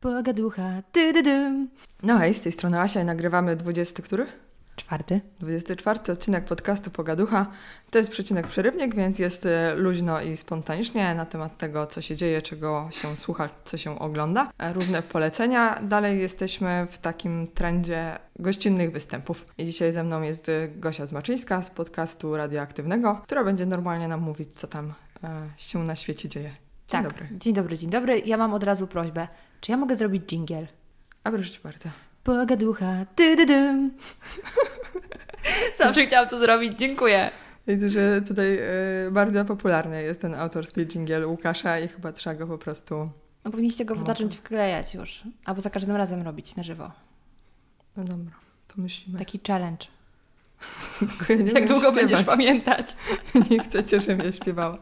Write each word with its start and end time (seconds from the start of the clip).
Pogaducha, 0.00 0.82
ty, 0.92 1.12
ty, 1.12 1.22
ty. 1.22 1.66
No 2.02 2.18
hej, 2.18 2.34
z 2.34 2.40
tej 2.40 2.52
strony 2.52 2.80
Asia 2.80 3.00
i 3.00 3.04
nagrywamy 3.04 3.56
20, 3.56 4.02
który? 4.02 4.26
Czwarty. 4.76 5.20
24 5.40 6.12
odcinek 6.12 6.44
podcastu 6.44 6.90
Pogaducha. 6.90 7.46
To 7.90 7.98
jest 7.98 8.10
przecinek 8.10 8.46
przerywnik, 8.46 8.94
więc 8.94 9.18
jest 9.18 9.46
e, 9.46 9.74
luźno 9.74 10.20
i 10.20 10.36
spontanicznie 10.36 11.14
na 11.14 11.26
temat 11.26 11.58
tego, 11.58 11.86
co 11.86 12.02
się 12.02 12.16
dzieje, 12.16 12.42
czego 12.42 12.88
się 12.90 13.16
słucha, 13.16 13.48
co 13.64 13.76
się 13.76 13.98
ogląda. 13.98 14.50
E, 14.58 14.72
Różne 14.72 15.02
polecenia. 15.02 15.80
Dalej 15.82 16.20
jesteśmy 16.20 16.86
w 16.90 16.98
takim 16.98 17.46
trendzie 17.46 18.18
gościnnych 18.38 18.92
występów. 18.92 19.46
I 19.58 19.64
dzisiaj 19.64 19.92
ze 19.92 20.04
mną 20.04 20.22
jest 20.22 20.48
e, 20.48 20.68
Gosia 20.68 21.06
Zmaczyńska 21.06 21.62
z 21.62 21.70
podcastu 21.70 22.36
radioaktywnego, 22.36 23.20
która 23.24 23.44
będzie 23.44 23.66
normalnie 23.66 24.08
nam 24.08 24.20
mówić, 24.20 24.54
co 24.54 24.66
tam 24.66 24.94
e, 25.24 25.48
się 25.56 25.84
na 25.84 25.96
świecie 25.96 26.28
dzieje. 26.28 26.50
Dzień 26.88 27.02
tak. 27.02 27.02
dobry. 27.02 27.28
Dzień 27.32 27.54
dobry, 27.54 27.78
dzień 27.78 27.90
dobry. 27.90 28.18
Ja 28.18 28.36
mam 28.36 28.54
od 28.54 28.64
razu 28.64 28.86
prośbę. 28.86 29.28
Czy 29.60 29.72
ja 29.72 29.76
mogę 29.76 29.96
zrobić 29.96 30.22
dżingiel? 30.26 30.66
A 31.24 31.30
proszę 31.30 31.50
cię 31.50 31.58
bardzo. 31.64 31.88
Pogaducha, 32.24 33.06
ty, 33.14 33.36
ty, 33.36 33.46
ty. 33.46 33.90
Zawsze 35.78 36.06
chciałam 36.06 36.28
to 36.28 36.38
zrobić, 36.38 36.78
dziękuję. 36.78 37.30
Widzę, 37.68 37.90
że 37.90 38.22
tutaj 38.22 38.58
e, 38.58 39.10
bardzo 39.10 39.44
popularny 39.44 40.02
jest 40.02 40.20
ten 40.20 40.34
autorski 40.34 40.86
dżingiel 40.86 41.26
Łukasza 41.26 41.78
i 41.78 41.88
chyba 41.88 42.12
trzeba 42.12 42.36
go 42.36 42.46
po 42.46 42.58
prostu... 42.58 43.04
No 43.44 43.50
powinniście 43.50 43.84
go 43.84 43.96
zacząć 44.06 44.36
wklejać 44.36 44.94
już. 44.94 45.22
Albo 45.44 45.60
za 45.60 45.70
każdym 45.70 45.96
razem 45.96 46.22
robić 46.22 46.56
na 46.56 46.62
żywo. 46.62 46.90
No 47.96 48.04
dobra, 48.04 48.32
pomyślimy. 48.74 49.18
Taki 49.18 49.40
challenge. 49.46 49.86
Ja 51.28 51.34
nie 51.36 51.52
Jak 51.60 51.68
długo 51.68 51.92
będziesz 51.92 52.18
śpiewać. 52.18 52.36
pamiętać? 52.36 52.96
Nie 53.50 53.58
chcecie, 53.64 54.00
żebym 54.00 54.26
ja 54.26 54.32
śpiewała. 54.32 54.78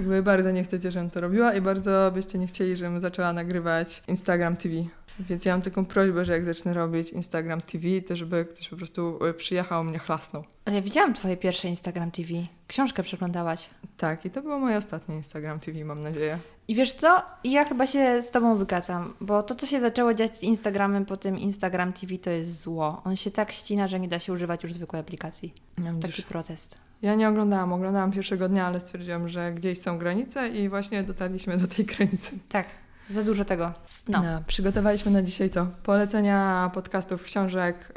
Jakby 0.00 0.22
bardzo 0.22 0.50
nie 0.50 0.64
chcecie, 0.64 0.90
żebym 0.90 1.10
to 1.10 1.20
robiła 1.20 1.54
i 1.54 1.60
bardzo 1.60 2.10
byście 2.14 2.38
nie 2.38 2.46
chcieli, 2.46 2.76
żebym 2.76 3.00
zaczęła 3.00 3.32
nagrywać 3.32 4.02
Instagram 4.08 4.56
TV. 4.56 4.74
Więc 5.20 5.44
ja 5.44 5.52
mam 5.52 5.62
taką 5.62 5.84
prośbę, 5.84 6.24
że 6.24 6.32
jak 6.32 6.44
zacznę 6.44 6.74
robić 6.74 7.10
Instagram 7.10 7.60
TV, 7.60 7.86
to 8.08 8.16
żeby 8.16 8.44
ktoś 8.44 8.68
po 8.68 8.76
prostu 8.76 9.24
e, 9.24 9.34
przyjechał, 9.34 9.84
mnie 9.84 9.98
chlasnął. 9.98 10.44
Ale 10.64 10.76
ja 10.76 10.82
widziałam 10.82 11.14
twoje 11.14 11.36
pierwsze 11.36 11.68
Instagram 11.68 12.10
TV. 12.10 12.28
Książkę 12.70 13.02
przeglądałaś. 13.02 13.70
Tak, 13.96 14.24
i 14.24 14.30
to 14.30 14.42
było 14.42 14.58
moje 14.58 14.76
ostatnie 14.76 15.16
Instagram 15.16 15.60
TV, 15.60 15.84
mam 15.84 16.00
nadzieję. 16.00 16.38
I 16.68 16.74
wiesz 16.74 16.92
co? 16.92 17.22
Ja 17.44 17.64
chyba 17.64 17.86
się 17.86 18.22
z 18.22 18.30
Tobą 18.30 18.56
zgadzam, 18.56 19.14
bo 19.20 19.42
to, 19.42 19.54
co 19.54 19.66
się 19.66 19.80
zaczęło 19.80 20.14
dziać 20.14 20.36
z 20.36 20.42
Instagramem 20.42 21.06
po 21.06 21.16
tym 21.16 21.38
Instagram 21.38 21.92
TV, 21.92 22.18
to 22.18 22.30
jest 22.30 22.60
zło. 22.60 23.02
On 23.04 23.16
się 23.16 23.30
tak 23.30 23.52
ścina, 23.52 23.88
że 23.88 24.00
nie 24.00 24.08
da 24.08 24.18
się 24.18 24.32
używać 24.32 24.62
już 24.62 24.72
zwykłej 24.72 25.00
aplikacji. 25.00 25.54
Ja, 25.78 25.84
Taki 25.84 25.96
widzisz, 25.96 26.24
protest. 26.24 26.78
ja 27.02 27.14
nie 27.14 27.28
oglądałam, 27.28 27.72
oglądałam 27.72 28.12
pierwszego 28.12 28.48
dnia, 28.48 28.66
ale 28.66 28.80
stwierdziłam, 28.80 29.28
że 29.28 29.52
gdzieś 29.52 29.80
są 29.80 29.98
granice 29.98 30.48
i 30.48 30.68
właśnie 30.68 31.02
dotarliśmy 31.02 31.56
do 31.56 31.66
tej 31.66 31.84
granicy. 31.84 32.38
Tak, 32.48 32.66
za 33.08 33.22
dużo 33.22 33.44
tego. 33.44 33.72
No. 34.08 34.22
No, 34.22 34.42
przygotowaliśmy 34.46 35.10
na 35.10 35.22
dzisiaj 35.22 35.50
co? 35.50 35.66
Polecenia 35.82 36.70
podcastów, 36.74 37.24
książek 37.24 37.92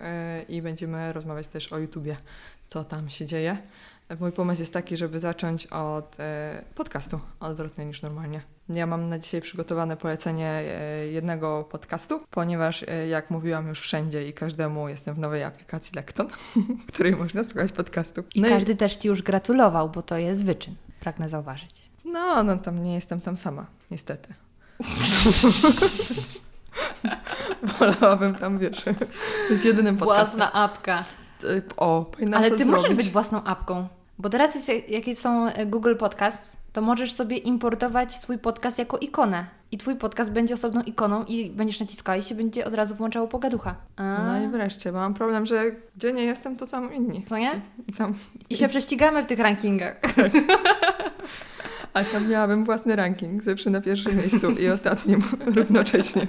yy, 0.48 0.56
i 0.56 0.62
będziemy 0.62 1.14
rozmawiać 1.14 1.48
też 1.48 1.74
o 1.74 1.78
YouTubie, 1.78 2.18
co 2.68 2.84
tam 2.84 3.10
się 3.10 3.26
dzieje. 3.26 3.58
Mój 4.20 4.32
pomysł 4.32 4.62
jest 4.62 4.74
taki, 4.74 4.98
żeby 4.98 5.20
zacząć 5.20 5.68
od 5.68 6.20
e, 6.20 6.64
podcastu, 6.76 7.20
odwrotnie 7.40 7.86
niż 7.86 8.02
normalnie. 8.02 8.42
Ja 8.70 8.86
mam 8.86 9.10
na 9.10 9.20
dzisiaj 9.20 9.42
przygotowane 9.42 9.98
polecenie 9.98 10.48
e, 10.48 11.08
jednego 11.08 11.64
podcastu, 11.64 12.20
ponieważ 12.30 12.84
e, 12.84 13.08
jak 13.08 13.32
mówiłam 13.32 13.68
już 13.68 13.80
wszędzie 13.80 14.28
i 14.28 14.34
każdemu 14.34 14.90
jestem 14.90 15.16
w 15.16 15.20
nowej 15.20 15.44
aplikacji 15.44 15.92
Lekton, 15.96 16.28
w 16.58 16.86
której 16.94 17.16
można 17.16 17.44
słuchać 17.44 17.72
podcastu. 17.72 18.24
I 18.36 18.42
No 18.42 18.50
każdy 18.50 18.76
też 18.76 18.96
Ci 18.96 19.08
już 19.08 19.22
gratulował, 19.22 19.90
bo 19.90 20.02
to 20.02 20.18
jest 20.18 20.46
wyczyn, 20.46 20.76
pragnę 21.00 21.30
zauważyć. 21.30 21.92
No, 22.06 22.44
no 22.44 22.58
tam 22.58 22.84
nie 22.84 22.94
jestem 22.94 23.22
tam 23.22 23.38
sama, 23.38 23.66
niestety. 23.92 24.34
Wolałabym 27.80 28.36
tam, 28.36 28.60
wiesz, 28.60 28.86
być 29.50 29.66
jedynym 29.66 29.98
podcastem. 29.98 30.40
Własna 30.40 30.54
apka. 30.54 31.04
Y, 31.44 31.62
O, 31.78 32.06
powinnam 32.12 32.40
Ale 32.42 32.52
Ty 32.52 32.58
zrobić. 32.58 32.76
możesz 32.76 32.98
być 32.98 33.10
własną 33.10 33.44
apką, 33.44 33.88
bo 34.20 34.30
teraz 34.30 34.56
jest, 34.56 34.72
jakie 34.90 35.16
są 35.16 35.48
e, 35.48 35.66
Google 35.66 35.96
Podcasts, 35.96 36.58
to 36.74 36.82
możesz 36.82 37.14
sobie 37.14 37.38
importować 37.38 38.16
swój 38.16 38.38
podcast 38.38 38.78
jako 38.80 38.98
ikonę. 38.98 39.46
I 39.72 39.78
Twój 39.78 39.96
podcast 39.96 40.32
będzie 40.32 40.54
osobną 40.54 40.82
ikoną 40.82 41.24
i 41.26 41.50
będziesz 41.50 41.80
naciskała 41.80 42.18
i 42.18 42.22
się 42.24 42.36
będzie 42.36 42.66
od 42.66 42.74
razu 42.74 42.96
włączało 42.96 43.28
pogaducha. 43.28 43.76
A, 43.96 44.04
No 44.28 44.42
i 44.42 44.48
wreszcie, 44.48 44.92
bo 44.92 44.98
mam 44.98 45.14
problem, 45.14 45.46
że 45.46 45.64
gdzie 45.98 46.14
nie 46.14 46.24
jestem, 46.24 46.56
to 46.58 46.66
są 46.66 46.90
inni. 46.90 47.24
Co 47.26 47.38
nie? 47.38 47.52
I 47.88 47.94
tam, 47.94 48.14
I 48.50 48.58
się 48.58 48.68
prześcigamy 48.68 49.24
w 49.24 49.26
tych 49.26 49.40
rankingach. 49.40 50.02
a 51.94 52.04
tam 52.04 52.28
miałabym 52.30 52.66
własny 52.66 52.96
ranking, 52.96 53.44
zawsze 53.44 53.70
na 53.70 53.82
pierwszym 53.82 54.18
miejscu 54.18 54.52
i 54.52 54.70
ostatnim 54.70 55.24
równocześnie. 55.56 56.28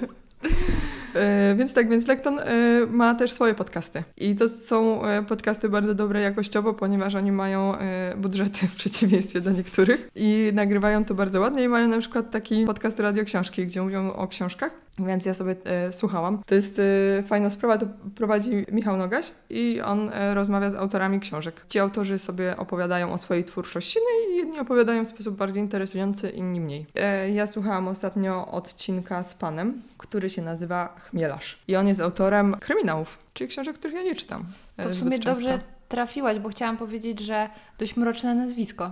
E, 1.15 1.55
Więc 1.55 1.73
tak, 1.73 1.89
więc 1.89 2.07
Lekton 2.07 2.39
e, 2.39 2.45
ma 2.89 3.15
też 3.15 3.31
swoje 3.31 3.53
podcasty. 3.53 4.03
I 4.17 4.35
to 4.35 4.49
są 4.49 5.05
e, 5.05 5.23
podcasty 5.23 5.69
bardzo 5.69 5.95
dobre 5.95 6.21
jakościowo, 6.21 6.73
ponieważ 6.73 7.15
oni 7.15 7.31
mają 7.31 7.73
budżety 8.17 8.67
w 8.67 8.75
przeciwieństwie 8.75 9.41
do 9.41 9.51
niektórych 9.51 10.09
i 10.15 10.51
nagrywają 10.53 11.05
to 11.05 11.13
bardzo 11.13 11.41
ładnie 11.41 11.63
i 11.63 11.67
mają 11.67 11.87
na 11.87 11.99
przykład 11.99 12.31
taki 12.31 12.65
podcast 12.65 12.99
Radio 12.99 13.23
Książki, 13.23 13.65
gdzie 13.65 13.81
mówią 13.81 14.13
o 14.13 14.27
książkach, 14.27 14.84
więc 14.99 15.25
ja 15.25 15.33
sobie 15.33 15.55
e, 15.65 15.91
słuchałam. 15.91 16.43
To 16.45 16.55
jest 16.55 16.79
e, 17.19 17.23
fajna 17.23 17.49
sprawa, 17.49 17.77
to 17.77 17.85
prowadzi 18.15 18.65
Michał 18.71 18.97
Nogaś 18.97 19.31
i 19.49 19.81
on 19.81 20.09
e, 20.13 20.33
rozmawia 20.33 20.69
z 20.69 20.75
autorami 20.75 21.19
książek. 21.19 21.65
Ci 21.69 21.79
autorzy 21.79 22.19
sobie 22.19 22.57
opowiadają 22.57 23.13
o 23.13 23.17
swojej 23.17 23.43
twórczości, 23.43 23.99
no 23.99 24.33
i 24.33 24.37
jedni 24.37 24.59
opowiadają 24.59 25.05
w 25.05 25.07
sposób 25.07 25.35
bardziej 25.37 25.63
interesujący, 25.63 26.29
inni 26.29 26.61
mniej. 26.61 26.85
E, 26.95 27.29
ja 27.31 27.47
słuchałam 27.47 27.87
ostatnio 27.87 28.47
odcinka 28.51 29.23
z 29.23 29.33
panem, 29.33 29.81
który 29.97 30.29
się 30.29 30.41
nazywa 30.41 30.95
Chmielarz. 31.09 31.59
I 31.67 31.75
on 31.75 31.87
jest 31.87 32.01
autorem 32.01 32.55
kryminałów, 32.59 33.19
czyli 33.33 33.47
książek, 33.49 33.75
których 33.79 33.95
ja 33.95 34.03
nie 34.03 34.15
czytam. 34.15 34.45
e, 34.77 34.83
To 34.83 34.89
w 34.89 34.95
sumie 34.95 35.19
dobrze 35.19 35.59
trafiłaś, 35.89 36.39
bo 36.39 36.49
chciałam 36.49 36.77
powiedzieć, 36.77 37.19
że 37.19 37.49
dość 37.79 37.97
mroczne 37.97 38.35
nazwisko. 38.35 38.91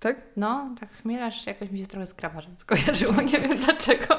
Tak? 0.00 0.16
No, 0.36 0.68
tak 0.80 0.90
chmielasz 0.92 1.46
jakoś 1.46 1.70
mi 1.70 1.78
się 1.78 1.86
trochę 1.86 2.06
z 2.06 2.14
krawarzem 2.14 2.56
skojarzyło, 2.56 3.12
nie 3.32 3.38
wiem 3.38 3.56
dlaczego. 3.56 4.16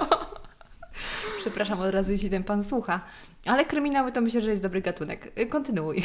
Przepraszam 1.42 1.80
od 1.80 1.90
razu, 1.92 2.12
jeśli 2.12 2.30
ten 2.30 2.44
pan 2.44 2.64
słucha. 2.64 3.02
Ale 3.46 3.66
kryminały 3.66 4.12
to 4.12 4.22
myślę, 4.22 4.42
że 4.42 4.50
jest 4.50 4.64
dobry 4.64 4.82
gatunek. 4.82 5.40
Y, 5.40 5.46
Kontynuuj. 5.46 6.04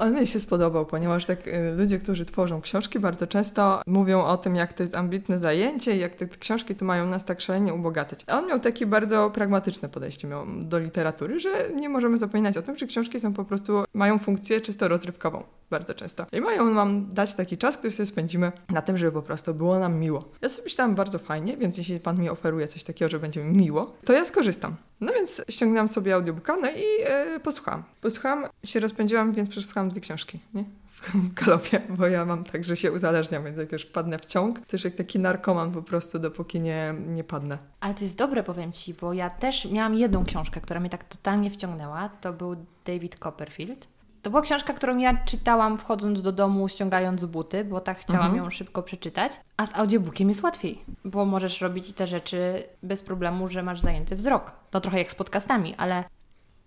On 0.00 0.14
mi 0.14 0.26
się 0.26 0.40
spodobał, 0.40 0.86
ponieważ 0.86 1.26
tak 1.26 1.48
y, 1.48 1.72
ludzie, 1.76 1.98
którzy 1.98 2.24
tworzą 2.24 2.60
książki, 2.60 2.98
bardzo 2.98 3.26
często 3.26 3.82
mówią 3.86 4.24
o 4.24 4.36
tym, 4.36 4.56
jak 4.56 4.72
to 4.72 4.82
jest 4.82 4.96
ambitne 4.96 5.38
zajęcie 5.38 5.96
i 5.96 5.98
jak 5.98 6.14
te, 6.14 6.26
książki 6.26 6.74
to 6.74 6.84
mają 6.84 7.06
nas 7.06 7.24
tak 7.24 7.40
szalenie 7.40 7.74
ubogacać. 7.74 8.24
A 8.26 8.38
on 8.38 8.46
miał 8.46 8.60
takie 8.60 8.86
bardzo 8.86 9.30
pragmatyczne 9.30 9.88
podejście 9.88 10.28
do 10.60 10.78
literatury, 10.78 11.40
że 11.40 11.50
nie 11.74 11.88
możemy 11.88 12.18
zapominać 12.18 12.56
o 12.56 12.62
tym, 12.62 12.78
że 12.78 12.86
książki 12.86 13.20
są 13.20 13.34
po 13.34 13.44
prostu, 13.44 13.84
mają 13.94 14.18
funkcję 14.18 14.60
czysto 14.60 14.88
rozrywkową. 14.88 15.42
Bardzo 15.70 15.94
często. 15.94 16.26
I 16.32 16.40
mają 16.40 16.74
nam 16.74 17.06
dać 17.12 17.34
taki 17.34 17.58
czas, 17.58 17.76
który 17.76 17.92
sobie 17.92 18.06
spędzimy 18.06 18.52
na 18.68 18.82
tym, 18.82 18.98
żeby 18.98 19.12
po 19.12 19.22
prostu 19.22 19.54
było 19.54 19.78
nam 19.78 19.98
miło. 20.00 20.24
Ja 20.42 20.48
sobie 20.48 20.64
myślałam 20.64 20.94
bardzo 20.94 21.18
fajnie, 21.18 21.56
więc 21.56 21.78
jeśli 21.78 22.00
pan 22.00 22.20
mi 22.20 22.28
oferuje 22.28 22.68
coś 22.68 22.84
takiego, 22.84 23.10
że 23.10 23.18
będzie 23.18 23.44
mi 23.44 23.56
miło, 23.56 23.94
to 24.04 24.12
ja 24.12 24.24
skorzystam. 24.24 24.76
No 25.00 25.12
więc 25.12 25.42
ściągnęłam 25.50 25.88
sobie 25.88 26.14
audiobooka, 26.14 26.56
no 26.56 26.68
i 26.70 26.84
e, 27.06 27.40
posłuchałam. 27.40 27.82
Posłuchałam, 28.00 28.44
się 28.64 28.80
rozpędziłam, 28.80 29.32
więc 29.32 29.48
przesłuchałam 29.48 29.88
dwie 29.88 30.00
książki, 30.00 30.38
nie? 30.54 30.64
W 30.86 31.34
galopie, 31.44 31.80
bo 31.88 32.06
ja 32.06 32.24
mam 32.24 32.44
tak, 32.44 32.64
że 32.64 32.76
się 32.76 32.92
uzależniam, 32.92 33.44
więc 33.44 33.58
jak 33.58 33.72
już 33.72 33.86
padnę 33.86 34.18
w 34.18 34.24
ciąg, 34.24 34.60
już 34.72 34.84
jak 34.84 34.94
taki 34.94 35.18
narkoman 35.18 35.72
po 35.72 35.82
prostu, 35.82 36.18
dopóki 36.18 36.60
nie, 36.60 36.94
nie 37.06 37.24
padnę. 37.24 37.58
Ale 37.80 37.94
to 37.94 38.04
jest 38.04 38.16
dobre, 38.16 38.42
powiem 38.42 38.72
Ci, 38.72 38.94
bo 38.94 39.12
ja 39.12 39.30
też 39.30 39.70
miałam 39.70 39.94
jedną 39.94 40.24
książkę, 40.24 40.60
która 40.60 40.80
mnie 40.80 40.90
tak 40.90 41.04
totalnie 41.04 41.50
wciągnęła. 41.50 42.08
To 42.08 42.32
był 42.32 42.56
David 42.84 43.16
Copperfield. 43.16 43.86
To 44.22 44.30
była 44.30 44.42
książka, 44.42 44.72
którą 44.72 44.96
ja 44.98 45.24
czytałam 45.24 45.76
wchodząc 45.78 46.22
do 46.22 46.32
domu, 46.32 46.68
ściągając 46.68 47.24
buty, 47.24 47.64
bo 47.64 47.80
tak 47.80 47.98
chciałam 47.98 48.26
Mhm. 48.26 48.44
ją 48.44 48.50
szybko 48.50 48.82
przeczytać. 48.82 49.32
A 49.56 49.66
z 49.66 49.74
audiobookiem 49.74 50.28
jest 50.28 50.42
łatwiej, 50.42 50.84
bo 51.04 51.24
możesz 51.24 51.60
robić 51.60 51.92
te 51.92 52.06
rzeczy 52.06 52.62
bez 52.82 53.02
problemu, 53.02 53.48
że 53.48 53.62
masz 53.62 53.80
zajęty 53.80 54.16
wzrok. 54.16 54.52
To 54.70 54.80
trochę 54.80 54.98
jak 54.98 55.10
z 55.10 55.14
podcastami, 55.14 55.74
ale 55.76 56.04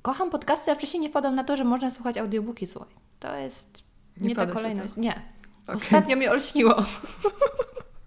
kocham 0.01 0.29
podcasty, 0.29 0.71
a 0.71 0.75
wcześniej 0.75 1.01
nie 1.01 1.09
wpadłam 1.09 1.35
na 1.35 1.43
to, 1.43 1.57
że 1.57 1.63
można 1.63 1.91
słuchać 1.91 2.17
audiobooki, 2.17 2.67
słuchaj. 2.67 2.93
To 3.19 3.35
jest 3.35 3.83
Nie 4.17 4.29
nie, 4.29 4.35
ta 4.35 4.45
kolejność. 4.45 4.95
Nie. 4.97 5.21
Okej. 5.67 5.75
Ostatnio 5.75 6.15
mnie 6.17 6.31
olśniło. 6.31 6.75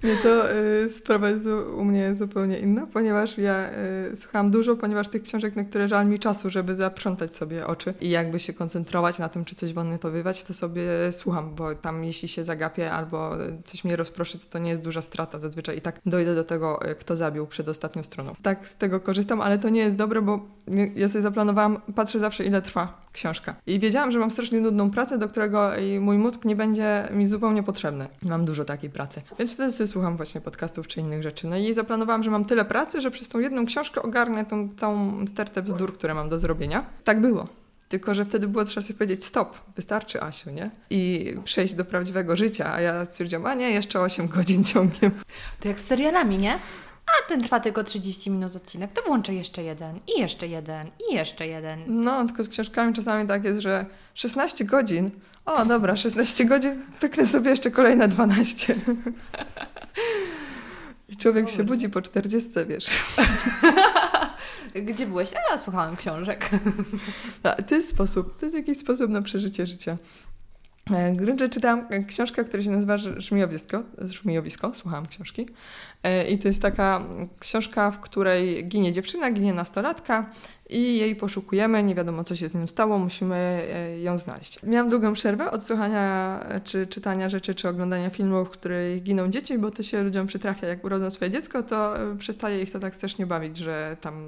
Nie, 0.04 0.16
to 0.16 0.52
y, 0.52 0.90
sprawa 0.90 1.30
jest 1.30 1.46
u, 1.76 1.84
mnie 1.84 2.14
zupełnie 2.14 2.58
inna, 2.58 2.86
ponieważ 2.86 3.38
ja 3.38 3.70
y, 4.12 4.16
słuchałam 4.16 4.50
dużo, 4.50 4.76
ponieważ 4.76 5.08
tych 5.08 5.22
książek, 5.22 5.56
na 5.56 5.64
które 5.64 5.88
żal 5.88 6.06
mi 6.06 6.18
czasu, 6.18 6.50
żeby 6.50 6.76
zaprzątać 6.76 7.34
sobie 7.34 7.66
oczy 7.66 7.94
i 8.00 8.10
jakby 8.10 8.40
się 8.40 8.52
koncentrować 8.52 9.18
na 9.18 9.28
tym, 9.28 9.44
czy 9.44 9.54
coś 9.54 9.74
wywać, 10.12 10.44
to 10.44 10.54
sobie 10.54 10.82
słucham, 11.10 11.54
bo 11.54 11.74
tam 11.74 12.04
jeśli 12.04 12.28
się 12.28 12.44
zagapię 12.44 12.90
albo 12.90 13.30
coś 13.64 13.84
mnie 13.84 13.96
rozproszy, 13.96 14.38
to 14.38 14.44
to 14.50 14.58
nie 14.58 14.70
jest 14.70 14.82
duża 14.82 15.02
strata 15.02 15.38
zazwyczaj 15.38 15.78
i 15.78 15.80
tak 15.80 16.00
dojdę 16.06 16.34
do 16.34 16.44
tego, 16.44 16.90
y, 16.90 16.94
kto 16.94 17.16
zabił 17.16 17.46
przed 17.46 17.68
ostatnią 17.68 18.02
stroną. 18.02 18.34
Tak 18.42 18.68
z 18.68 18.76
tego 18.76 19.00
korzystam, 19.00 19.40
ale 19.40 19.58
to 19.58 19.68
nie 19.68 19.80
jest 19.80 19.96
dobre, 19.96 20.22
bo 20.22 20.40
ja 20.96 21.08
sobie 21.08 21.22
zaplanowałam, 21.22 21.80
patrzę 21.94 22.18
zawsze 22.18 22.44
ile 22.44 22.62
trwa 22.62 23.02
książka. 23.12 23.56
I 23.66 23.78
wiedziałam, 23.78 24.12
że 24.12 24.18
mam 24.18 24.30
strasznie 24.30 24.60
nudną 24.60 24.90
pracę, 24.90 25.18
do 25.18 25.28
którego 25.28 25.70
mój 26.00 26.18
mózg 26.18 26.44
nie 26.44 26.56
będzie 26.56 27.08
mi 27.10 27.26
zupełnie 27.26 27.62
potrzebny. 27.62 28.06
Mam 28.22 28.44
dużo 28.44 28.64
takiej 28.64 28.90
pracy. 28.90 29.22
Więc 29.38 29.54
wtedy 29.54 29.72
sobie 29.72 29.93
słucham 29.94 30.16
właśnie 30.16 30.40
podcastów 30.40 30.88
czy 30.88 31.00
innych 31.00 31.22
rzeczy. 31.22 31.46
No 31.46 31.56
i 31.56 31.74
zaplanowałam, 31.74 32.22
że 32.22 32.30
mam 32.30 32.44
tyle 32.44 32.64
pracy, 32.64 33.00
że 33.00 33.10
przez 33.10 33.28
tą 33.28 33.38
jedną 33.38 33.66
książkę 33.66 34.02
ogarnę 34.02 34.44
tą 34.44 34.68
całą 34.76 35.26
stertę 35.26 35.62
bzdur, 35.62 35.94
które 35.94 36.14
mam 36.14 36.28
do 36.28 36.38
zrobienia. 36.38 36.86
Tak 37.04 37.20
było. 37.20 37.48
Tylko, 37.88 38.14
że 38.14 38.24
wtedy 38.24 38.48
było 38.48 38.64
trzeba 38.64 38.86
sobie 38.86 38.98
powiedzieć 38.98 39.24
stop, 39.24 39.60
wystarczy 39.76 40.22
Asiu, 40.22 40.50
nie? 40.50 40.70
I 40.90 41.34
przejść 41.44 41.74
do 41.74 41.84
prawdziwego 41.84 42.36
życia. 42.36 42.72
A 42.72 42.80
ja 42.80 43.06
stwierdziłam, 43.06 43.46
a 43.46 43.54
nie, 43.54 43.70
jeszcze 43.70 44.00
8 44.00 44.28
godzin 44.28 44.64
ciągiem. 44.74 45.10
To 45.60 45.68
jak 45.68 45.80
z 45.80 45.84
serialami, 45.84 46.38
nie? 46.38 46.58
A 47.06 47.28
ten 47.28 47.42
trwa 47.42 47.60
tylko 47.60 47.84
30 47.84 48.30
minut 48.30 48.56
odcinek, 48.56 48.92
to 48.92 49.02
włączę 49.02 49.34
jeszcze 49.34 49.62
jeden, 49.62 50.00
i 50.16 50.20
jeszcze 50.20 50.46
jeden, 50.48 50.90
i 51.10 51.14
jeszcze 51.14 51.46
jeden. 51.46 51.84
No, 51.86 52.24
tylko 52.24 52.44
z 52.44 52.48
książkami 52.48 52.94
czasami 52.94 53.28
tak 53.28 53.44
jest, 53.44 53.60
że 53.60 53.86
16 54.14 54.64
godzin. 54.64 55.10
O, 55.44 55.64
dobra, 55.64 55.96
16 55.96 56.44
godzin, 56.44 56.82
pyknę 57.00 57.26
sobie 57.26 57.50
jeszcze 57.50 57.70
kolejne 57.70 58.08
12. 58.08 58.74
I 61.08 61.16
człowiek 61.16 61.50
się 61.50 61.64
budzi 61.64 61.88
po 61.88 62.02
40, 62.02 62.50
wiesz. 62.68 62.86
Gdzie 64.74 65.06
byłeś? 65.06 65.30
A 65.34 65.52
ja 65.52 65.60
słuchałam 65.60 65.96
książek. 65.96 66.50
A, 67.42 67.62
to 67.62 67.74
jest 67.74 67.88
sposób, 67.88 68.40
to 68.40 68.46
jest 68.46 68.56
jakiś 68.56 68.78
sposób 68.78 69.10
na 69.10 69.22
przeżycie 69.22 69.66
życia. 69.66 69.98
E, 70.90 71.12
Grunge 71.12 71.48
czytałam 71.48 71.88
książkę, 72.06 72.44
która 72.44 72.62
się 72.62 72.70
nazywa 72.70 72.98
Żmijowisko, 72.98 73.82
Żmijowisko, 73.98 74.74
słuchałam 74.74 75.06
książki. 75.06 75.46
E, 76.02 76.26
I 76.26 76.38
to 76.38 76.48
jest 76.48 76.62
taka 76.62 77.04
książka, 77.40 77.90
w 77.90 78.00
której 78.00 78.68
ginie 78.68 78.92
dziewczyna, 78.92 79.30
ginie 79.30 79.54
nastolatka 79.54 80.30
i 80.74 80.98
jej 80.98 81.16
poszukujemy, 81.16 81.82
nie 81.82 81.94
wiadomo 81.94 82.24
co 82.24 82.36
się 82.36 82.48
z 82.48 82.54
nim 82.54 82.68
stało, 82.68 82.98
musimy 82.98 83.34
e, 83.34 84.00
ją 84.00 84.18
znaleźć. 84.18 84.62
Miałam 84.62 84.90
długą 84.90 85.12
przerwę 85.12 85.50
od 85.50 85.64
słuchania 85.64 86.40
czy 86.64 86.86
czytania 86.86 87.28
rzeczy, 87.28 87.54
czy 87.54 87.68
oglądania 87.68 88.10
filmów, 88.10 88.48
w 88.48 88.50
których 88.50 89.02
giną 89.02 89.28
dzieci, 89.28 89.58
bo 89.58 89.70
to 89.70 89.82
się 89.82 90.02
ludziom 90.02 90.26
przytrafia, 90.26 90.66
jak 90.66 90.84
urodzą 90.84 91.10
swoje 91.10 91.30
dziecko, 91.30 91.62
to 91.62 91.98
e, 92.12 92.16
przestaje 92.18 92.62
ich 92.62 92.70
to 92.70 92.78
tak 92.78 92.94
strasznie 92.94 93.26
bawić, 93.26 93.56
że 93.56 93.96
tam 94.00 94.24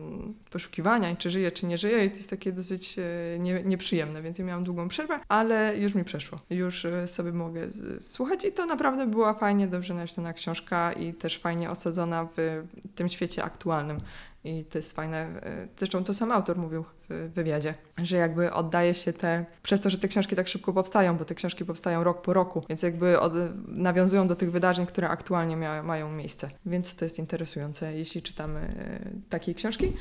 poszukiwania, 0.50 1.16
czy 1.16 1.30
żyje, 1.30 1.52
czy 1.52 1.66
nie 1.66 1.78
żyje 1.78 2.04
i 2.04 2.10
to 2.10 2.16
jest 2.16 2.30
takie 2.30 2.52
dosyć 2.52 2.98
e, 2.98 3.38
nie, 3.38 3.62
nieprzyjemne, 3.62 4.22
więc 4.22 4.38
ja 4.38 4.44
miałam 4.44 4.64
długą 4.64 4.88
przerwę, 4.88 5.20
ale 5.28 5.78
już 5.78 5.94
mi 5.94 6.04
przeszło. 6.04 6.40
Już 6.50 6.86
sobie 7.06 7.32
mogę 7.32 7.68
słuchać 8.00 8.44
i 8.44 8.52
to 8.52 8.66
naprawdę 8.66 9.06
była 9.06 9.34
fajnie, 9.34 9.66
dobrze 9.66 9.94
napisana 9.94 10.32
książka 10.32 10.92
i 10.92 11.14
też 11.14 11.38
fajnie 11.38 11.70
osadzona 11.70 12.28
w 12.36 12.62
tym 12.94 13.08
świecie 13.08 13.44
aktualnym. 13.44 13.98
I 14.46 14.64
to 14.64 14.78
jest 14.78 14.92
fajne. 14.92 15.16
E, 15.16 15.68
zresztą 15.76 16.04
to 16.04 16.14
sam 16.14 16.32
autor 16.32 16.56
mówił 16.56 16.84
w 17.08 17.30
wywiadzie, 17.34 17.74
że 17.98 18.16
jakby 18.16 18.52
oddaje 18.52 18.94
się 18.94 19.12
te, 19.12 19.44
przez 19.62 19.80
to, 19.80 19.90
że 19.90 19.98
te 19.98 20.08
książki 20.08 20.36
tak 20.36 20.48
szybko 20.48 20.72
powstają, 20.72 21.16
bo 21.16 21.24
te 21.24 21.34
książki 21.34 21.64
powstają 21.64 22.04
rok 22.04 22.22
po 22.22 22.32
roku, 22.32 22.62
więc 22.68 22.82
jakby 22.82 23.20
od, 23.20 23.32
nawiązują 23.68 24.28
do 24.28 24.36
tych 24.36 24.50
wydarzeń, 24.50 24.86
które 24.86 25.08
aktualnie 25.08 25.56
mia, 25.56 25.82
mają 25.82 26.10
miejsce. 26.12 26.50
Więc 26.66 26.94
to 26.94 27.04
jest 27.04 27.18
interesujące, 27.18 27.94
jeśli 27.94 28.22
czytamy 28.22 28.60
e, 28.60 29.00
takie 29.30 29.54
książki. 29.54 29.92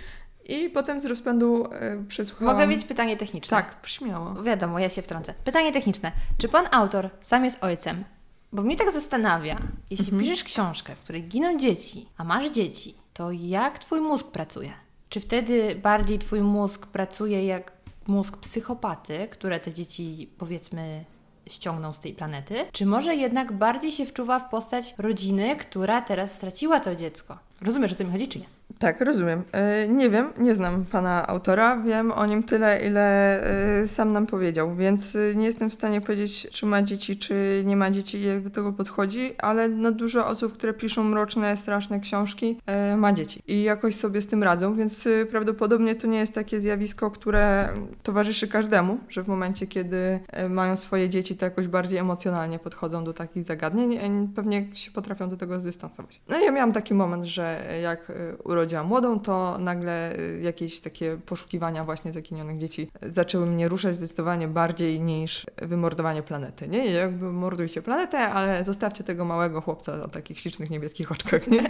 I 0.46 0.70
potem 0.70 1.02
z 1.02 1.06
rozpędu 1.06 1.68
e, 1.72 2.04
przesłuchałam... 2.08 2.54
Mogę 2.56 2.68
mieć 2.68 2.86
pytanie 2.86 3.18
techniczne? 3.18 3.58
Tak, 3.58 3.76
śmiało. 3.84 4.44
Wiadomo, 4.44 4.80
ja 4.80 4.90
się 4.90 5.02
wtrącę. 5.02 5.34
Pytanie 5.44 5.74
techniczne. 5.74 6.12
Czy 6.38 6.50
pan 6.50 6.66
autor 6.72 7.10
sam 7.22 7.46
jest 7.46 7.64
ojcem? 7.64 8.04
Bo 8.52 8.62
mnie 8.62 8.78
tak 8.78 8.92
zastanawia, 8.92 9.62
jeśli 9.90 10.06
mhm. 10.06 10.24
piszesz 10.24 10.44
książkę, 10.44 10.96
w 10.96 11.00
której 11.00 11.24
giną 11.24 11.58
dzieci, 11.60 12.10
a 12.18 12.24
masz 12.24 12.52
dzieci, 12.52 12.96
to 13.16 13.32
jak 13.32 13.80
twój 13.80 14.02
mózg 14.02 14.32
pracuje? 14.32 14.74
Czy 15.10 15.20
wtedy 15.20 15.76
bardziej 15.76 16.20
twój 16.20 16.42
mózg 16.42 16.86
pracuje 16.86 17.46
jak 17.46 17.72
mózg 18.08 18.38
psychopaty, 18.38 19.28
które 19.32 19.60
te 19.60 19.74
dzieci 19.74 20.30
powiedzmy 20.38 21.06
ściągną 21.50 21.94
z 21.94 22.00
tej 22.00 22.14
planety? 22.14 22.56
Czy 22.72 22.86
może 22.86 23.16
jednak 23.16 23.54
bardziej 23.54 23.92
się 23.92 24.06
wczuwa 24.06 24.40
w 24.40 24.50
postać 24.50 24.96
rodziny, 24.98 25.56
która 25.56 26.02
teraz 26.02 26.34
straciła 26.34 26.80
to 26.80 26.96
dziecko? 26.96 27.38
Rozumiesz, 27.62 27.92
o 27.92 27.96
co 27.96 28.04
mi 28.04 28.12
chodzi, 28.12 28.28
czy 28.28 28.40
nie? 28.40 28.55
Tak, 28.80 29.02
rozumiem. 29.02 29.44
E, 29.52 29.88
nie 29.88 30.10
wiem, 30.10 30.30
nie 30.38 30.56
znam 30.56 30.86
pana 30.86 31.28
autora, 31.28 31.78
wiem 31.78 32.12
o 32.12 32.26
nim 32.26 32.44
tyle, 32.44 32.88
ile 32.88 33.42
e, 33.82 33.88
sam 33.88 34.14
nam 34.14 34.28
powiedział, 34.28 34.76
więc 34.76 35.16
e, 35.16 35.36
nie 35.36 35.46
jestem 35.46 35.70
w 35.70 35.74
stanie 35.74 36.02
powiedzieć, 36.02 36.48
czy 36.52 36.66
ma 36.66 36.82
dzieci, 36.82 37.18
czy 37.18 37.64
nie 37.66 37.76
ma 37.76 37.92
dzieci, 37.92 38.24
jak 38.24 38.42
do 38.42 38.50
tego 38.50 38.74
podchodzi, 38.74 39.36
ale 39.38 39.70
no 39.70 39.92
dużo 39.92 40.28
osób, 40.28 40.54
które 40.54 40.74
piszą 40.74 41.04
mroczne, 41.04 41.58
straszne 41.58 42.00
książki, 42.00 42.58
ma 42.98 43.14
dzieci 43.14 43.42
i 43.48 43.64
jakoś 43.64 43.96
sobie 43.96 44.22
z 44.22 44.28
tym 44.28 44.44
radzą, 44.44 44.76
więc 44.76 45.08
prawdopodobnie 45.32 45.96
to 45.96 46.08
nie 46.08 46.18
jest 46.18 46.34
takie 46.34 46.62
zjawisko, 46.62 47.12
które 47.12 47.70
towarzyszy 48.04 48.48
każdemu, 48.48 49.00
że 49.10 49.24
w 49.24 49.28
momencie, 49.28 49.68
kiedy 49.68 50.20
mają 50.50 50.78
swoje 50.78 51.10
dzieci, 51.10 51.36
to 51.36 51.46
jakoś 51.46 51.68
bardziej 51.68 52.00
emocjonalnie 52.00 52.60
podchodzą 52.60 53.04
do 53.04 53.14
takich 53.14 53.44
zagadnień, 53.44 54.00
pewnie 54.36 54.66
się 54.74 54.92
potrafią 54.92 55.30
do 55.30 55.38
tego 55.38 55.62
zdystansować. 55.62 56.22
No 56.30 56.40
ja 56.40 56.52
miałam 56.52 56.72
taki 56.72 56.94
moment, 56.94 57.26
że 57.26 57.62
jak 57.82 58.12
urodziłam 58.44 58.65
młodą, 58.84 59.20
to 59.20 59.58
nagle 59.58 60.20
y, 60.20 60.40
jakieś 60.42 60.80
takie 60.80 61.18
poszukiwania 61.26 61.84
właśnie 61.84 62.14
zaginionych 62.14 62.58
dzieci 62.58 62.92
zaczęły 63.02 63.46
mnie 63.46 63.68
ruszać 63.68 63.96
zdecydowanie 63.96 64.48
bardziej 64.48 65.02
niż 65.02 65.46
wymordowanie 65.62 66.24
planety. 66.24 66.68
Nie, 66.68 66.86
jakby 66.86 67.32
mordujcie 67.32 67.82
planetę, 67.82 68.18
ale 68.18 68.66
zostawcie 68.66 69.04
tego 69.04 69.26
małego 69.26 69.62
chłopca 69.62 70.04
o 70.04 70.08
takich 70.08 70.40
ślicznych 70.40 70.70
niebieskich 70.70 71.12
oczkach, 71.12 71.48
nie? 71.48 71.70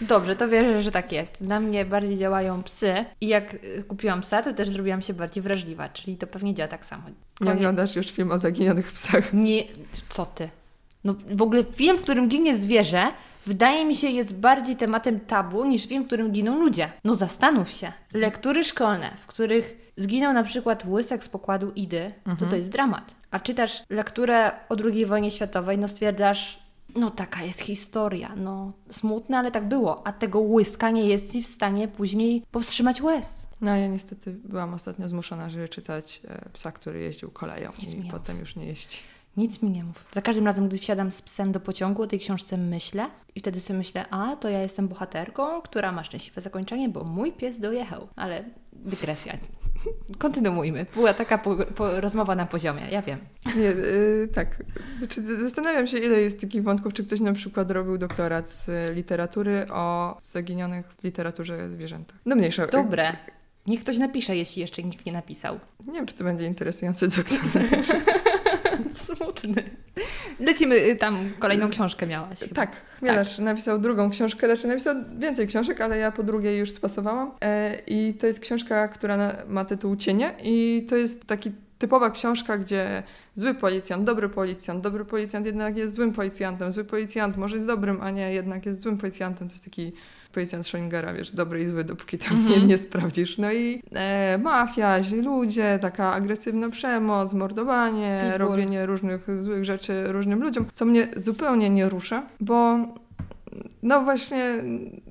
Dobrze, 0.00 0.36
to 0.36 0.48
wierzę, 0.48 0.82
że 0.82 0.90
tak 0.90 1.12
jest. 1.12 1.40
Na 1.40 1.60
mnie 1.60 1.84
bardziej 1.84 2.16
działają 2.16 2.62
psy 2.62 3.04
i 3.20 3.28
jak 3.28 3.54
y, 3.54 3.84
kupiłam 3.88 4.20
psa, 4.20 4.42
to 4.42 4.52
też 4.52 4.70
zrobiłam 4.70 5.02
się 5.02 5.14
bardziej 5.14 5.42
wrażliwa, 5.42 5.88
czyli 5.88 6.16
to 6.16 6.26
pewnie 6.26 6.54
działa 6.54 6.68
tak 6.68 6.86
samo. 6.86 7.02
Koniec. 7.02 7.54
Nie 7.54 7.58
oglądasz 7.58 7.96
już 7.96 8.06
film 8.06 8.30
o 8.32 8.38
zaginionych 8.38 8.92
psach? 8.92 9.32
Nie, 9.32 9.64
co 10.08 10.26
ty? 10.26 10.48
No 11.04 11.14
w 11.30 11.42
ogóle 11.42 11.64
film, 11.64 11.98
w 11.98 12.02
którym 12.02 12.28
ginie 12.28 12.56
zwierzę, 12.56 13.12
wydaje 13.46 13.84
mi 13.84 13.94
się 13.94 14.08
jest 14.08 14.34
bardziej 14.34 14.76
tematem 14.76 15.20
tabu 15.20 15.64
niż 15.64 15.86
film, 15.86 16.04
w 16.04 16.06
którym 16.06 16.32
giną 16.32 16.58
ludzie. 16.58 16.92
No 17.04 17.14
zastanów 17.14 17.70
się. 17.70 17.92
Lektury 18.14 18.64
szkolne, 18.64 19.10
w 19.16 19.26
których 19.26 19.92
zginął 19.96 20.32
na 20.32 20.42
przykład 20.42 20.84
łysek 20.84 21.24
z 21.24 21.28
pokładu 21.28 21.72
Idy, 21.76 22.14
mhm. 22.18 22.36
to 22.36 22.46
to 22.46 22.56
jest 22.56 22.70
dramat. 22.70 23.14
A 23.30 23.40
czytasz 23.40 23.82
lekturę 23.90 24.50
o 24.68 24.76
II 24.84 25.06
wojnie 25.06 25.30
światowej, 25.30 25.78
no 25.78 25.88
stwierdzasz, 25.88 26.62
no 26.94 27.10
taka 27.10 27.42
jest 27.42 27.60
historia, 27.60 28.32
no 28.36 28.72
smutne, 28.90 29.38
ale 29.38 29.50
tak 29.50 29.68
było. 29.68 30.06
A 30.06 30.12
tego 30.12 30.40
łyska 30.40 30.90
nie 30.90 31.08
jest 31.08 31.26
w 31.32 31.46
stanie 31.46 31.88
później 31.88 32.42
powstrzymać 32.50 33.02
łez. 33.02 33.46
No 33.60 33.76
ja 33.76 33.86
niestety 33.86 34.32
byłam 34.32 34.74
ostatnio 34.74 35.08
zmuszona, 35.08 35.50
żeby 35.50 35.68
czytać 35.68 36.20
e, 36.28 36.48
psa, 36.52 36.72
który 36.72 37.00
jeździł 37.00 37.30
koleją 37.30 37.70
Nic 37.82 37.94
i 37.94 38.02
potem 38.10 38.38
już 38.38 38.56
nie 38.56 38.66
jeździ. 38.66 38.98
Nic 39.36 39.62
mi 39.62 39.70
nie 39.70 39.84
mów. 39.84 40.04
Za 40.12 40.22
każdym 40.22 40.46
razem, 40.46 40.68
gdy 40.68 40.78
wsiadam 40.78 41.12
z 41.12 41.22
psem 41.22 41.52
do 41.52 41.60
pociągu, 41.60 42.02
o 42.02 42.06
tej 42.06 42.18
książce 42.18 42.56
myślę 42.56 43.08
i 43.34 43.40
wtedy 43.40 43.60
sobie 43.60 43.78
myślę, 43.78 44.06
a 44.10 44.36
to 44.36 44.48
ja 44.48 44.62
jestem 44.62 44.88
bohaterką, 44.88 45.62
która 45.62 45.92
ma 45.92 46.04
szczęśliwe 46.04 46.40
zakończenie, 46.40 46.88
bo 46.88 47.04
mój 47.04 47.32
pies 47.32 47.60
dojechał. 47.60 48.08
Ale 48.16 48.44
dygresja. 48.72 49.36
Kontynuujmy. 50.18 50.86
Była 50.94 51.14
taka 51.14 51.38
po, 51.38 51.56
po, 51.56 52.00
rozmowa 52.00 52.34
na 52.34 52.46
poziomie, 52.46 52.82
ja 52.90 53.02
wiem. 53.02 53.18
Nie, 53.56 53.62
yy, 53.62 54.28
tak. 54.34 54.62
Znaczy, 54.98 55.36
zastanawiam 55.40 55.86
się, 55.86 55.98
ile 55.98 56.20
jest 56.20 56.40
takich 56.40 56.62
wątków, 56.62 56.92
czy 56.92 57.06
ktoś 57.06 57.20
na 57.20 57.32
przykład 57.32 57.70
robił 57.70 57.98
doktorat 57.98 58.50
z 58.50 58.94
literatury 58.96 59.66
o 59.70 60.16
zaginionych 60.20 60.86
w 61.00 61.04
literaturze 61.04 61.70
zwierzętach. 61.70 62.18
No 62.26 62.36
mniejsza. 62.36 62.66
Dobre. 62.66 63.16
Niech 63.66 63.80
ktoś 63.80 63.98
napisze, 63.98 64.36
jeśli 64.36 64.60
jeszcze 64.62 64.82
nikt 64.82 65.06
nie 65.06 65.12
napisał. 65.12 65.60
Nie 65.86 65.92
wiem, 65.92 66.06
czy 66.06 66.14
to 66.14 66.24
będzie 66.24 66.46
interesujący 66.46 67.08
doktorat. 67.08 67.86
Smutny. 69.16 69.62
Lecimy, 70.40 70.76
y, 70.76 70.96
tam 70.96 71.30
kolejną 71.38 71.68
książkę 71.68 72.06
miałaś. 72.06 72.38
Tak, 72.54 72.76
Chmielarz 72.98 73.36
tak. 73.36 73.44
napisał 73.44 73.78
drugą 73.78 74.10
książkę, 74.10 74.46
znaczy 74.46 74.68
napisał 74.68 74.94
więcej 75.18 75.46
książek, 75.46 75.80
ale 75.80 75.98
ja 75.98 76.12
po 76.12 76.22
drugiej 76.22 76.58
już 76.58 76.70
spasowałam. 76.70 77.30
E, 77.40 77.78
I 77.86 78.14
to 78.14 78.26
jest 78.26 78.40
książka, 78.40 78.88
która 78.88 79.32
ma 79.48 79.64
tytuł 79.64 79.96
Cienie 79.96 80.34
i 80.44 80.86
to 80.88 80.96
jest 80.96 81.24
taki 81.24 81.52
typowa 81.78 82.10
książka, 82.10 82.58
gdzie 82.58 83.02
zły 83.34 83.54
policjant, 83.54 84.04
dobry 84.04 84.28
policjant, 84.28 84.82
dobry 84.82 85.04
policjant 85.04 85.46
jednak 85.46 85.76
jest 85.76 85.94
złym 85.94 86.12
policjantem, 86.12 86.72
zły 86.72 86.84
policjant 86.84 87.36
może 87.36 87.56
jest 87.56 87.68
dobrym, 87.68 88.00
a 88.00 88.10
nie 88.10 88.32
jednak 88.32 88.66
jest 88.66 88.80
złym 88.80 88.98
policjantem. 88.98 89.48
To 89.48 89.54
jest 89.54 89.64
taki 89.64 89.92
policjant 90.32 90.66
Schrödingera, 90.66 91.14
wiesz, 91.14 91.30
dobry 91.30 91.62
i 91.62 91.68
zły, 91.68 91.84
dopóki 91.84 92.18
tam 92.18 92.36
mm 92.36 92.46
-hmm. 92.46 92.60
nie, 92.60 92.66
nie 92.66 92.78
sprawdzisz. 92.78 93.38
No 93.38 93.52
i 93.52 93.82
e, 93.94 94.38
mafia, 94.38 95.02
źli 95.02 95.20
ludzie, 95.20 95.78
taka 95.82 96.12
agresywna 96.12 96.70
przemoc, 96.70 97.32
mordowanie, 97.32 98.20
Pitbull. 98.22 98.48
robienie 98.48 98.86
różnych 98.86 99.42
złych 99.42 99.64
rzeczy 99.64 100.12
różnym 100.12 100.42
ludziom, 100.42 100.66
co 100.72 100.84
mnie 100.84 101.08
zupełnie 101.16 101.70
nie 101.70 101.88
rusza, 101.88 102.22
bo 102.40 102.78
no 103.82 104.02
właśnie 104.02 104.62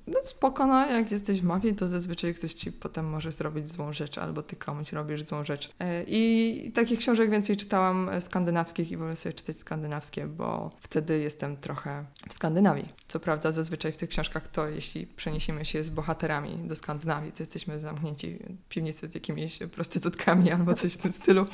no 0.08 0.20
spoko, 0.24 0.68
no, 0.68 0.92
jak 0.92 1.12
jesteś 1.12 1.42
w 1.42 1.44
mafii, 1.44 1.76
to 1.76 1.88
zazwyczaj 1.88 2.34
ktoś 2.34 2.54
ci 2.54 2.72
potem 2.72 3.10
może 3.10 3.32
zrobić 3.32 3.68
złą 3.68 3.94
rzecz, 3.94 4.18
albo 4.18 4.44
ty 4.44 4.56
komuś 4.56 4.92
robisz 4.92 5.24
złą 5.24 5.46
rzecz. 5.46 5.70
E, 5.80 6.04
I 6.08 6.72
takich 6.76 7.00
książek 7.00 7.32
więcej 7.32 7.58
czytałam 7.58 8.10
e, 8.10 8.22
skandynawskich 8.22 8.92
i 8.92 8.98
wolę 8.98 9.16
sobie 9.16 9.34
czytać 9.34 9.58
skandynawskie, 9.58 10.28
bo 10.28 10.72
wtedy 10.80 11.20
jestem 11.20 11.58
trochę 11.58 12.06
w 12.30 12.34
Skandynawii. 12.34 12.86
Co 13.08 13.20
prawda 13.20 13.52
zazwyczaj 13.52 13.92
w 13.92 13.98
tych 13.98 14.10
książkach 14.10 14.48
to, 14.48 14.68
jeśli 14.68 15.08
przeniesiemy 15.08 15.66
się 15.66 15.84
z 15.84 15.90
bohaterami 15.90 16.68
do 16.68 16.76
Skandynawii, 16.76 17.32
to 17.32 17.44
jesteśmy 17.44 17.80
zamknięci 17.80 18.40
w 18.66 18.70
piwnicy 18.70 19.10
z 19.10 19.14
jakimiś 19.14 19.60
prostytutkami 19.72 20.52
albo 20.52 20.74
coś 20.74 20.94
w 20.94 20.98
tym 20.98 21.12
stylu. 21.12 21.46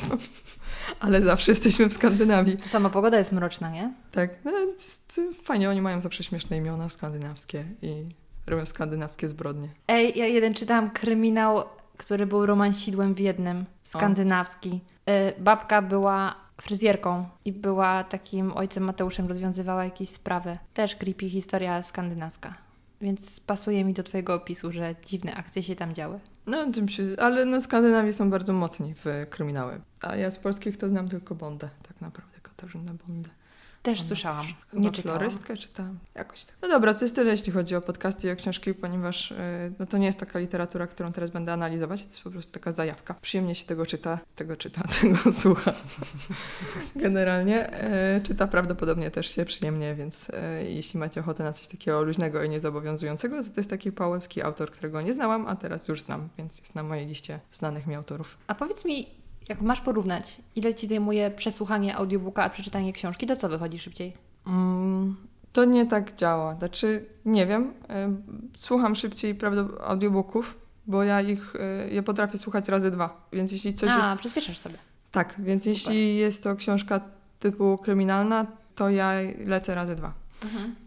Ale 1.00 1.22
zawsze 1.22 1.52
jesteśmy 1.52 1.90
w 1.90 1.94
Skandynawii. 1.94 2.58
To 2.58 2.66
sama 2.66 2.90
pogoda 2.90 3.18
jest 3.18 3.32
mroczna, 3.32 3.72
nie? 3.72 3.94
Tak, 4.12 4.30
no, 4.46 4.52
fajnie, 5.44 5.70
oni 5.70 5.82
mają 5.82 6.02
zawsze 6.02 6.24
śmieszne 6.24 6.58
imiona 6.58 6.77
skandynawskie 6.90 7.66
i 7.82 8.06
robią 8.48 8.66
skandynawskie 8.66 9.30
zbrodnie. 9.30 9.68
Ej, 9.88 10.20
ja 10.20 10.26
jeden 10.26 10.54
czytałam 10.54 10.92
kryminał, 10.92 11.64
który 11.98 12.26
był 12.26 12.46
romansidłem 12.46 13.14
w 13.14 13.20
jednym, 13.20 13.66
skandynawski. 13.84 14.82
Y, 15.10 15.42
babka 15.42 15.82
była 15.82 16.36
fryzjerką 16.62 17.26
i 17.46 17.52
była 17.52 18.04
takim 18.04 18.52
ojcem 18.52 18.84
Mateuszem, 18.84 19.28
rozwiązywała 19.28 19.84
jakieś 19.84 20.10
sprawy. 20.10 20.58
Też 20.74 20.96
creepy 20.96 21.30
historia 21.30 21.84
skandynawska. 21.84 22.54
Więc 23.02 23.40
pasuje 23.40 23.86
mi 23.86 23.94
do 23.94 24.04
twojego 24.04 24.34
opisu, 24.34 24.72
że 24.72 24.96
dziwne 25.06 25.36
akcje 25.36 25.64
się 25.64 25.76
tam 25.76 25.94
działy. 25.94 26.20
No, 26.48 26.66
się, 26.88 27.04
ale 27.18 27.46
no, 27.46 27.62
Skandynawi 27.62 28.14
są 28.14 28.30
bardzo 28.30 28.54
mocni 28.54 28.94
w 28.94 29.06
kryminały. 29.30 29.82
A 30.02 30.16
ja 30.16 30.32
z 30.32 30.38
polskich 30.38 30.78
to 30.78 30.90
znam 30.90 31.10
tylko 31.10 31.36
Bondę, 31.36 31.70
tak 31.88 32.02
naprawdę, 32.02 32.40
Katarzynę 32.42 32.94
Bondę. 33.08 33.30
Też 33.88 34.00
Ona 34.00 34.08
słyszałam. 34.08 34.46
Nie 34.74 34.92
florystkę 34.92 35.58
czytałam, 35.58 36.00
jakoś 36.16 36.46
tak. 36.46 36.56
No 36.62 36.68
dobra, 36.68 36.94
to 36.94 37.06
jest 37.06 37.16
tyle, 37.16 37.32
jeśli 37.32 37.52
chodzi 37.52 37.76
o 37.76 37.82
podcasty 37.82 38.28
i 38.28 38.32
o 38.32 38.36
książki, 38.36 38.74
ponieważ 38.74 39.32
y, 39.32 39.36
no, 39.80 39.86
to 39.86 39.98
nie 39.98 40.06
jest 40.06 40.20
taka 40.20 40.40
literatura, 40.40 40.88
którą 40.88 41.12
teraz 41.12 41.32
będę 41.32 41.54
analizować, 41.54 42.02
to 42.02 42.08
jest 42.08 42.22
po 42.22 42.32
prostu 42.32 42.54
taka 42.54 42.72
zajawka. 42.72 43.14
Przyjemnie 43.22 43.56
się 43.56 43.66
tego 43.66 43.86
czyta, 43.86 44.20
tego 44.36 44.56
czyta, 44.56 44.82
tego 45.02 45.32
słucha. 45.32 45.74
Generalnie 46.96 47.84
y, 48.18 48.22
czyta 48.22 48.48
prawdopodobnie 48.48 49.12
też 49.12 49.36
się 49.36 49.46
przyjemnie, 49.46 49.96
więc 49.96 50.30
y, 50.30 50.34
jeśli 50.70 51.00
macie 51.00 51.22
ochotę 51.22 51.44
na 51.44 51.54
coś 51.54 51.68
takiego 51.68 52.02
luźnego 52.02 52.44
i 52.44 52.50
niezobowiązującego, 52.50 53.44
to 53.44 53.50
to 53.50 53.60
jest 53.60 53.70
taki 53.70 53.92
polski 53.92 54.42
autor, 54.42 54.72
którego 54.72 55.02
nie 55.02 55.14
znałam, 55.14 55.48
a 55.48 55.56
teraz 55.56 55.88
już 55.88 56.02
znam, 56.02 56.30
więc 56.38 56.60
jest 56.60 56.76
na 56.76 56.84
mojej 56.84 57.08
liście 57.08 57.40
znanych 57.52 57.88
mi 57.88 57.96
autorów. 57.96 58.38
A 58.48 58.56
powiedz 58.56 58.86
mi, 58.86 59.08
jak 59.50 59.62
masz 59.62 59.82
porównać, 59.82 60.42
ile 60.56 60.76
ci 60.76 60.88
zajmuje 60.88 61.32
przesłuchanie 61.32 61.96
audiobooka, 61.96 62.44
a 62.44 62.50
przeczytanie 62.50 62.94
książki, 62.94 63.26
to 63.26 63.36
co 63.36 63.50
wychodzi 63.50 63.80
szybciej? 63.80 64.14
Mm, 64.48 65.16
to 65.54 65.66
nie 65.66 65.86
tak 65.86 66.16
działa. 66.16 66.56
Znaczy, 66.56 67.06
nie 67.26 67.46
wiem. 67.46 67.74
Słucham 68.56 68.96
szybciej 68.96 69.36
prawda, 69.36 69.66
audiobooków, 69.84 70.58
bo 70.88 71.04
ja 71.04 71.22
ich, 71.22 71.54
je 71.92 72.04
potrafię 72.04 72.38
słuchać 72.38 72.70
razy 72.70 72.92
dwa. 72.92 73.28
Więc 73.34 73.52
jeśli 73.52 73.74
coś 73.74 73.90
a, 73.90 73.98
jest... 73.98 74.20
przyspieszasz 74.20 74.58
sobie. 74.58 74.78
Tak, 75.12 75.36
więc 75.40 75.64
Super. 75.64 75.74
jeśli 75.74 76.18
jest 76.18 76.44
to 76.44 76.56
książka 76.56 77.02
typu 77.40 77.78
kryminalna, 77.78 78.46
to 78.76 78.90
ja 78.90 79.12
lecę 79.46 79.76
razy 79.76 79.96
dwa. 79.96 80.14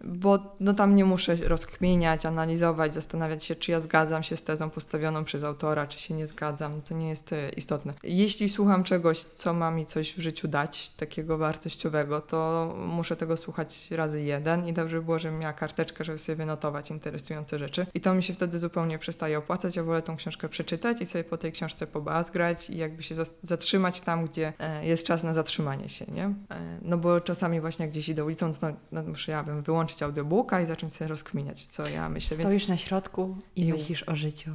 Bo 0.05 0.57
no, 0.61 0.75
tam 0.75 0.97
nie 0.97 1.05
muszę 1.05 1.37
rozkminiać, 1.37 2.27
analizować, 2.27 2.95
zastanawiać 2.95 3.45
się, 3.45 3.57
czy 3.57 3.71
ja 3.71 3.81
zgadzam 3.81 4.23
się 4.23 4.37
z 4.37 4.43
tezą 4.43 4.71
postawioną 4.71 5.25
przez 5.25 5.45
autora, 5.45 5.87
czy 5.87 5.99
się 6.01 6.15
nie 6.15 6.27
zgadzam. 6.27 6.83
To 6.83 6.95
nie 6.95 7.09
jest 7.09 7.33
e, 7.33 7.49
istotne. 7.49 7.93
Jeśli 8.03 8.49
słucham 8.49 8.85
czegoś, 8.85 9.19
co 9.19 9.55
ma 9.55 9.71
mi 9.71 9.87
coś 9.87 10.15
w 10.15 10.21
życiu 10.21 10.49
dać, 10.49 10.89
takiego 10.89 11.39
wartościowego, 11.39 12.21
to 12.21 12.73
muszę 12.79 13.17
tego 13.17 13.37
słuchać 13.37 13.91
razy 13.91 14.23
jeden 14.23 14.67
i 14.67 14.73
dobrze 14.73 14.97
by 14.97 15.05
było, 15.05 15.19
żebym 15.19 15.39
miała 15.39 15.53
karteczkę, 15.53 16.05
żeby 16.05 16.19
sobie 16.19 16.37
wynotować 16.37 16.91
interesujące 16.91 17.59
rzeczy. 17.59 17.87
I 17.95 18.01
to 18.01 18.15
mi 18.15 18.23
się 18.23 18.35
wtedy 18.35 18.59
zupełnie 18.59 18.99
przestaje 18.99 19.39
opłacać. 19.39 19.77
Ja 19.77 19.85
wolę 19.85 20.03
tą 20.03 20.17
książkę 20.17 20.49
przeczytać 20.49 21.01
i 21.01 21.07
sobie 21.07 21.25
po 21.25 21.37
tej 21.37 21.53
książce 21.53 21.87
pobazgrać 21.87 22.71
i 22.71 22.77
jakby 22.77 23.03
się 23.03 23.15
zatrzymać 23.43 24.01
tam, 24.01 24.27
gdzie 24.27 24.53
e, 24.59 24.87
jest 24.87 25.07
czas 25.07 25.23
na 25.23 25.35
zatrzymanie 25.35 25.89
się, 25.89 26.05
nie? 26.09 26.25
E, 26.25 26.35
No 26.83 26.99
bo 26.99 27.21
czasami 27.21 27.61
właśnie 27.61 27.85
jak 27.85 27.93
gdzieś 27.93 28.09
idę 28.09 28.25
ulicą, 28.25 28.53
to 28.53 28.67
no, 28.93 29.03
muszę 29.03 29.33
ja 29.33 29.40
bym 29.45 29.63
wyłączyć 29.63 30.03
audiobooka 30.03 30.61
i 30.61 30.67
zacząć 30.67 30.95
sobie 30.95 31.09
rozkminiać, 31.09 31.67
co 31.67 31.89
ja 31.89 32.09
myślę. 32.09 32.37
Więc 32.37 32.49
Stoisz 32.49 32.69
na 32.69 32.77
środku 32.77 33.37
i 33.57 33.67
Ju. 33.67 33.75
myślisz 33.77 34.03
o 34.03 34.17
życiu. 34.17 34.51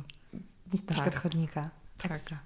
Na 0.73 0.79
przykład 0.93 1.13
Tak. 1.13 1.23
chodnika. 1.23 1.69
Tak. 1.97 2.11
Ekstra. 2.11 2.39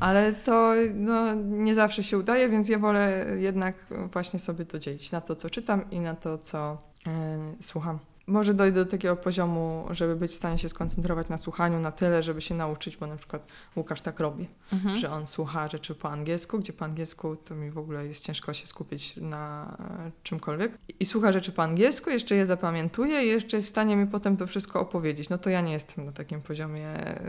Ale 0.00 0.32
to 0.32 0.72
no, 0.94 1.34
nie 1.34 1.74
zawsze 1.74 2.02
się 2.02 2.18
udaje, 2.18 2.48
więc 2.48 2.68
ja 2.68 2.78
wolę 2.78 3.26
jednak 3.38 3.74
właśnie 4.12 4.38
sobie 4.38 4.64
to 4.64 4.78
dzielić 4.78 5.12
na 5.12 5.20
to, 5.20 5.36
co 5.36 5.50
czytam 5.50 5.90
i 5.90 6.00
na 6.00 6.14
to, 6.14 6.38
co 6.38 6.78
e, 7.06 7.38
słucham. 7.60 7.98
Może 8.26 8.54
dojdę 8.54 8.84
do 8.84 8.90
takiego 8.90 9.16
poziomu, 9.16 9.86
żeby 9.90 10.16
być 10.16 10.32
w 10.32 10.34
stanie 10.34 10.58
się 10.58 10.68
skoncentrować 10.68 11.28
na 11.28 11.38
słuchaniu 11.38 11.78
na 11.80 11.92
tyle, 11.92 12.22
żeby 12.22 12.40
się 12.40 12.54
nauczyć, 12.54 12.96
bo 12.96 13.06
na 13.06 13.16
przykład 13.16 13.46
Łukasz 13.76 14.00
tak 14.02 14.20
robi, 14.20 14.48
Mhm. 14.72 14.96
że 14.98 15.10
on 15.10 15.26
słucha 15.26 15.68
rzeczy 15.68 15.94
po 15.94 16.10
angielsku, 16.10 16.58
gdzie 16.58 16.72
po 16.72 16.84
angielsku 16.84 17.36
to 17.36 17.54
mi 17.54 17.70
w 17.70 17.78
ogóle 17.78 18.06
jest 18.06 18.24
ciężko 18.24 18.52
się 18.54 18.66
skupić 18.66 19.16
na 19.16 19.76
e, 20.06 20.10
czymkolwiek. 20.22 20.78
I 21.00 21.06
słucha 21.06 21.32
rzeczy 21.32 21.52
po 21.52 21.62
angielsku, 21.62 22.10
jeszcze 22.10 22.34
je 22.34 22.46
zapamiętuje 22.46 23.24
i 23.24 23.28
jeszcze 23.28 23.56
jest 23.56 23.66
w 23.68 23.70
stanie 23.70 23.96
mi 23.96 24.06
potem 24.06 24.36
to 24.36 24.46
wszystko 24.46 24.80
opowiedzieć. 24.80 25.28
No 25.28 25.38
to 25.38 25.50
ja 25.50 25.60
nie 25.60 25.72
jestem 25.72 26.04
na 26.06 26.12
takim 26.12 26.42
poziomie 26.42 26.86
e, 26.88 27.22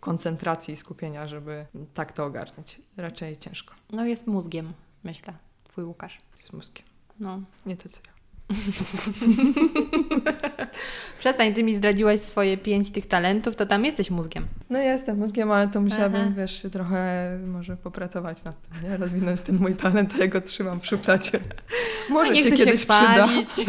koncentracji 0.00 0.74
i 0.74 0.76
skupienia, 0.76 1.26
żeby 1.28 1.66
tak 1.94 2.12
to 2.12 2.24
ogarnąć. 2.24 2.80
Raczej 2.96 3.36
ciężko 3.36 3.74
No 3.92 4.04
jest 4.06 4.26
mózgiem, 4.26 4.72
myślę, 5.04 5.34
twój 5.64 5.84
Łukasz. 5.84 6.18
z 6.34 6.52
mózgiem. 6.52 6.86
No. 7.20 7.40
Nie 7.66 7.76
to 7.76 7.88
co 7.88 8.00
ja. 8.06 8.12
Przestań, 11.18 11.54
ty 11.54 11.62
mi 11.62 11.74
zdradziłaś 11.74 12.20
swoje 12.20 12.58
pięć 12.58 12.90
tych 12.90 13.06
talentów, 13.06 13.56
to 13.56 13.66
tam 13.66 13.84
jesteś 13.84 14.10
mózgiem. 14.10 14.46
No 14.70 14.78
jestem 14.78 15.18
mózgiem, 15.18 15.50
ale 15.50 15.68
to 15.68 15.80
musiałabym, 15.80 16.20
Aha. 16.20 16.30
wiesz, 16.36 16.62
się 16.62 16.70
trochę 16.70 17.30
może 17.46 17.76
popracować 17.76 18.44
nad 18.44 18.54
tym, 18.62 18.90
nie? 18.90 18.96
Rozwinąć 18.96 19.40
ten 19.40 19.56
mój 19.56 19.74
talent, 19.74 20.12
a 20.14 20.18
ja 20.18 20.26
go 20.26 20.40
trzymam 20.40 20.80
przy 20.80 20.96
szufladzie. 20.96 21.30
Może 22.10 22.36
się 22.36 22.50
kiedyś 22.52 22.74
przyda. 22.86 23.26
chwalić. 23.26 23.48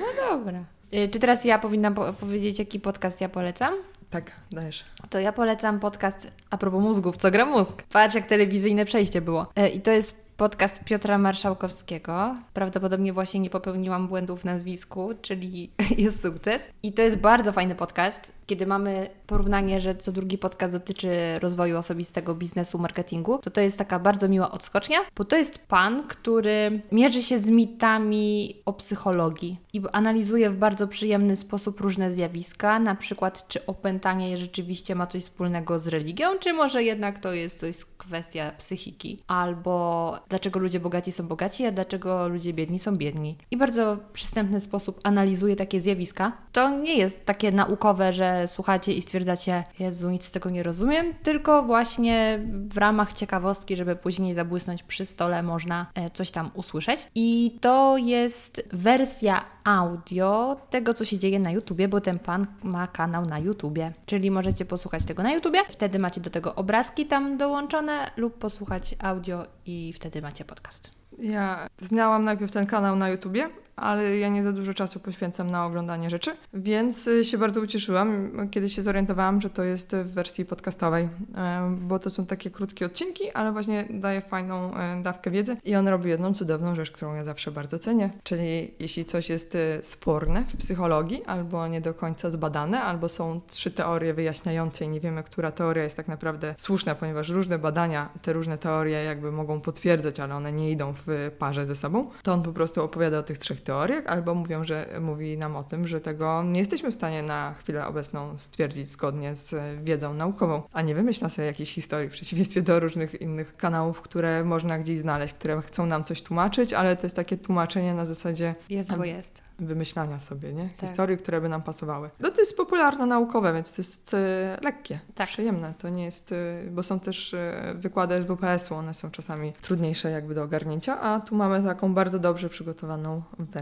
no 0.00 0.06
dobra. 0.30 0.64
Y, 0.94 1.08
Czy 1.08 1.18
teraz 1.18 1.44
ja 1.44 1.58
powinnam 1.58 1.94
po- 1.94 2.12
powiedzieć, 2.12 2.58
jaki 2.58 2.80
podcast 2.80 3.20
ja 3.20 3.28
polecam? 3.28 3.74
Tak, 4.10 4.32
dajesz. 4.52 4.84
To 5.10 5.20
ja 5.20 5.32
polecam 5.32 5.80
podcast 5.80 6.30
a 6.50 6.58
propos 6.58 6.82
mózgów, 6.82 7.16
co 7.16 7.30
gra 7.30 7.46
mózg. 7.46 7.82
Patrz, 7.92 8.14
jak 8.14 8.26
telewizyjne 8.26 8.84
przejście 8.84 9.20
było. 9.20 9.46
E, 9.56 9.68
I 9.68 9.80
to 9.80 9.90
jest 9.90 10.19
podcast 10.40 10.84
Piotra 10.84 11.18
Marszałkowskiego. 11.18 12.36
Prawdopodobnie 12.54 13.12
właśnie 13.12 13.40
nie 13.40 13.50
popełniłam 13.50 14.08
błędu 14.08 14.36
w 14.36 14.44
nazwisku, 14.44 15.10
czyli 15.22 15.70
jest 15.98 16.22
sukces. 16.22 16.68
I 16.82 16.92
to 16.92 17.02
jest 17.02 17.16
bardzo 17.16 17.52
fajny 17.52 17.74
podcast, 17.74 18.32
kiedy 18.50 18.66
mamy 18.66 19.08
porównanie, 19.26 19.80
że 19.80 19.94
co 19.94 20.12
drugi 20.12 20.38
podcast 20.38 20.74
dotyczy 20.74 21.10
rozwoju 21.38 21.76
osobistego, 21.76 22.34
biznesu, 22.34 22.78
marketingu, 22.78 23.38
to 23.38 23.50
to 23.50 23.60
jest 23.60 23.78
taka 23.78 23.98
bardzo 23.98 24.28
miła 24.28 24.50
odskocznia, 24.50 24.98
bo 25.16 25.24
to 25.24 25.36
jest 25.36 25.58
pan, 25.58 26.08
który 26.08 26.82
mierzy 26.92 27.22
się 27.22 27.38
z 27.38 27.50
mitami 27.50 28.56
o 28.66 28.72
psychologii 28.72 29.58
i 29.72 29.82
analizuje 29.92 30.50
w 30.50 30.56
bardzo 30.56 30.88
przyjemny 30.88 31.36
sposób 31.36 31.80
różne 31.80 32.12
zjawiska, 32.12 32.78
na 32.78 32.94
przykład 32.94 33.48
czy 33.48 33.66
opętanie 33.66 34.38
rzeczywiście 34.38 34.94
ma 34.94 35.06
coś 35.06 35.22
wspólnego 35.22 35.78
z 35.78 35.88
religią, 35.88 36.38
czy 36.40 36.52
może 36.52 36.82
jednak 36.82 37.18
to 37.18 37.32
jest 37.32 37.58
coś 37.58 37.84
kwestia 37.98 38.52
psychiki, 38.58 39.18
albo 39.26 40.16
dlaczego 40.28 40.60
ludzie 40.60 40.80
bogaci 40.80 41.12
są 41.12 41.26
bogaci, 41.26 41.66
a 41.66 41.72
dlaczego 41.72 42.28
ludzie 42.28 42.52
biedni 42.52 42.78
są 42.78 42.96
biedni. 42.96 43.36
I 43.50 43.56
bardzo 43.56 43.96
przystępny 44.12 44.60
sposób 44.60 45.00
analizuje 45.04 45.56
takie 45.56 45.80
zjawiska. 45.80 46.32
To 46.52 46.70
nie 46.78 46.96
jest 46.96 47.24
takie 47.24 47.52
naukowe, 47.52 48.12
że 48.12 48.39
słuchacie 48.46 48.92
i 48.92 49.02
stwierdzacie, 49.02 49.64
Jezu, 49.78 50.10
nic 50.10 50.24
z 50.24 50.30
tego 50.30 50.50
nie 50.50 50.62
rozumiem, 50.62 51.14
tylko 51.14 51.62
właśnie 51.62 52.40
w 52.68 52.78
ramach 52.78 53.12
ciekawostki, 53.12 53.76
żeby 53.76 53.96
później 53.96 54.34
zabłysnąć 54.34 54.82
przy 54.82 55.06
stole, 55.06 55.42
można 55.42 55.86
e, 55.94 56.10
coś 56.10 56.30
tam 56.30 56.50
usłyszeć. 56.54 57.08
I 57.14 57.58
to 57.60 57.96
jest 57.96 58.68
wersja 58.72 59.44
audio 59.64 60.56
tego, 60.70 60.94
co 60.94 61.04
się 61.04 61.18
dzieje 61.18 61.38
na 61.38 61.50
YouTubie, 61.50 61.88
bo 61.88 62.00
ten 62.00 62.18
pan 62.18 62.46
ma 62.62 62.86
kanał 62.86 63.26
na 63.26 63.38
YouTubie. 63.38 63.92
Czyli 64.06 64.30
możecie 64.30 64.64
posłuchać 64.64 65.04
tego 65.04 65.22
na 65.22 65.32
YouTubie, 65.32 65.58
wtedy 65.68 65.98
macie 65.98 66.20
do 66.20 66.30
tego 66.30 66.54
obrazki 66.54 67.06
tam 67.06 67.36
dołączone, 67.36 68.10
lub 68.16 68.38
posłuchać 68.38 68.94
audio 68.98 69.46
i 69.66 69.92
wtedy 69.92 70.22
macie 70.22 70.44
podcast. 70.44 70.90
Ja 71.18 71.68
znałam 71.78 72.24
najpierw 72.24 72.52
ten 72.52 72.66
kanał 72.66 72.96
na 72.96 73.08
YouTubie, 73.08 73.48
ale 73.80 74.18
ja 74.18 74.28
nie 74.28 74.44
za 74.44 74.52
dużo 74.52 74.74
czasu 74.74 75.00
poświęcam 75.00 75.50
na 75.50 75.66
oglądanie 75.66 76.10
rzeczy, 76.10 76.30
więc 76.54 77.06
y, 77.06 77.24
się 77.24 77.38
bardzo 77.38 77.60
ucieszyłam, 77.60 78.30
kiedy 78.50 78.68
się 78.68 78.82
zorientowałam, 78.82 79.40
że 79.40 79.50
to 79.50 79.62
jest 79.62 79.96
w 79.96 80.10
wersji 80.10 80.44
podcastowej, 80.44 81.08
e, 81.36 81.76
bo 81.80 81.98
to 81.98 82.10
są 82.10 82.26
takie 82.26 82.50
krótkie 82.50 82.86
odcinki, 82.86 83.30
ale 83.30 83.52
właśnie 83.52 83.84
daje 83.90 84.20
fajną 84.20 84.74
e, 84.74 85.02
dawkę 85.02 85.30
wiedzy 85.30 85.56
i 85.64 85.76
on 85.76 85.88
robi 85.88 86.10
jedną 86.10 86.34
cudowną 86.34 86.74
rzecz, 86.74 86.90
którą 86.90 87.14
ja 87.14 87.24
zawsze 87.24 87.50
bardzo 87.50 87.78
cenię, 87.78 88.10
czyli 88.22 88.74
jeśli 88.78 89.04
coś 89.04 89.28
jest 89.28 89.54
y, 89.54 89.78
sporne 89.82 90.44
w 90.44 90.56
psychologii 90.56 91.24
albo 91.24 91.68
nie 91.68 91.80
do 91.80 91.94
końca 91.94 92.30
zbadane, 92.30 92.82
albo 92.82 93.08
są 93.08 93.40
trzy 93.46 93.70
teorie 93.70 94.14
wyjaśniające 94.14 94.84
i 94.84 94.88
nie 94.88 95.00
wiemy, 95.00 95.22
która 95.22 95.50
teoria 95.50 95.84
jest 95.84 95.96
tak 95.96 96.08
naprawdę 96.08 96.54
słuszna, 96.58 96.94
ponieważ 96.94 97.28
różne 97.28 97.58
badania 97.58 98.08
te 98.22 98.32
różne 98.32 98.58
teorie 98.58 99.04
jakby 99.04 99.32
mogą 99.32 99.60
potwierdzać, 99.60 100.20
ale 100.20 100.34
one 100.34 100.52
nie 100.52 100.70
idą 100.70 100.94
w 101.06 101.30
parze 101.38 101.66
ze 101.66 101.74
sobą, 101.74 102.10
to 102.22 102.32
on 102.32 102.42
po 102.42 102.52
prostu 102.52 102.84
opowiada 102.84 103.18
o 103.18 103.22
tych 103.22 103.38
trzech 103.38 103.60
teoriach 103.60 103.69
teoriach, 103.70 104.06
albo 104.06 104.34
mówią, 104.34 104.64
że 104.64 104.86
mówi 105.00 105.38
nam 105.38 105.56
o 105.56 105.64
tym, 105.64 105.88
że 105.88 106.00
tego 106.00 106.42
nie 106.42 106.60
jesteśmy 106.60 106.90
w 106.90 106.94
stanie 106.94 107.22
na 107.22 107.54
chwilę 107.58 107.86
obecną 107.86 108.38
stwierdzić 108.38 108.88
zgodnie 108.88 109.34
z 109.36 109.54
wiedzą 109.84 110.14
naukową, 110.14 110.62
a 110.72 110.82
nie 110.82 110.94
wymyśla 110.94 111.28
sobie 111.28 111.46
jakiejś 111.46 111.72
historii 111.74 112.08
w 112.08 112.12
przeciwieństwie 112.12 112.62
do 112.62 112.80
różnych 112.80 113.20
innych 113.20 113.56
kanałów, 113.56 114.00
które 114.00 114.44
można 114.44 114.78
gdzieś 114.78 114.98
znaleźć, 114.98 115.34
które 115.34 115.62
chcą 115.62 115.86
nam 115.86 116.04
coś 116.04 116.22
tłumaczyć, 116.22 116.72
ale 116.72 116.96
to 116.96 117.02
jest 117.02 117.16
takie 117.16 117.36
tłumaczenie 117.36 117.94
na 117.94 118.06
zasadzie 118.06 118.54
Jest, 118.70 118.96
bo 118.96 119.04
jest. 119.04 119.42
wymyślania 119.58 120.18
sobie, 120.18 120.52
nie? 120.52 120.68
Tak. 120.76 120.88
Historii, 120.88 121.16
które 121.16 121.40
by 121.40 121.48
nam 121.48 121.62
pasowały. 121.62 122.10
No 122.20 122.30
to 122.30 122.40
jest 122.40 122.56
popularno-naukowe, 122.56 123.52
więc 123.54 123.72
to 123.72 123.82
jest 123.82 124.14
e, 124.14 124.58
lekkie, 124.62 125.00
Tak. 125.14 125.28
przyjemne. 125.28 125.74
To 125.78 125.88
nie 125.88 126.04
jest, 126.04 126.32
e, 126.32 126.36
bo 126.70 126.82
są 126.82 127.00
też 127.00 127.34
e, 127.34 127.74
wykłady 127.76 128.22
SWPS-u, 128.22 128.74
one 128.74 128.94
są 128.94 129.10
czasami 129.10 129.52
trudniejsze 129.52 130.10
jakby 130.10 130.34
do 130.34 130.42
ogarnięcia, 130.42 131.00
a 131.00 131.20
tu 131.20 131.34
mamy 131.36 131.62
taką 131.62 131.94
bardzo 131.94 132.18
dobrze 132.18 132.48
przygotowaną 132.48 133.22
wersję. 133.38 133.59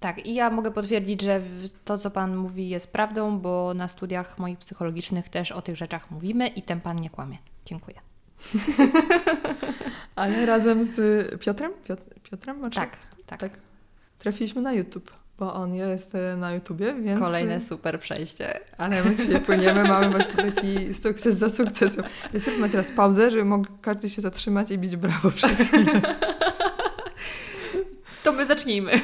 Tak, 0.00 0.26
i 0.26 0.34
ja 0.34 0.50
mogę 0.50 0.70
potwierdzić, 0.70 1.22
że 1.22 1.40
to, 1.84 1.98
co 1.98 2.10
Pan 2.10 2.36
mówi, 2.36 2.68
jest 2.68 2.92
prawdą, 2.92 3.38
bo 3.38 3.74
na 3.74 3.88
studiach 3.88 4.38
moich 4.38 4.58
psychologicznych 4.58 5.28
też 5.28 5.52
o 5.52 5.62
tych 5.62 5.76
rzeczach 5.76 6.10
mówimy 6.10 6.48
i 6.48 6.62
ten 6.62 6.80
Pan 6.80 6.96
nie 6.96 7.10
kłamie. 7.10 7.38
Dziękuję. 7.64 8.00
Ale 10.16 10.46
razem 10.46 10.84
z 10.84 11.28
Piotrem? 11.40 11.72
Piotr, 11.84 12.02
Piotrem? 12.22 12.70
Tak, 12.70 12.98
tak. 13.26 13.40
tak. 13.40 13.50
Trafiliśmy 14.18 14.62
na 14.62 14.72
YouTube, 14.72 15.12
bo 15.38 15.54
on 15.54 15.74
jest 15.74 16.14
e, 16.14 16.36
na 16.36 16.52
YouTubie, 16.52 16.94
więc... 16.94 17.20
Kolejne 17.20 17.60
super 17.60 18.00
przejście. 18.00 18.60
Ale 18.78 19.04
my 19.04 19.16
dzisiaj 19.16 19.40
płyniemy, 19.40 19.84
mamy 19.88 20.10
właśnie 20.10 20.52
taki 20.52 20.94
sukces 20.94 21.36
za 21.36 21.50
sukcesem. 21.50 22.04
Zróbmy 22.34 22.68
teraz 22.70 22.92
pauzę, 22.96 23.30
żeby 23.30 23.44
mógł 23.44 23.68
każdy 23.82 24.10
się 24.10 24.22
zatrzymać 24.22 24.70
i 24.70 24.78
bić 24.78 24.96
brawo 24.96 25.30
przez 25.30 25.52
chwilę. 25.52 26.00
To 28.26 28.32
my 28.32 28.46
zacznijmy. 28.46 28.92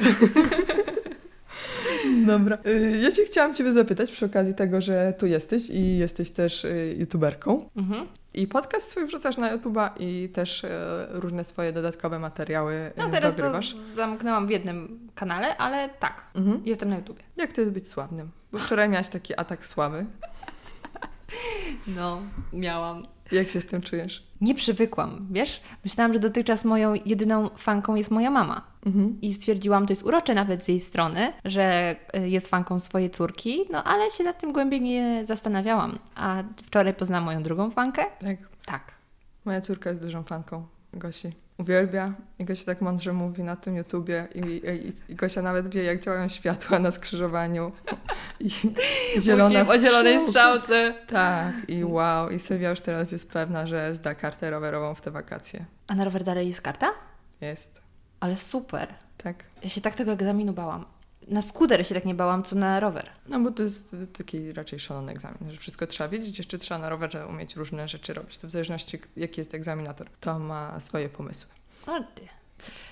Dobra. 2.27 2.57
Y, 2.67 2.99
Ja 3.01 3.11
Cię 3.11 3.25
chciałam 3.25 3.55
Ciebie 3.55 3.73
zapytać 3.73 4.11
przy 4.11 4.25
okazji 4.25 4.53
tego, 4.53 4.81
że 4.81 5.13
tu 5.19 5.25
jesteś 5.25 5.69
i 5.69 5.97
jesteś 5.97 6.31
też 6.31 6.65
y, 6.65 6.95
youtuberką. 6.99 7.69
Mhm. 7.75 8.07
I 8.33 8.47
podcast 8.47 8.89
swój 8.91 9.05
wrzucasz 9.05 9.37
na 9.37 9.57
YouTube'a 9.57 9.89
i 9.99 10.29
też 10.29 10.63
e, 10.63 11.05
różne 11.09 11.43
swoje 11.43 11.71
dodatkowe 11.73 12.19
materiały 12.19 12.91
No 12.97 13.09
teraz 13.09 13.35
to 13.35 13.41
dogrywasz. 13.41 13.75
zamknęłam 13.75 14.47
w 14.47 14.49
jednym 14.49 14.99
kanale, 15.15 15.57
ale 15.57 15.89
tak, 15.89 16.23
Mhm. 16.35 16.61
jestem 16.65 16.89
na 16.89 16.95
YouTubie. 16.95 17.23
Jak 17.37 17.51
to 17.51 17.61
jest 17.61 17.73
być 17.73 17.87
sławnym? 17.87 18.31
Bo 18.51 18.57
wczoraj 18.59 18.89
miałaś 18.89 19.09
taki 19.09 19.39
atak 19.39 19.65
sławy. 19.65 20.05
No, 21.87 22.21
miałam. 22.53 23.07
Jak 23.31 23.49
się 23.49 23.61
z 23.61 23.65
tym 23.65 23.81
czujesz? 23.81 24.27
Nie 24.41 24.55
przywykłam, 24.55 25.27
wiesz? 25.31 25.61
Myślałam, 25.83 26.13
że 26.13 26.19
dotychczas 26.19 26.65
moją 26.65 26.93
jedyną 27.05 27.49
fanką 27.57 27.95
jest 27.95 28.11
moja 28.11 28.31
mama. 28.31 28.72
Mhm. 28.85 29.17
I 29.21 29.33
stwierdziłam, 29.33 29.85
to 29.85 29.91
jest 29.91 30.03
urocze 30.03 30.33
nawet 30.33 30.63
z 30.63 30.67
jej 30.67 30.79
strony, 30.79 31.33
że 31.45 31.95
y, 32.17 32.29
jest 32.29 32.47
fanką 32.47 32.79
swojej 32.79 33.09
córki, 33.09 33.59
no 33.71 33.83
ale 33.83 34.11
się 34.11 34.23
nad 34.23 34.39
tym 34.39 34.53
głębiej 34.53 34.81
nie 34.81 35.25
zastanawiałam. 35.25 35.99
A 36.15 36.43
wczoraj 36.65 36.93
poznałam 36.93 37.23
moją 37.25 37.43
drugą 37.43 37.71
fankę? 37.71 38.05
Tak. 38.21 38.37
Tak. 38.65 38.91
Moja 39.45 39.61
córka 39.61 39.89
jest 39.89 40.01
dużą 40.01 40.23
fanką 40.23 40.65
Gosi. 40.93 41.31
Uwielbia 41.57 42.13
i 42.39 42.45
Gosia 42.45 42.65
tak 42.65 42.81
mądrze 42.81 43.13
mówi 43.13 43.43
na 43.43 43.55
tym 43.55 43.75
YouTubie 43.75 44.27
i, 44.35 44.39
i, 44.39 45.11
i 45.11 45.15
Gosia 45.15 45.41
nawet 45.41 45.73
wie, 45.73 45.83
jak 45.83 46.03
działają 46.03 46.27
światła 46.27 46.79
na 46.79 46.91
skrzyżowaniu. 46.91 47.71
I, 48.39 48.47
i 49.17 49.21
zielona 49.21 49.59
Mówię 49.59 49.71
o 49.71 49.79
zielonej 49.79 50.27
strzałce. 50.27 50.93
Tak, 51.07 51.53
i 51.67 51.85
wow. 51.85 52.29
I 52.29 52.39
Sylwia 52.39 52.69
już 52.69 52.81
teraz 52.81 53.11
jest 53.11 53.29
pewna, 53.29 53.67
że 53.67 53.95
zda 53.95 54.15
kartę 54.15 54.49
rowerową 54.49 54.95
w 54.95 55.01
te 55.01 55.11
wakacje. 55.11 55.65
A 55.87 55.95
na 55.95 56.05
rower 56.05 56.23
dalej 56.23 56.47
jest 56.47 56.61
karta? 56.61 56.89
Jest. 57.41 57.82
Ale 58.23 58.35
super. 58.35 58.93
Tak. 59.17 59.43
Ja 59.63 59.69
się 59.69 59.81
tak 59.81 59.95
tego 59.95 60.11
egzaminu 60.11 60.53
bałam. 60.53 60.85
Na 61.27 61.41
skuter 61.41 61.87
się 61.87 61.95
tak 61.95 62.05
nie 62.05 62.15
bałam, 62.15 62.43
co 62.43 62.55
na 62.55 62.79
rower. 62.79 63.09
No 63.27 63.39
bo 63.39 63.51
to 63.51 63.63
jest 63.63 63.95
taki 64.17 64.53
raczej 64.53 64.79
szalony 64.79 65.11
egzamin, 65.11 65.51
że 65.51 65.57
wszystko 65.57 65.87
trzeba 65.87 66.09
wiedzieć, 66.09 66.37
jeszcze 66.37 66.57
trzeba 66.57 66.79
na 66.79 66.89
rowerze 66.89 67.27
umieć 67.27 67.55
różne 67.55 67.87
rzeczy 67.87 68.13
robić. 68.13 68.37
To 68.37 68.47
w 68.47 68.51
zależności 68.51 68.99
jaki 69.15 69.41
jest 69.41 69.53
egzaminator, 69.53 70.07
to 70.19 70.39
ma 70.39 70.79
swoje 70.79 71.09
pomysły. 71.09 71.49
O 71.87 71.99
ty. 72.15 72.27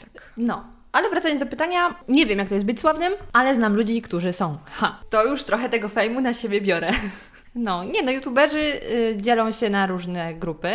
Tak. 0.02 0.34
No. 0.38 0.66
Ale 0.92 1.10
wracając 1.10 1.40
do 1.40 1.46
pytania, 1.46 1.96
nie 2.08 2.26
wiem 2.26 2.40
jak 2.40 2.50
to 2.50 2.54
jest 2.54 2.66
być 2.66 2.80
sławnym, 2.80 3.14
ale 3.34 3.56
znam 3.56 3.76
ludzi, 3.76 4.02
którzy 4.02 4.34
są. 4.34 4.58
Ha, 4.66 5.00
to 5.10 5.26
już 5.26 5.44
trochę 5.44 5.70
tego 5.70 5.90
fejmu 5.90 6.22
na 6.22 6.34
siebie 6.34 6.62
biorę. 6.62 6.92
No, 7.56 7.84
nie 7.84 8.04
no, 8.04 8.12
youtuberzy 8.12 8.60
y, 8.60 9.18
dzielą 9.22 9.52
się 9.52 9.70
na 9.70 9.88
różne 9.88 10.34
grupy. 10.34 10.70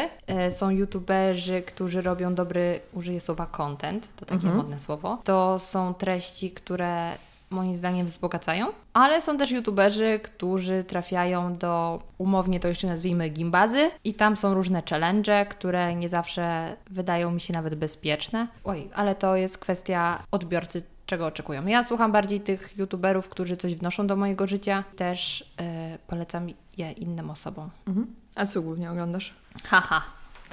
Y, 0.49 0.51
są 0.51 0.71
youtuberzy, 0.71 1.63
którzy 1.63 2.01
robią 2.01 2.35
dobry, 2.35 2.81
użyję 2.93 3.21
słowa 3.21 3.47
content, 3.47 4.09
to 4.17 4.25
takie 4.25 4.35
Mhm. 4.35 4.57
modne 4.57 4.81
słowo. 4.81 5.19
To 5.25 5.59
są 5.59 5.95
treści, 5.95 6.51
które 6.51 7.13
moim 7.51 7.75
zdaniem 7.75 8.07
wzbogacają, 8.07 8.67
ale 8.93 9.23
są 9.23 9.39
też 9.39 9.51
youtuberzy, 9.51 10.21
którzy 10.23 10.85
trafiają 10.85 11.55
do, 11.55 12.03
umownie 12.19 12.61
to 12.61 12.69
jeszcze 12.69 12.87
nazwijmy, 12.87 13.29
gimbazy 13.29 13.91
i 14.05 14.15
tam 14.15 14.37
są 14.37 14.55
różne 14.55 14.83
challenge, 14.91 15.47
które 15.47 15.95
nie 15.95 16.09
zawsze 16.09 16.77
wydają 16.91 17.31
mi 17.31 17.41
się 17.41 17.53
nawet 17.53 17.75
bezpieczne. 17.75 18.49
Oj, 18.65 18.89
ale 18.95 19.15
to 19.15 19.37
jest 19.37 19.59
kwestia 19.59 20.23
odbiorcy 20.31 20.83
czego 21.07 21.27
oczekują. 21.27 21.63
No 21.63 21.69
Ja 21.69 21.83
słucham 21.83 22.13
bardziej 22.13 22.41
tych 22.41 22.79
youtuberów, 22.79 23.29
którzy 23.29 23.57
coś 23.57 23.75
wnoszą 23.75 24.07
do 24.07 24.17
mojego 24.17 24.47
życia. 24.47 24.85
Też 24.97 25.41
y, 25.41 25.45
polecam 26.07 26.49
je 26.79 26.93
innym 26.93 27.31
osobom. 27.31 27.71
Mhm. 27.87 28.07
A 28.35 28.47
co 28.47 28.63
głównie 28.63 28.91
oglądasz? 28.91 29.35
Haha. 29.65 30.03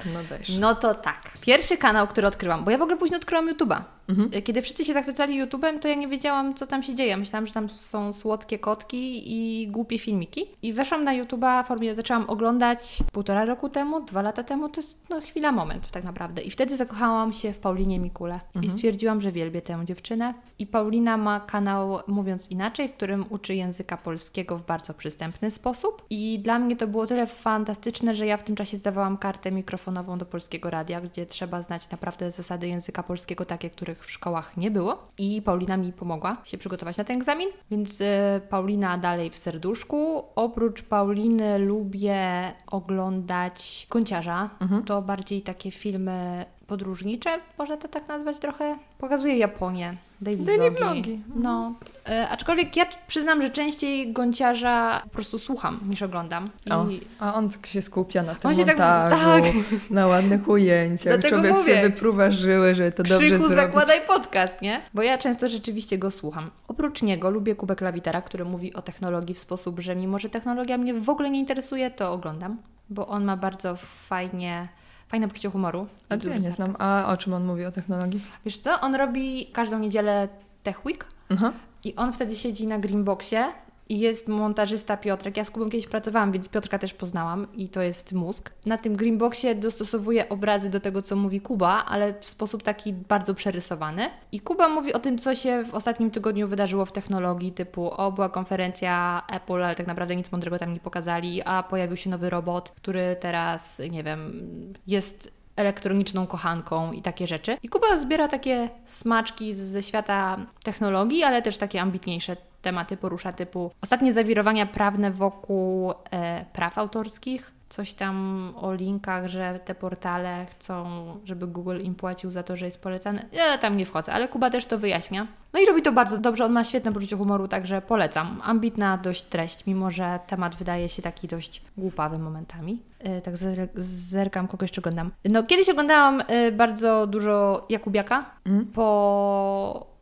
No 0.06 0.20
dajesz. 0.30 0.48
No 0.48 0.74
to 0.74 0.94
tak. 0.94 1.30
Pierwszy 1.40 1.76
kanał, 1.76 2.06
który 2.06 2.26
odkryłam, 2.26 2.64
bo 2.64 2.70
ja 2.70 2.78
w 2.78 2.82
ogóle 2.82 2.96
późno 2.96 3.16
odkryłam 3.16 3.54
YouTube'a. 3.54 3.80
Mhm. 4.08 4.30
Kiedy 4.42 4.62
wszyscy 4.62 4.84
się 4.84 4.92
zachwycali 4.94 5.44
YouTube'em, 5.44 5.78
to 5.78 5.88
ja 5.88 5.94
nie 5.94 6.08
wiedziałam, 6.08 6.54
co 6.54 6.66
tam 6.66 6.82
się 6.82 6.94
dzieje. 6.94 7.16
Myślałam, 7.16 7.46
że 7.46 7.52
tam 7.52 7.68
są 7.68 8.12
słodkie 8.12 8.58
kotki 8.58 9.22
i 9.32 9.68
głupie 9.68 9.98
filmiki. 9.98 10.46
I 10.62 10.72
weszłam 10.72 11.04
na 11.04 11.12
YouTube'a, 11.12 11.64
w 11.64 11.66
formie 11.66 11.94
zaczęłam 11.94 12.30
oglądać 12.30 12.98
półtora 13.12 13.44
roku 13.44 13.68
temu, 13.68 14.00
dwa 14.00 14.22
lata 14.22 14.42
temu. 14.42 14.68
To 14.68 14.80
jest 14.80 14.98
no, 15.10 15.20
chwila, 15.20 15.52
moment 15.52 15.90
tak 15.90 16.04
naprawdę. 16.04 16.42
I 16.42 16.50
wtedy 16.50 16.76
zakochałam 16.76 17.32
się 17.32 17.52
w 17.52 17.58
Paulinie 17.58 17.98
Mikule. 18.00 18.40
I 18.54 18.58
Mhm. 18.58 18.72
stwierdziłam, 18.72 19.20
że 19.20 19.32
wielbię 19.32 19.62
tę 19.62 19.80
dziewczynę. 19.84 20.34
I 20.58 20.66
Paulina 20.66 21.16
ma 21.16 21.40
kanał, 21.40 21.98
mówiąc 22.06 22.50
inaczej, 22.50 22.88
w 22.88 22.92
którym 22.92 23.24
uczy 23.30 23.54
języka 23.54 23.96
polskiego 23.96 24.58
w 24.58 24.66
bardzo 24.66 24.94
przystępny 24.94 25.50
sposób. 25.50 26.02
I 26.10 26.38
dla 26.38 26.58
mnie 26.58 26.76
to 26.76 26.86
było 26.86 27.06
tyle 27.06 27.26
fantastyczne, 27.26 28.14
że 28.14 28.26
ja 28.26 28.36
w 28.36 28.44
tym 28.44 28.56
czasie 28.56 28.76
zdawałam 28.76 29.18
kartę 29.18 29.52
mikrofonową 29.52 30.18
do 30.18 30.26
polskiego 30.26 30.70
radia, 30.70 31.00
gdzie 31.00 31.26
trzeba 31.26 31.62
znać 31.62 31.90
naprawdę 31.90 32.30
zasady 32.30 32.68
języka 32.68 33.02
polskiego, 33.02 33.44
takie, 33.44 33.70
których 33.94 34.06
w 34.06 34.10
szkołach 34.10 34.56
nie 34.56 34.70
było. 34.70 35.08
I 35.18 35.42
Paulina 35.42 35.76
mi 35.76 35.92
pomogła 35.92 36.36
się 36.44 36.58
przygotować 36.58 36.96
na 36.96 37.04
ten 37.04 37.16
egzamin, 37.16 37.48
więc 37.70 38.00
e, 38.00 38.40
Paulina 38.48 38.98
dalej 38.98 39.30
w 39.30 39.36
serduszku. 39.36 40.24
Oprócz 40.36 40.82
Pauliny 40.82 41.58
lubię 41.58 42.52
oglądać 42.66 43.86
Gąciarza. 43.90 44.50
Mhm. 44.60 44.84
To 44.84 45.02
bardziej 45.02 45.42
takie 45.42 45.70
filmy 45.70 46.44
podróżnicze, 46.66 47.40
można 47.58 47.76
to 47.76 47.88
tak 47.88 48.08
nazwać 48.08 48.38
trochę. 48.38 48.78
Pokazuje 48.98 49.36
Japonię. 49.38 49.94
Daily, 50.24 50.44
Daily 50.44 50.70
vlogi. 50.70 51.02
vlogi. 51.02 51.20
No. 51.34 51.74
E, 52.08 52.28
aczkolwiek 52.28 52.76
ja 52.76 52.86
przyznam, 53.06 53.42
że 53.42 53.50
częściej 53.50 54.12
Gąciarza 54.12 55.00
po 55.04 55.08
prostu 55.10 55.38
słucham 55.38 55.80
niż 55.88 56.02
oglądam. 56.02 56.50
O, 56.70 56.88
I 56.88 57.00
a 57.18 57.34
on 57.34 57.48
tak 57.50 57.66
się 57.66 57.82
skupia 57.82 58.22
na 58.22 58.34
tym 58.34 58.50
On 58.50 58.56
tak- 58.56 58.66
montażu, 58.66 59.42
tak. 59.42 59.90
na 59.90 60.06
ładnych 60.06 60.48
ujęciach. 60.48 61.12
Dlatego 61.20 61.36
Człowiek 61.36 61.52
mówię. 61.52 61.74
sobie 61.74 61.90
wypruwa 61.90 62.30
żyły, 62.30 62.74
że 62.74 62.92
to 62.92 63.02
dobrze 63.02 63.18
Krzychu, 63.18 63.36
zrobić. 63.48 63.56
zakładaj 63.56 64.00
podcast, 64.06 64.62
nie? 64.62 64.80
Bo 64.94 65.02
ja 65.02 65.18
często 65.18 65.48
rzeczywiście 65.48 65.98
go 65.98 66.10
słucham. 66.10 66.50
Oprócz 66.68 67.02
niego 67.02 67.30
lubię 67.30 67.54
Kubę 67.54 67.76
Klawitera, 67.76 68.22
który 68.22 68.44
mówi 68.44 68.74
o 68.74 68.82
technologii 68.82 69.34
w 69.34 69.38
sposób, 69.38 69.80
że 69.80 69.96
mimo, 69.96 70.18
że 70.18 70.28
technologia 70.28 70.78
mnie 70.78 70.94
w 70.94 71.08
ogóle 71.08 71.30
nie 71.30 71.40
interesuje, 71.40 71.90
to 71.90 72.12
oglądam. 72.12 72.56
Bo 72.90 73.08
on 73.08 73.24
ma 73.24 73.36
bardzo 73.36 73.76
fajnie, 74.08 74.68
fajne 75.14 75.28
poczucie 75.28 75.50
humoru. 75.50 75.86
A 76.08 76.14
ja 76.14 76.38
nie 76.38 76.50
znam. 76.52 76.74
A 76.78 77.06
o 77.06 77.16
czym 77.16 77.34
on 77.34 77.44
mówi 77.44 77.64
o 77.64 77.70
technologii? 77.70 78.20
Wiesz 78.44 78.58
co? 78.58 78.80
On 78.80 78.94
robi 78.94 79.46
każdą 79.52 79.78
niedzielę 79.78 80.28
Tech 80.62 80.86
Week 80.86 81.06
Aha. 81.30 81.52
i 81.84 81.96
on 81.96 82.12
wtedy 82.12 82.36
siedzi 82.36 82.66
na 82.66 82.78
Greenboxie 82.78 83.44
i 83.88 83.98
jest 83.98 84.28
montażysta 84.28 84.96
Piotrek. 84.96 85.36
Ja 85.36 85.44
z 85.44 85.50
Kubą 85.50 85.70
kiedyś 85.70 85.86
pracowałam, 85.86 86.32
więc 86.32 86.48
Piotrka 86.48 86.78
też 86.78 86.94
poznałam 86.94 87.46
i 87.56 87.68
to 87.68 87.82
jest 87.82 88.12
mózg. 88.12 88.52
Na 88.66 88.78
tym 88.78 88.96
Greenboxie 88.96 89.54
dostosowuje 89.54 90.28
obrazy 90.28 90.70
do 90.70 90.80
tego, 90.80 91.02
co 91.02 91.16
mówi 91.16 91.40
Kuba, 91.40 91.84
ale 91.84 92.14
w 92.20 92.24
sposób 92.24 92.62
taki 92.62 92.92
bardzo 92.92 93.34
przerysowany. 93.34 94.10
I 94.32 94.40
Kuba 94.40 94.68
mówi 94.68 94.92
o 94.92 94.98
tym, 94.98 95.18
co 95.18 95.34
się 95.34 95.64
w 95.64 95.74
ostatnim 95.74 96.10
tygodniu 96.10 96.48
wydarzyło 96.48 96.84
w 96.84 96.92
technologii, 96.92 97.52
typu 97.52 97.90
o, 97.90 98.12
była 98.12 98.28
konferencja 98.28 99.22
Apple, 99.32 99.62
ale 99.62 99.74
tak 99.74 99.86
naprawdę 99.86 100.16
nic 100.16 100.32
mądrego 100.32 100.58
tam 100.58 100.72
nie 100.72 100.80
pokazali, 100.80 101.42
a 101.42 101.62
pojawił 101.62 101.96
się 101.96 102.10
nowy 102.10 102.30
robot, 102.30 102.70
który 102.70 103.16
teraz, 103.20 103.82
nie 103.90 104.02
wiem, 104.02 104.42
jest 104.86 105.32
elektroniczną 105.56 106.26
kochanką 106.26 106.92
i 106.92 107.02
takie 107.02 107.26
rzeczy. 107.26 107.56
I 107.62 107.68
Kuba 107.68 107.98
zbiera 107.98 108.28
takie 108.28 108.70
smaczki 108.84 109.54
ze 109.54 109.82
świata 109.82 110.36
technologii, 110.62 111.22
ale 111.22 111.42
też 111.42 111.58
takie 111.58 111.80
ambitniejsze 111.80 112.36
tematy 112.64 112.96
porusza, 112.96 113.32
typu 113.32 113.70
ostatnie 113.82 114.12
zawirowania 114.12 114.66
prawne 114.66 115.10
wokół 115.10 115.92
e, 116.10 116.44
praw 116.52 116.78
autorskich, 116.78 117.52
coś 117.68 117.94
tam 117.94 118.52
o 118.60 118.74
linkach, 118.74 119.28
że 119.28 119.60
te 119.64 119.74
portale 119.74 120.46
chcą, 120.50 120.84
żeby 121.24 121.46
Google 121.46 121.78
im 121.80 121.94
płacił 121.94 122.30
za 122.30 122.42
to, 122.42 122.56
że 122.56 122.64
jest 122.64 122.82
polecane. 122.82 123.24
Ja 123.32 123.58
tam 123.58 123.76
nie 123.76 123.86
wchodzę, 123.86 124.12
ale 124.12 124.28
Kuba 124.28 124.50
też 124.50 124.66
to 124.66 124.78
wyjaśnia. 124.78 125.26
No 125.52 125.60
i 125.60 125.66
robi 125.66 125.82
to 125.82 125.92
bardzo 125.92 126.18
dobrze, 126.18 126.44
on 126.44 126.52
ma 126.52 126.64
świetne 126.64 126.92
poczucie 126.92 127.16
humoru, 127.16 127.48
także 127.48 127.82
polecam. 127.82 128.40
Ambitna 128.44 128.98
dość 128.98 129.22
treść, 129.22 129.66
mimo 129.66 129.90
że 129.90 130.18
temat 130.26 130.56
wydaje 130.56 130.88
się 130.88 131.02
taki 131.02 131.28
dość 131.28 131.62
głupawy 131.76 132.18
momentami. 132.18 132.82
Yy, 133.04 133.20
tak 133.22 133.34
zer- 133.34 133.68
zerkam, 133.76 134.48
kogo 134.48 134.64
jeszcze 134.64 134.80
oglądam. 134.80 135.10
No 135.24 135.42
kiedyś 135.42 135.68
oglądałam 135.68 136.22
yy, 136.28 136.52
bardzo 136.52 137.06
dużo 137.06 137.66
Jakubiaka 137.68 138.24
Mm? 138.46 138.66
po 138.66 139.93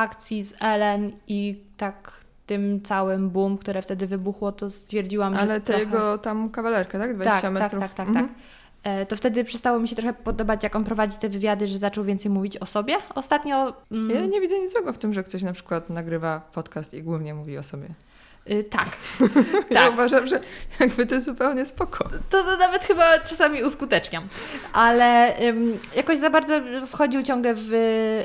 akcji 0.00 0.44
z 0.44 0.54
Ellen 0.60 1.12
i 1.28 1.60
tak 1.76 2.12
tym 2.46 2.82
całym 2.82 3.30
boom, 3.30 3.58
które 3.58 3.82
wtedy 3.82 4.06
wybuchło, 4.06 4.52
to 4.52 4.70
stwierdziłam, 4.70 5.34
że 5.34 5.40
Ale 5.40 5.60
trochę... 5.60 5.80
jego 5.80 6.18
tam 6.18 6.48
kawalerkę, 6.50 6.98
tak? 6.98 7.14
20 7.14 7.32
tak, 7.32 7.42
tak, 7.42 7.52
metrów. 7.52 7.80
tak, 7.82 7.94
tak, 7.94 8.08
Mhm. 8.08 8.28
tak. 8.28 8.36
E, 8.82 9.06
To 9.06 9.16
wtedy 9.16 9.44
przestało 9.44 9.78
mi 9.80 9.88
się 9.88 9.96
trochę 9.96 10.12
podobać, 10.12 10.62
jak 10.64 10.76
on 10.76 10.84
prowadzi 10.84 11.18
te 11.18 11.28
wywiady, 11.28 11.66
że 11.68 11.78
zaczął 11.78 12.04
więcej 12.04 12.30
mówić 12.30 12.56
o 12.56 12.66
sobie. 12.66 12.94
Ostatnio. 13.14 13.72
Mm, 13.92 14.10
Ja 14.10 14.26
nie 14.26 14.40
widzę 14.40 14.60
nic 14.60 14.72
złego 14.72 14.92
w 14.92 14.98
tym, 14.98 15.12
że 15.12 15.22
ktoś 15.22 15.42
na 15.42 15.52
przykład 15.52 15.90
nagrywa 15.90 16.40
podcast 16.52 16.94
i 16.94 17.02
głównie 17.02 17.34
mówi 17.34 17.58
o 17.58 17.62
sobie. 17.62 17.88
Y, 18.50 18.64
tak. 18.64 18.88
Ja 19.70 19.80
tak. 19.84 19.92
uważam, 19.92 20.26
że 20.26 20.40
jakby 20.80 21.06
to 21.06 21.14
jest 21.14 21.26
zupełnie 21.26 21.66
spoko. 21.66 22.08
To, 22.30 22.44
to 22.44 22.56
nawet 22.56 22.84
chyba 22.84 23.18
czasami 23.18 23.62
uskuteczniam. 23.62 24.28
Ale 24.72 25.38
ym, 25.40 25.78
jakoś 25.96 26.18
za 26.18 26.30
bardzo 26.30 26.60
wchodził 26.86 27.22
ciągle 27.22 27.54
w 27.56 27.70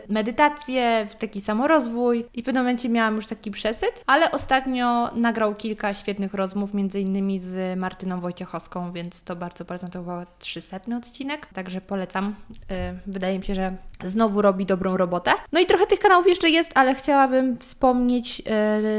medytację, 0.09 1.07
w 1.09 1.15
taki 1.15 1.41
samorozwój 1.41 2.25
i 2.33 2.41
w 2.41 2.45
pewnym 2.45 2.63
momencie 2.63 2.89
miałam 2.89 3.15
już 3.15 3.27
taki 3.27 3.51
przesyt, 3.51 4.03
ale 4.07 4.31
ostatnio 4.31 5.11
nagrał 5.15 5.55
kilka 5.55 5.93
świetnych 5.93 6.33
rozmów, 6.33 6.73
między 6.73 6.99
innymi 6.99 7.39
z 7.39 7.79
Martyną 7.79 8.21
Wojciechowską, 8.21 8.91
więc 8.91 9.23
to 9.23 9.35
bardzo 9.35 9.65
polecam. 9.65 9.91
To 9.91 9.99
chyba 9.99 10.25
300 10.39 10.79
odcinek, 10.97 11.45
także 11.45 11.81
polecam. 11.81 12.35
Y, 12.51 12.99
wydaje 13.07 13.39
mi 13.39 13.45
się, 13.45 13.55
że 13.55 13.77
znowu 14.03 14.41
robi 14.41 14.65
dobrą 14.65 14.97
robotę. 14.97 15.31
No 15.51 15.59
i 15.59 15.65
trochę 15.65 15.85
tych 15.87 15.99
kanałów 15.99 16.27
jeszcze 16.27 16.49
jest, 16.49 16.71
ale 16.75 16.95
chciałabym 16.95 17.57
wspomnieć 17.57 18.39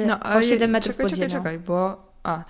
y, 0.03 0.07
No, 0.07 0.21
o 0.21 0.43
7 0.43 0.61
je- 0.61 0.69
metrów 0.69 0.97
czekaj, 0.97 1.05
pod 1.05 1.11
czekaj, 1.15 1.31
ziemią. 1.31 1.43
czekaj, 1.43 1.59
bo... 1.59 2.07
A, 2.25 2.45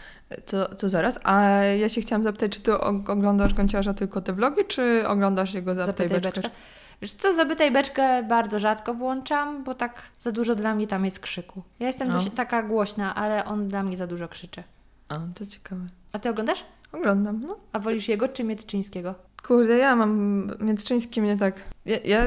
to, 0.46 0.74
to 0.74 0.88
zaraz. 0.88 1.18
A 1.24 1.40
ja 1.54 1.88
się 1.88 2.00
chciałam 2.00 2.22
zapytać, 2.22 2.52
czy 2.52 2.61
ty 2.61 2.78
oglądasz 2.80 3.54
Gąciarza 3.54 3.94
tylko 3.94 4.20
te 4.20 4.32
vlogi, 4.32 4.64
czy 4.68 5.09
oglądasz 5.09 5.54
jego 5.54 5.74
Zapytaj 5.74 6.09
Zapytaj 6.09 6.20
Beczkę? 6.32 6.40
beczkę. 6.40 6.56
Wiesz 7.02 7.12
co, 7.14 7.35
zapytaj 7.35 7.70
beczkę 7.70 8.22
bardzo 8.22 8.59
rzadko 8.61 8.94
włączam, 8.94 9.64
bo 9.64 9.74
tak 9.74 10.02
za 10.20 10.32
dużo 10.32 10.54
dla 10.54 10.74
mnie 10.74 10.87
tam 10.87 11.04
jest 11.04 11.20
krzyku. 11.20 11.62
Ja 11.80 11.87
jestem 11.87 12.09
No. 12.09 12.20
taka 12.37 12.62
głośna, 12.62 13.14
ale 13.14 13.44
on 13.44 13.68
dla 13.68 13.82
mnie 13.82 13.96
za 13.96 14.06
dużo 14.06 14.28
krzyczy. 14.28 14.62
A, 15.09 15.14
to 15.35 15.46
ciekawe. 15.46 15.82
A 16.12 16.18
ty 16.18 16.28
oglądasz? 16.30 16.64
Oglądam, 16.92 17.40
no. 17.46 17.56
A 17.72 17.78
wolisz 17.78 18.09
jego 18.09 18.28
czy 18.28 18.44
Mietczyńskiego? 18.44 19.14
Kurde, 19.46 19.76
ja 19.76 19.96
mam 19.96 20.50
Międzyczyński 20.61 21.20
mnie 21.20 21.37
tak... 21.37 21.62
Ja, 21.85 21.96
ja 22.04 22.22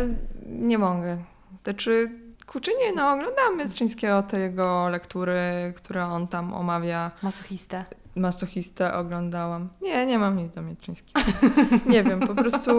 nie 0.45 0.77
mogę. 0.77 1.17
Znaczy, 1.63 2.11
kurczę, 2.45 2.71
nie, 2.79 2.93
no 2.93 3.11
oglądam 3.11 3.57
Międzyczyńskiego, 3.57 4.23
te 4.23 4.39
jego 4.39 4.89
lektury, 4.89 5.73
które 5.75 6.05
on 6.05 6.27
tam 6.27 6.53
omawia. 6.53 7.11
Masochistę. 7.21 7.85
Masochistę 8.15 8.93
oglądałam. 8.93 9.69
Nie, 9.81 10.05
nie 10.05 10.19
mam 10.19 10.37
nic 10.37 10.55
do 10.55 10.61
Międzyczyńskiego. 10.61 11.19
nie 11.93 12.03
wiem, 12.03 12.19
po 12.19 12.35
prostu... 12.35 12.71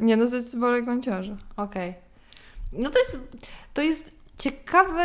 Nie, 0.00 0.16
no 0.16 0.26
zdecydowanie 0.26 0.82
Gąciarza. 0.82 1.36
Okej. 1.56 1.94
No 2.72 2.90
to 2.90 2.98
jest, 2.98 3.20
to 3.74 3.82
jest 3.82 4.12
ciekawy 4.38 5.02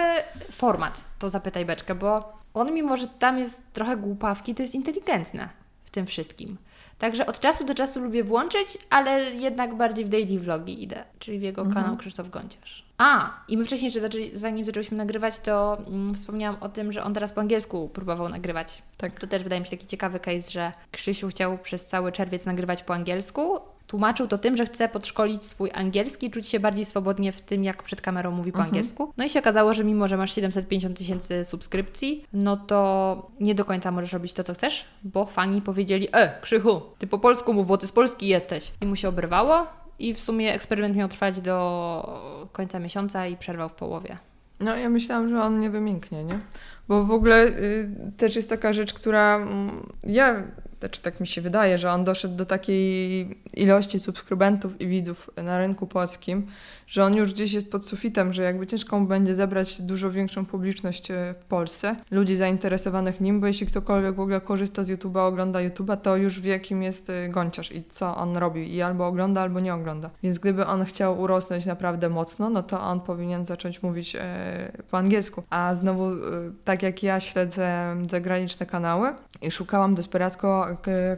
format, 0.51 1.05
to 1.19 1.29
zapytaj 1.29 1.65
beczkę, 1.65 1.95
bo 1.95 2.33
on 2.53 2.73
mimo, 2.73 2.97
że 2.97 3.07
tam 3.07 3.39
jest 3.39 3.73
trochę 3.73 3.97
głupawki, 3.97 4.55
to 4.55 4.61
jest 4.61 4.75
inteligentne 4.75 5.49
w 5.83 5.89
tym 5.89 6.05
wszystkim. 6.05 6.57
Także 7.01 7.25
od 7.25 7.39
czasu 7.39 7.65
do 7.65 7.75
czasu 7.75 7.99
lubię 7.99 8.23
włączyć, 8.23 8.77
ale 8.89 9.31
jednak 9.31 9.75
bardziej 9.75 10.05
w 10.05 10.09
daily 10.09 10.39
vlogi 10.39 10.83
idę, 10.83 11.03
czyli 11.19 11.39
w 11.39 11.41
jego 11.41 11.61
Mhm. 11.61 11.83
kanał 11.83 11.97
Krzysztof 11.97 12.29
Gonciarz. 12.29 12.85
A, 12.97 13.29
i 13.47 13.57
my 13.57 13.65
wcześniej, 13.65 13.91
zaczęli, 13.91 14.31
zanim 14.33 14.65
zaczęliśmy 14.65 14.97
nagrywać, 14.97 15.39
to 15.39 15.77
mm, 15.87 16.15
wspomniałam 16.15 16.57
o 16.61 16.69
tym, 16.69 16.91
że 16.91 17.03
on 17.03 17.13
teraz 17.13 17.33
po 17.33 17.41
angielsku 17.41 17.89
próbował 17.89 18.29
nagrywać. 18.29 18.81
Tak. 18.97 19.19
To 19.19 19.27
też 19.27 19.43
wydaje 19.43 19.59
mi 19.59 19.65
się 19.65 19.71
taki 19.71 19.87
ciekawy 19.87 20.19
case, 20.19 20.51
że 20.51 20.71
Krzysiu 20.91 21.27
chciał 21.27 21.57
przez 21.57 21.85
cały 21.85 22.11
czerwiec 22.11 22.45
nagrywać 22.45 22.83
po 22.83 22.93
angielsku. 22.93 23.59
Tłumaczył 23.91 24.27
to 24.27 24.37
tym, 24.37 24.57
że 24.57 24.65
chce 24.65 24.89
podszkolić 24.89 25.43
swój 25.43 25.69
angielski, 25.73 26.31
czuć 26.31 26.47
się 26.47 26.59
bardziej 26.59 26.85
swobodnie 26.85 27.31
w 27.31 27.41
tym, 27.41 27.63
jak 27.63 27.83
przed 27.83 28.01
kamerą 28.01 28.31
mówi 28.31 28.51
po 28.51 28.57
Mhm. 28.57 28.69
angielsku. 28.69 29.13
No 29.17 29.25
i 29.25 29.29
się 29.29 29.39
okazało, 29.39 29.73
że 29.73 29.83
mimo, 29.83 30.07
że 30.07 30.17
masz 30.17 30.33
750 30.35 30.97
tysięcy 30.97 31.45
subskrypcji, 31.45 32.25
no 32.33 32.57
to 32.57 33.31
nie 33.39 33.55
do 33.55 33.65
końca 33.65 33.91
możesz 33.91 34.13
robić 34.13 34.33
to, 34.33 34.43
co 34.43 34.53
chcesz, 34.53 34.85
bo 35.03 35.25
fani 35.25 35.61
powiedzieli, 35.61 36.07
e, 36.11 36.41
Krzychu, 36.41 36.81
ty 36.99 37.07
po 37.07 37.19
polsku 37.19 37.53
mów, 37.53 37.67
bo 37.67 37.77
ty 37.77 37.87
z 37.87 37.91
Polski 37.91 38.27
jesteś. 38.27 38.71
I 38.81 38.85
mu 38.85 38.95
się 38.95 39.09
obrywało 39.09 39.67
i 39.99 40.13
w 40.13 40.19
sumie 40.19 40.53
eksperyment 40.53 40.95
miał 40.95 41.07
trwać 41.09 41.41
do 41.41 42.47
końca 42.51 42.79
miesiąca 42.79 43.27
i 43.27 43.37
przerwał 43.37 43.69
w 43.69 43.75
połowie. 43.75 44.17
No 44.59 44.75
ja 44.75 44.89
myślałam, 44.89 45.29
że 45.29 45.41
on 45.41 45.59
nie 45.59 45.69
wymięknie, 45.69 46.23
nie? 46.23 46.39
Bo 46.87 47.03
w 47.03 47.11
ogóle 47.11 47.45
y, 47.47 47.89
też 48.17 48.35
jest 48.35 48.49
taka 48.49 48.73
rzecz, 48.73 48.93
która 48.93 49.35
mm, 49.35 49.85
ja, 50.03 50.43
znaczy 50.81 51.01
tak 51.01 51.19
mi 51.19 51.27
się 51.27 51.41
wydaje, 51.41 51.77
że 51.77 51.91
on 51.91 52.03
doszedł 52.03 52.35
do 52.35 52.45
takiej 52.45 53.27
ilości 53.53 53.99
subskrybentów 53.99 54.81
i 54.81 54.87
widzów 54.87 55.29
na 55.43 55.57
rynku 55.57 55.87
polskim, 55.87 56.47
że 56.87 57.05
on 57.05 57.15
już 57.15 57.33
gdzieś 57.33 57.53
jest 57.53 57.71
pod 57.71 57.85
sufitem, 57.85 58.33
że 58.33 58.43
jakby 58.43 58.67
ciężko 58.67 58.99
mu 58.99 59.07
będzie 59.07 59.35
zebrać 59.35 59.81
dużo 59.81 60.11
większą 60.11 60.45
publiczność 60.45 61.11
e, 61.11 61.35
w 61.41 61.45
Polsce, 61.45 61.95
ludzi 62.11 62.35
zainteresowanych 62.35 63.21
nim, 63.21 63.39
bo 63.39 63.47
jeśli 63.47 63.67
ktokolwiek 63.67 64.15
w 64.15 64.19
ogóle 64.19 64.41
korzysta 64.41 64.83
z 64.83 64.89
YouTube'a, 64.89 65.27
ogląda 65.27 65.59
YouTube'a, 65.59 65.97
to 65.97 66.17
już 66.17 66.39
wie, 66.39 66.59
kim 66.59 66.83
jest 66.83 67.09
e, 67.09 67.29
Gonciarz 67.29 67.71
i 67.71 67.83
co 67.89 68.17
on 68.17 68.37
robi 68.37 68.75
i 68.75 68.81
albo 68.81 69.07
ogląda, 69.07 69.41
albo 69.41 69.59
nie 69.59 69.73
ogląda. 69.73 70.09
Więc 70.23 70.39
gdyby 70.39 70.65
on 70.65 70.85
chciał 70.85 71.21
urosnąć 71.21 71.65
naprawdę 71.65 72.09
mocno, 72.09 72.49
no 72.49 72.63
to 72.63 72.81
on 72.81 73.01
powinien 73.01 73.45
zacząć 73.45 73.83
mówić 73.83 74.15
e, 74.15 74.71
po 74.91 74.97
angielsku. 74.97 75.43
A 75.49 75.75
znowu, 75.75 76.09
e, 76.09 76.17
tak 76.65 76.83
jak 76.83 77.03
ja 77.03 77.19
śledzę 77.19 77.95
zagraniczne 78.09 78.65
kanały 78.65 79.13
i 79.41 79.51
szukałam 79.51 79.95
desperacko 79.95 80.70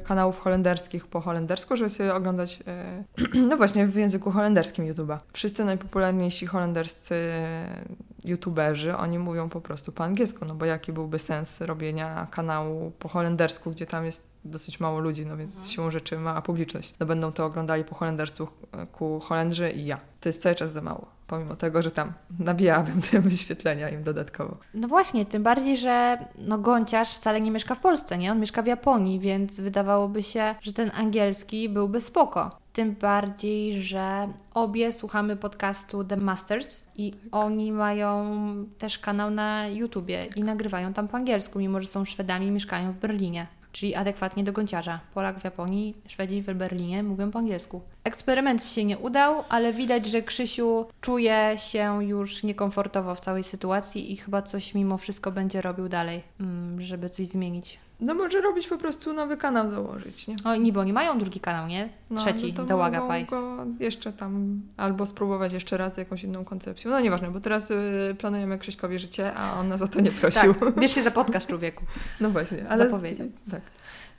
kanałów 0.03 0.39
holenderskich 0.39 1.07
po 1.07 1.21
holendersku, 1.21 1.77
żeby 1.77 1.89
sobie 1.89 2.15
oglądać, 2.15 2.59
e, 2.67 3.03
no 3.49 3.57
właśnie 3.57 3.87
w 3.87 3.95
języku 3.95 4.31
holenderskim 4.31 4.85
YouTube'a. 4.85 5.17
Wszyscy 5.33 5.65
najpopularniejsi 5.65 6.45
holenderscy 6.45 7.15
youtuberzy, 8.25 8.97
oni 8.97 9.19
mówią 9.19 9.49
po 9.49 9.61
prostu 9.61 9.91
po 9.91 10.03
angielsku, 10.03 10.45
no 10.45 10.55
bo 10.55 10.65
jaki 10.65 10.93
byłby 10.93 11.19
sens 11.19 11.61
robienia 11.61 12.27
kanału 12.31 12.91
po 12.99 13.09
holendersku, 13.09 13.71
gdzie 13.71 13.85
tam 13.85 14.05
jest 14.05 14.33
dosyć 14.45 14.79
mało 14.79 14.99
ludzi, 14.99 15.25
no 15.25 15.37
więc 15.37 15.67
siłą 15.67 15.91
rzeczy 15.91 16.17
mała 16.17 16.41
publiczność. 16.41 16.93
No 16.99 17.05
będą 17.05 17.31
to 17.31 17.45
oglądali 17.45 17.83
po 17.83 17.95
holendersku 17.95 18.47
e, 18.71 18.87
ku 18.87 19.19
Holendrzy 19.19 19.71
i 19.71 19.85
ja. 19.85 19.99
To 20.19 20.29
jest 20.29 20.41
cały 20.41 20.55
czas 20.55 20.71
za 20.71 20.81
mało, 20.81 21.05
pomimo 21.33 21.55
tego, 21.55 21.81
że 21.81 21.91
tam 21.91 22.13
nabijałabym 22.39 23.01
te 23.11 23.21
wyświetlenia 23.21 23.89
im 23.89 24.03
dodatkowo. 24.03 24.57
No 24.73 24.87
właśnie, 24.87 25.25
tym 25.25 25.43
bardziej, 25.43 25.77
że 25.77 26.17
no 26.37 26.57
Gonciarz 26.57 27.13
wcale 27.13 27.41
nie 27.41 27.51
mieszka 27.51 27.75
w 27.75 27.79
Polsce, 27.79 28.17
nie? 28.17 28.31
On 28.31 28.39
mieszka 28.39 28.61
w 28.61 28.67
Japonii, 28.67 29.19
więc 29.19 29.59
wydawałoby 29.59 30.23
się, 30.23 30.55
że 30.61 30.73
ten 30.73 30.91
angielski 30.95 31.69
byłby 31.69 32.01
spoko. 32.01 32.57
Tym 32.73 32.95
bardziej, 32.95 33.81
że 33.81 34.27
obie 34.53 34.93
słuchamy 34.93 35.35
podcastu 35.35 36.03
The 36.03 36.17
Masters 36.17 36.85
i 36.95 37.13
oni 37.31 37.71
mają 37.71 38.25
też 38.77 38.99
kanał 38.99 39.29
na 39.29 39.67
YouTubie 39.67 40.25
i 40.35 40.43
nagrywają 40.43 40.93
tam 40.93 41.07
po 41.07 41.17
angielsku, 41.17 41.59
mimo 41.59 41.81
że 41.81 41.87
są 41.87 42.05
Szwedami 42.05 42.47
i 42.47 42.51
mieszkają 42.51 42.91
w 42.91 42.97
Berlinie. 42.97 43.47
Czyli 43.71 43.95
adekwatnie 43.95 44.43
do 44.43 44.53
Gonciarza. 44.53 44.99
Polak 45.13 45.39
w 45.39 45.43
Japonii, 45.43 45.95
Szwedzi 46.07 46.41
w 46.41 46.53
Berlinie 46.53 47.03
mówią 47.03 47.31
po 47.31 47.39
angielsku. 47.39 47.81
Eksperyment 48.03 48.63
się 48.65 48.85
nie 48.85 48.97
udał, 48.97 49.43
ale 49.49 49.73
widać, 49.73 50.05
że 50.05 50.21
Krzysiu 50.21 50.85
czuje 51.01 51.55
się 51.57 52.03
już 52.03 52.43
niekomfortowo 52.43 53.15
w 53.15 53.19
całej 53.19 53.43
sytuacji 53.43 54.13
i 54.13 54.17
chyba 54.17 54.41
coś 54.41 54.73
mimo 54.73 54.97
wszystko 54.97 55.31
będzie 55.31 55.61
robił 55.61 55.89
dalej, 55.89 56.23
mm, 56.39 56.81
żeby 56.81 57.09
coś 57.09 57.27
zmienić. 57.27 57.79
No 57.99 58.13
może 58.13 58.41
robić 58.41 58.67
po 58.67 58.77
prostu 58.77 59.13
nowy 59.13 59.37
kanał 59.37 59.69
założyć, 59.69 60.27
nie? 60.27 60.35
O, 60.45 60.55
niby 60.55 60.79
oni 60.79 60.93
mają 60.93 61.19
drugi 61.19 61.39
kanał, 61.39 61.67
nie? 61.67 61.89
No, 62.09 62.21
Trzeci, 62.21 62.53
no 62.67 62.77
Waga 62.77 62.99
mogą 62.99 63.13
Pies. 63.13 63.29
go 63.29 63.65
jeszcze 63.79 64.13
tam 64.13 64.61
albo 64.77 65.05
spróbować 65.05 65.53
jeszcze 65.53 65.77
raz 65.77 65.97
jakąś 65.97 66.23
inną 66.23 66.45
koncepcją. 66.45 66.91
No 66.91 66.99
nieważne, 66.99 67.31
bo 67.31 67.39
teraz 67.39 67.71
y, 67.71 68.15
planujemy 68.19 68.57
Krzyśkowi 68.57 68.99
życie, 68.99 69.33
a 69.33 69.59
on 69.59 69.67
nas 69.67 69.81
o 69.81 69.87
to 69.87 70.01
nie 70.01 70.11
prosił. 70.11 70.53
Tak, 70.53 70.79
bierz 70.79 70.95
się 70.95 71.03
za 71.03 71.11
podcast, 71.11 71.47
człowieku. 71.47 71.85
No 72.21 72.29
właśnie, 72.29 72.69
ale 72.69 72.85
Zapowiedział. 72.85 73.27
Tak. 73.51 73.61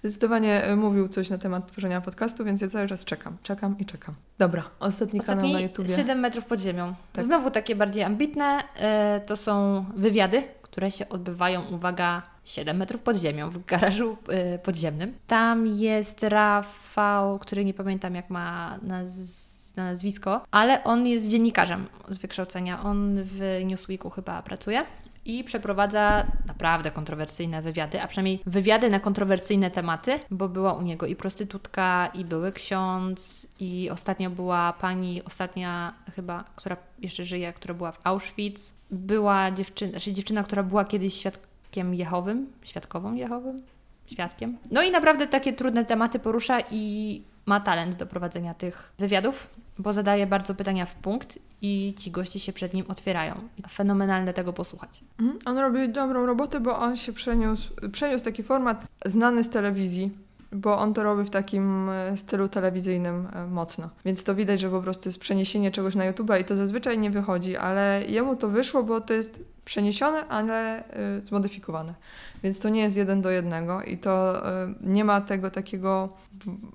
Zdecydowanie 0.04 0.68
y, 0.70 0.76
mówił 0.76 1.08
coś 1.08 1.30
na 1.30 1.38
temat 1.38 1.66
tworzenia 1.72 2.00
podcastu, 2.00 2.44
więc 2.44 2.60
ja 2.60 2.68
cały 2.68 2.88
czas 2.88 3.04
czekam, 3.04 3.36
czekam 3.42 3.78
i 3.78 3.86
czekam. 3.86 4.14
Dobra, 4.38 4.64
ostatni, 4.80 5.20
kanał 5.20 5.36
na 5.36 5.42
Ostatni 5.48 5.62
YouTubie. 5.62 5.96
7 5.96 6.18
metrów 6.18 6.44
pod 6.44 6.60
ziemią. 6.60 6.94
Tak. 7.12 7.24
Znowu 7.24 7.50
takie 7.50 7.76
bardziej 7.76 8.02
ambitne. 8.02 8.58
e, 8.80 9.20
to 9.26 9.36
są 9.36 9.84
wywiady, 9.96 10.42
które 10.62 10.90
się 10.90 11.08
odbywają, 11.08 11.68
uwaga, 11.68 12.22
7 12.44 12.76
metrów 12.76 13.02
pod 13.02 13.16
ziemią, 13.16 13.50
w 13.50 13.64
garażu 13.64 14.16
e, 14.28 14.58
podziemnym. 14.58 15.14
Tam 15.26 15.66
jest 15.66 16.22
Rafał, 16.22 17.38
który 17.38 17.64
nie 17.64 17.74
pamiętam 17.74 18.14
jak 18.14 18.30
ma 18.30 18.78
naz- 18.82 19.76
na 19.76 19.84
nazwisko, 19.84 20.44
ale 20.50 20.84
on 20.84 21.06
jest 21.06 21.28
dziennikarzem 21.28 21.86
z 22.08 22.18
wykształcenia. 22.18 22.82
On 22.82 23.16
w 23.24 23.60
Newsweeku 23.64 24.10
chyba 24.10 24.42
pracuje. 24.42 24.84
I 25.24 25.44
przeprowadza 25.44 26.26
naprawdę 26.46 26.90
kontrowersyjne 26.90 27.62
wywiady, 27.62 28.02
a 28.02 28.06
przynajmniej 28.06 28.40
wywiady 28.46 28.90
na 28.90 29.00
kontrowersyjne 29.00 29.70
tematy, 29.70 30.20
bo 30.30 30.48
była 30.48 30.72
u 30.72 30.82
niego 30.82 31.06
i 31.06 31.16
prostytutka, 31.16 32.10
i 32.14 32.24
były 32.24 32.52
ksiądz, 32.52 33.46
i 33.60 33.90
ostatnio 33.90 34.30
była 34.30 34.72
pani, 34.72 35.24
ostatnia 35.24 35.94
chyba, 36.16 36.44
która 36.56 36.76
jeszcze 36.98 37.24
żyje, 37.24 37.52
która 37.52 37.74
była 37.74 37.92
w 37.92 38.00
Auschwitz. 38.04 38.74
Była 38.90 39.50
dziewczyna, 39.50 39.90
znaczy 39.90 40.12
dziewczyna, 40.12 40.42
która 40.42 40.62
była 40.62 40.84
kiedyś 40.84 41.14
świadkiem 41.14 41.94
Jehowym, 41.94 42.52
świadkową 42.62 43.14
Jehowym, 43.14 43.62
świadkiem. 44.06 44.58
No 44.70 44.82
i 44.82 44.90
naprawdę 44.90 45.26
takie 45.26 45.52
trudne 45.52 45.84
tematy 45.84 46.18
porusza 46.18 46.58
i 46.70 47.22
ma 47.46 47.60
talent 47.60 47.96
do 47.96 48.06
prowadzenia 48.06 48.54
tych 48.54 48.92
wywiadów, 48.98 49.50
bo 49.78 49.92
zadaje 49.92 50.26
bardzo 50.26 50.54
pytania 50.54 50.86
w 50.86 50.94
punkt 50.94 51.38
i 51.62 51.94
ci 51.98 52.10
goście 52.10 52.40
się 52.40 52.52
przed 52.52 52.74
nim 52.74 52.84
otwierają. 52.88 53.34
Fenomenalne 53.70 54.34
tego 54.34 54.52
posłuchać. 54.52 55.00
Mhm. 55.20 55.38
On 55.44 55.58
robi 55.58 55.88
dobrą 55.88 56.26
robotę, 56.26 56.60
bo 56.60 56.78
on 56.78 56.96
się 56.96 57.12
przeniósł, 57.12 57.74
przeniósł 57.92 58.24
taki 58.24 58.42
format 58.42 58.86
znany 59.06 59.44
z 59.44 59.50
telewizji, 59.50 60.10
bo 60.52 60.78
on 60.78 60.94
to 60.94 61.02
robi 61.02 61.24
w 61.24 61.30
takim 61.30 61.88
e, 61.88 62.16
stylu 62.16 62.48
telewizyjnym 62.48 63.28
e, 63.32 63.46
mocno. 63.46 63.88
Więc 64.04 64.24
to 64.24 64.34
widać, 64.34 64.60
że 64.60 64.70
po 64.70 64.82
prostu 64.82 65.08
jest 65.08 65.18
przeniesienie 65.18 65.70
czegoś 65.70 65.94
na 65.94 66.04
YouTube 66.04 66.30
i 66.40 66.44
to 66.44 66.56
zazwyczaj 66.56 66.98
nie 66.98 67.10
wychodzi, 67.10 67.56
ale 67.56 68.02
jemu 68.08 68.36
to 68.36 68.48
wyszło, 68.48 68.82
bo 68.82 69.00
to 69.00 69.14
jest 69.14 69.40
przeniesione, 69.64 70.28
ale 70.28 70.84
y, 71.18 71.22
zmodyfikowane. 71.22 71.94
Więc 72.42 72.58
to 72.58 72.68
nie 72.68 72.80
jest 72.80 72.96
jeden 72.96 73.22
do 73.22 73.30
jednego 73.30 73.82
i 73.82 73.98
to 73.98 74.42
nie 74.80 75.04
ma 75.04 75.20
tego 75.20 75.50
takiego 75.50 76.08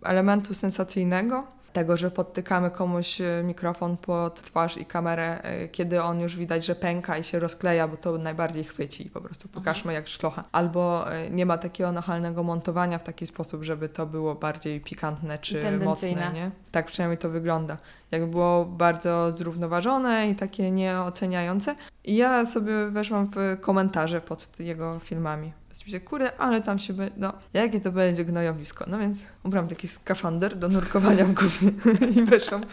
elementu 0.04 0.54
sensacyjnego, 0.54 1.48
tego, 1.74 1.98
że 1.98 2.12
podtykamy 2.12 2.72
komuś 2.72 3.22
e, 3.22 3.44
mikrofon 3.44 3.98
pod 3.98 4.42
twarz 4.42 4.78
i 4.78 4.86
kamerę, 4.86 5.42
e, 5.42 5.68
kiedy 5.68 6.04
on 6.04 6.20
już 6.20 6.36
widać, 6.36 6.66
że 6.66 6.76
pęka 6.76 7.18
i 7.18 7.24
się 7.24 7.40
rozkleja, 7.40 7.88
bo 7.88 7.98
to 7.98 8.18
najbardziej 8.18 8.64
chwyci 8.64 9.08
i 9.08 9.10
po 9.10 9.22
prostu 9.22 9.48
mhm. 9.48 9.64
pokażmy 9.64 9.94
jak 9.94 10.08
szlocha. 10.08 10.44
Albo 10.52 11.14
e, 11.14 11.30
nie 11.30 11.46
ma 11.46 11.58
takiego 11.58 11.92
nachalnego 11.92 12.44
montowania 12.44 12.98
w 12.98 13.04
taki 13.04 13.28
sposób, 13.28 13.64
żeby 13.64 13.90
to 13.90 14.06
było 14.06 14.36
bardziej 14.36 14.82
pikantne 14.82 15.38
czy 15.38 15.80
mocne, 15.80 16.32
nie? 16.34 16.52
Tak 16.72 16.86
przynajmniej 16.86 17.18
to 17.18 17.30
wygląda. 17.30 17.78
Jak 18.12 18.26
było 18.26 18.66
bardzo 18.66 19.32
zrównoważone 19.32 20.30
i 20.30 20.36
takie 20.36 20.72
nieoceniające. 20.72 21.76
I 22.04 22.16
ja 22.16 22.46
sobie 22.46 22.90
weszłam 22.90 23.32
w 23.36 23.58
komentarze 23.62 24.22
pod 24.22 24.60
jego 24.60 25.00
filmami. 25.00 25.54
Myślę, 25.86 26.00
kurde, 26.00 26.38
ale 26.38 26.62
tam 26.62 26.80
się 26.80 26.94
będzie, 26.94 27.16
no, 27.18 27.34
jakie 27.54 27.82
to 27.82 27.92
będzie 27.92 28.26
gnojowisko. 28.26 28.86
No 28.88 29.00
więc 29.00 29.26
ubrałam 29.44 29.70
taki 29.70 29.88
skafander 29.88 30.58
do 30.58 30.70
nurkowania 30.70 31.26
w 31.26 31.34
gównie 31.34 31.72
i 32.22 32.26
weszłam 32.26 32.66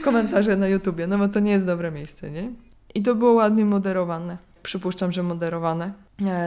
w 0.00 0.04
komentarze 0.04 0.56
na 0.56 0.68
YouTubie, 0.68 1.06
no 1.06 1.18
bo 1.18 1.28
to 1.28 1.40
nie 1.40 1.52
jest 1.52 1.66
dobre 1.66 1.90
miejsce, 1.90 2.30
nie? 2.30 2.50
I 2.94 3.02
to 3.02 3.14
było 3.14 3.32
ładnie 3.32 3.64
moderowane. 3.64 4.38
Przypuszczam, 4.62 5.12
że 5.12 5.22
moderowane, 5.22 5.92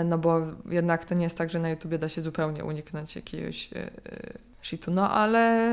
no 0.05 0.17
bo 0.17 0.41
jednak 0.69 1.05
to 1.05 1.15
nie 1.15 1.23
jest 1.23 1.37
tak, 1.37 1.49
że 1.49 1.59
na 1.59 1.69
YouTubie 1.69 1.97
da 1.97 2.09
się 2.09 2.21
zupełnie 2.21 2.65
uniknąć 2.65 3.15
jakiegoś 3.15 3.73
e, 3.73 3.77
e, 3.77 3.89
shitu. 4.61 4.91
No 4.91 5.11
ale 5.11 5.71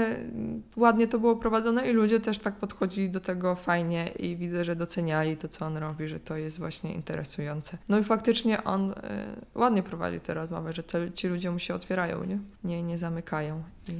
ładnie 0.76 1.08
to 1.08 1.18
było 1.18 1.36
prowadzone 1.36 1.90
i 1.90 1.92
ludzie 1.92 2.20
też 2.20 2.38
tak 2.38 2.54
podchodzili 2.54 3.10
do 3.10 3.20
tego 3.20 3.54
fajnie 3.54 4.06
i 4.18 4.36
widzę, 4.36 4.64
że 4.64 4.76
doceniali 4.76 5.36
to, 5.36 5.48
co 5.48 5.66
on 5.66 5.76
robi, 5.76 6.08
że 6.08 6.20
to 6.20 6.36
jest 6.36 6.58
właśnie 6.58 6.92
interesujące. 6.92 7.78
No 7.88 7.98
i 7.98 8.04
faktycznie 8.04 8.64
on 8.64 8.94
ładnie 9.54 9.82
prowadzi 9.82 10.20
te 10.20 10.34
rozmowy, 10.34 10.72
że 10.72 10.82
te, 10.82 11.12
ci 11.12 11.28
ludzie 11.28 11.50
mu 11.50 11.58
się 11.58 11.74
otwierają, 11.74 12.24
nie? 12.24 12.38
Nie, 12.64 12.82
nie 12.82 12.98
zamykają. 12.98 13.62
I... 13.88 13.92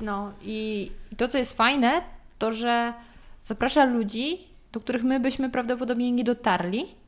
No 0.00 0.32
i 0.42 0.90
to, 1.16 1.28
co 1.28 1.38
jest 1.38 1.56
fajne, 1.56 2.02
to, 2.38 2.52
że 2.52 2.94
zaprasza 3.42 3.84
ludzi, 3.84 4.38
do 4.72 4.80
których 4.80 5.02
my 5.02 5.20
byśmy 5.20 5.50
prawdopodobnie 5.50 6.12
nie 6.12 6.24
dotarli, 6.24 7.01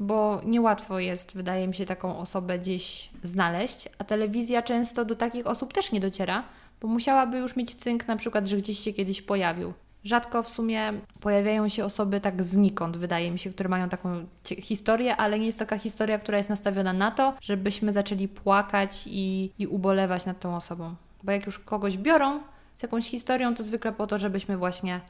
bo 0.00 0.40
niełatwo 0.44 0.98
jest, 0.98 1.34
wydaje 1.34 1.68
mi 1.68 1.74
się, 1.74 1.84
taką 1.84 2.18
osobę 2.18 2.58
gdzieś 2.58 3.10
znaleźć, 3.22 3.88
a 3.98 4.04
telewizja 4.04 4.62
często 4.62 5.04
do 5.04 5.16
takich 5.16 5.46
osób 5.46 5.72
też 5.72 5.92
nie 5.92 6.00
dociera, 6.00 6.44
bo 6.80 6.88
musiałaby 6.88 7.38
już 7.38 7.56
mieć 7.56 7.74
cynk 7.74 8.08
na 8.08 8.16
przykład, 8.16 8.46
że 8.46 8.56
gdzieś 8.56 8.78
się 8.78 8.92
kiedyś 8.92 9.22
pojawił. 9.22 9.72
Rzadko 10.04 10.42
w 10.42 10.48
sumie 10.48 10.92
pojawiają 11.20 11.68
się 11.68 11.84
osoby 11.84 12.20
tak 12.20 12.42
znikąd, 12.42 12.96
wydaje 12.96 13.30
mi 13.30 13.38
się, 13.38 13.50
które 13.50 13.68
mają 13.68 13.88
taką 13.88 14.26
historię, 14.44 15.16
ale 15.16 15.38
nie 15.38 15.46
jest 15.46 15.58
taka 15.58 15.78
historia, 15.78 16.18
która 16.18 16.38
jest 16.38 16.50
nastawiona 16.50 16.92
na 16.92 17.10
to, 17.10 17.34
żebyśmy 17.42 17.92
zaczęli 17.92 18.28
płakać 18.28 19.04
i, 19.06 19.50
i 19.58 19.66
ubolewać 19.66 20.26
nad 20.26 20.40
tą 20.40 20.56
osobą. 20.56 20.94
Bo 21.22 21.32
jak 21.32 21.46
już 21.46 21.58
kogoś 21.58 21.96
biorą 21.96 22.40
z 22.74 22.82
jakąś 22.82 23.10
historią, 23.10 23.54
to 23.54 23.62
zwykle 23.62 23.92
po 23.92 24.06
to, 24.06 24.18
żebyśmy 24.18 24.56
właśnie. 24.56 25.00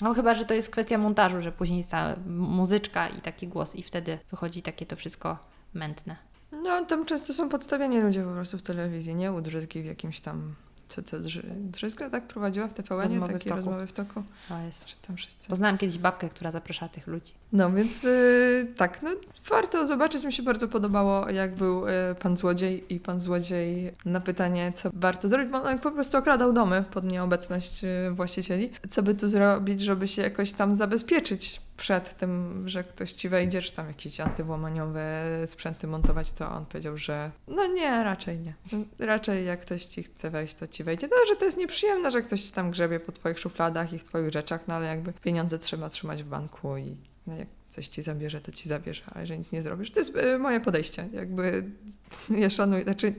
No 0.00 0.14
chyba, 0.14 0.34
że 0.34 0.44
to 0.44 0.54
jest 0.54 0.70
kwestia 0.70 0.98
montażu, 0.98 1.40
że 1.40 1.52
później 1.52 1.78
jest 1.78 1.90
ta 1.90 2.16
muzyczka 2.26 3.08
i 3.08 3.20
taki 3.20 3.48
głos, 3.48 3.74
i 3.74 3.82
wtedy 3.82 4.18
wychodzi 4.30 4.62
takie 4.62 4.86
to 4.86 4.96
wszystko 4.96 5.38
mętne. 5.74 6.16
No, 6.52 6.84
tam 6.84 7.06
często 7.06 7.34
są 7.34 7.48
podstawieni 7.48 8.00
ludzie 8.00 8.24
po 8.24 8.30
prostu 8.30 8.58
w 8.58 8.62
telewizji, 8.62 9.14
nie? 9.14 9.32
Udrzyzgi 9.32 9.82
w 9.82 9.86
jakimś 9.86 10.20
tam 10.20 10.54
co, 10.92 11.02
co 11.02 11.16
Drzyzga 11.56 12.10
tak 12.10 12.26
prowadziła 12.26 12.68
w 12.68 12.74
TVN, 12.74 13.00
rozmowy 13.00 13.32
takie 13.32 13.50
w 13.50 13.56
rozmowy 13.56 13.86
w 13.86 13.92
toku. 13.92 14.22
O 14.50 14.58
jest. 14.58 14.86
Tam 15.06 15.16
wszyscy. 15.16 15.48
Poznałam 15.48 15.78
kiedyś 15.78 15.98
babkę, 15.98 16.28
która 16.28 16.50
zapraszała 16.50 16.88
tych 16.88 17.06
ludzi. 17.06 17.32
No 17.52 17.72
więc 17.72 18.02
yy, 18.02 18.72
tak, 18.76 19.02
no 19.02 19.10
warto 19.50 19.86
zobaczyć. 19.86 20.24
Mi 20.24 20.32
się 20.32 20.42
bardzo 20.42 20.68
podobało, 20.68 21.30
jak 21.30 21.54
był 21.54 21.86
yy, 21.86 21.92
pan 22.20 22.36
złodziej 22.36 22.94
i 22.94 23.00
pan 23.00 23.20
złodziej 23.20 23.92
na 24.04 24.20
pytanie, 24.20 24.72
co 24.76 24.90
warto 24.94 25.28
zrobić, 25.28 25.52
bo 25.52 25.62
on 25.62 25.78
po 25.78 25.90
prostu 25.90 26.18
okradał 26.18 26.52
domy 26.52 26.84
pod 26.90 27.04
nieobecność 27.04 27.82
yy, 27.82 28.10
właścicieli. 28.10 28.70
Co 28.90 29.02
by 29.02 29.14
tu 29.14 29.28
zrobić, 29.28 29.80
żeby 29.80 30.08
się 30.08 30.22
jakoś 30.22 30.52
tam 30.52 30.74
zabezpieczyć 30.74 31.60
przed 31.82 32.16
tym, 32.16 32.62
że 32.68 32.84
ktoś 32.84 33.12
ci 33.12 33.28
wejdzie, 33.28 33.62
czy 33.62 33.72
tam 33.72 33.88
jakieś 33.88 34.20
antywłamaniowe 34.20 35.02
sprzęty 35.46 35.86
montować, 35.86 36.32
to 36.32 36.50
on 36.50 36.66
powiedział, 36.66 36.96
że 36.96 37.30
no 37.48 37.66
nie, 37.66 38.04
raczej 38.04 38.38
nie. 38.38 38.54
Raczej 38.98 39.46
jak 39.46 39.60
ktoś 39.60 39.84
ci 39.84 40.02
chce 40.02 40.30
wejść, 40.30 40.54
to 40.54 40.66
ci 40.66 40.84
wejdzie. 40.84 41.08
No, 41.10 41.16
że 41.28 41.36
to 41.36 41.44
jest 41.44 41.56
nieprzyjemne, 41.56 42.10
że 42.10 42.22
ktoś 42.22 42.42
ci 42.42 42.52
tam 42.52 42.70
grzebie 42.70 43.00
po 43.00 43.12
twoich 43.12 43.38
szufladach 43.38 43.92
i 43.92 43.98
w 43.98 44.04
twoich 44.04 44.32
rzeczach, 44.32 44.68
no 44.68 44.74
ale 44.74 44.86
jakby 44.86 45.12
pieniądze 45.12 45.58
trzeba 45.58 45.88
trzymać 45.88 46.22
w 46.22 46.26
banku 46.26 46.76
i 46.76 46.96
no, 47.26 47.36
jak 47.36 47.48
coś 47.70 47.88
ci 47.88 48.02
zabierze, 48.02 48.40
to 48.40 48.52
ci 48.52 48.68
zabierze, 48.68 49.02
ale 49.14 49.26
że 49.26 49.38
nic 49.38 49.52
nie 49.52 49.62
zrobisz. 49.62 49.90
To 49.90 49.98
jest 50.00 50.16
y, 50.16 50.38
moje 50.38 50.60
podejście. 50.60 51.08
Jakby 51.12 51.64
ja 52.42 52.50
szanuję, 52.50 52.82
znaczy 52.82 53.14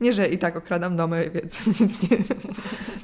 nie, 0.00 0.12
że 0.12 0.28
i 0.28 0.38
tak 0.38 0.56
okradam 0.56 0.96
domy, 0.96 1.30
więc 1.34 1.66
nic 1.80 2.02
nie. 2.02 2.18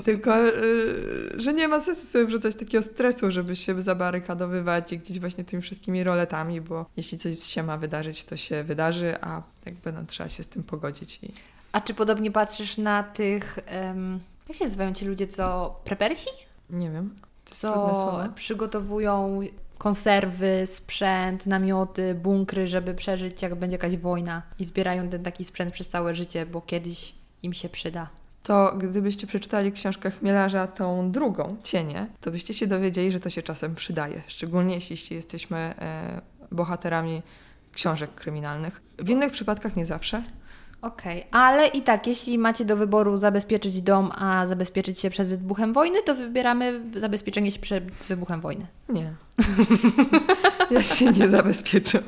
Tylko, 0.05 0.48
y, 0.48 1.33
że 1.37 1.55
nie 1.55 1.68
ma 1.68 1.81
sensu 1.81 2.07
sobie 2.07 2.26
wrzucać 2.26 2.55
takiego 2.55 2.85
stresu, 2.85 3.31
żeby 3.31 3.57
się 3.57 3.83
zabarykadowywać 3.83 4.96
gdzieś 4.96 5.20
właśnie 5.20 5.44
tymi 5.44 5.62
wszystkimi 5.62 6.05
roletami, 6.05 6.61
bo 6.61 6.87
jeśli 6.96 7.18
coś 7.18 7.42
się 7.42 7.62
ma 7.62 7.76
wydarzyć, 7.76 8.24
to 8.24 8.37
się 8.37 8.64
wydarzy, 8.64 9.14
a 9.20 9.42
jakby 9.66 9.92
no, 9.92 10.00
trzeba 10.07 10.29
się 10.29 10.42
z 10.42 10.48
tym 10.48 10.62
pogodzić. 10.62 11.18
I... 11.22 11.33
A 11.72 11.81
czy 11.81 11.94
podobnie 11.94 12.31
patrzysz 12.31 12.79
na 12.79 13.03
tych, 13.03 13.59
um, 13.87 14.20
jak 14.48 14.59
się 14.59 14.64
nazywają 14.64 14.92
ci 14.92 15.05
ludzie, 15.05 15.26
co 15.26 15.76
prepersi? 15.85 16.31
Nie 16.70 16.90
wiem. 16.90 17.14
Co 17.44 18.24
przygotowują 18.35 19.40
konserwy, 19.80 20.66
sprzęt, 20.66 21.46
namioty, 21.46 22.14
bunkry, 22.14 22.66
żeby 22.68 22.94
przeżyć, 22.94 23.42
jak 23.42 23.54
będzie 23.54 23.74
jakaś 23.74 23.96
wojna 23.96 24.42
i 24.58 24.64
zbierają 24.64 25.08
ten 25.08 25.22
taki 25.22 25.44
sprzęt 25.44 25.72
przez 25.72 25.88
całe 25.88 26.14
życie, 26.14 26.46
bo 26.46 26.60
kiedyś 26.60 27.14
im 27.42 27.52
się 27.52 27.68
przyda. 27.68 28.08
To 28.42 28.74
gdybyście 28.78 29.26
przeczytali 29.26 29.72
książkę 29.72 30.10
Chmielarza, 30.10 30.66
tą 30.66 31.10
drugą, 31.10 31.56
Cienie, 31.62 32.06
to 32.20 32.30
byście 32.30 32.54
się 32.54 32.66
dowiedzieli, 32.66 33.12
że 33.12 33.20
to 33.20 33.30
się 33.30 33.42
czasem 33.42 33.74
przydaje. 33.74 34.22
Szczególnie 34.26 34.74
jeśli 34.74 35.16
jesteśmy 35.16 35.56
e, 35.58 36.20
bohaterami 36.52 37.22
książek 37.72 38.14
kryminalnych. 38.14 38.82
W 38.98 39.10
innych 39.10 39.32
przypadkach 39.32 39.76
nie 39.76 39.86
zawsze. 39.86 40.22
Okej, 40.82 41.24
okay. 41.28 41.40
ale 41.40 41.66
i 41.66 41.82
tak, 41.82 42.06
jeśli 42.06 42.38
macie 42.38 42.64
do 42.64 42.76
wyboru 42.76 43.16
zabezpieczyć 43.16 43.82
dom, 43.82 44.10
a 44.14 44.46
zabezpieczyć 44.46 44.98
się 44.98 45.10
przed 45.10 45.28
wybuchem 45.28 45.72
wojny, 45.72 46.02
to 46.02 46.14
wybieramy 46.14 46.80
zabezpieczenie 46.96 47.50
się 47.50 47.60
przed 47.60 47.84
wybuchem 48.08 48.40
wojny. 48.40 48.66
Nie. 48.88 49.14
ja 50.70 50.82
się 50.82 51.12
nie 51.12 51.28
zabezpieczę. 51.28 51.98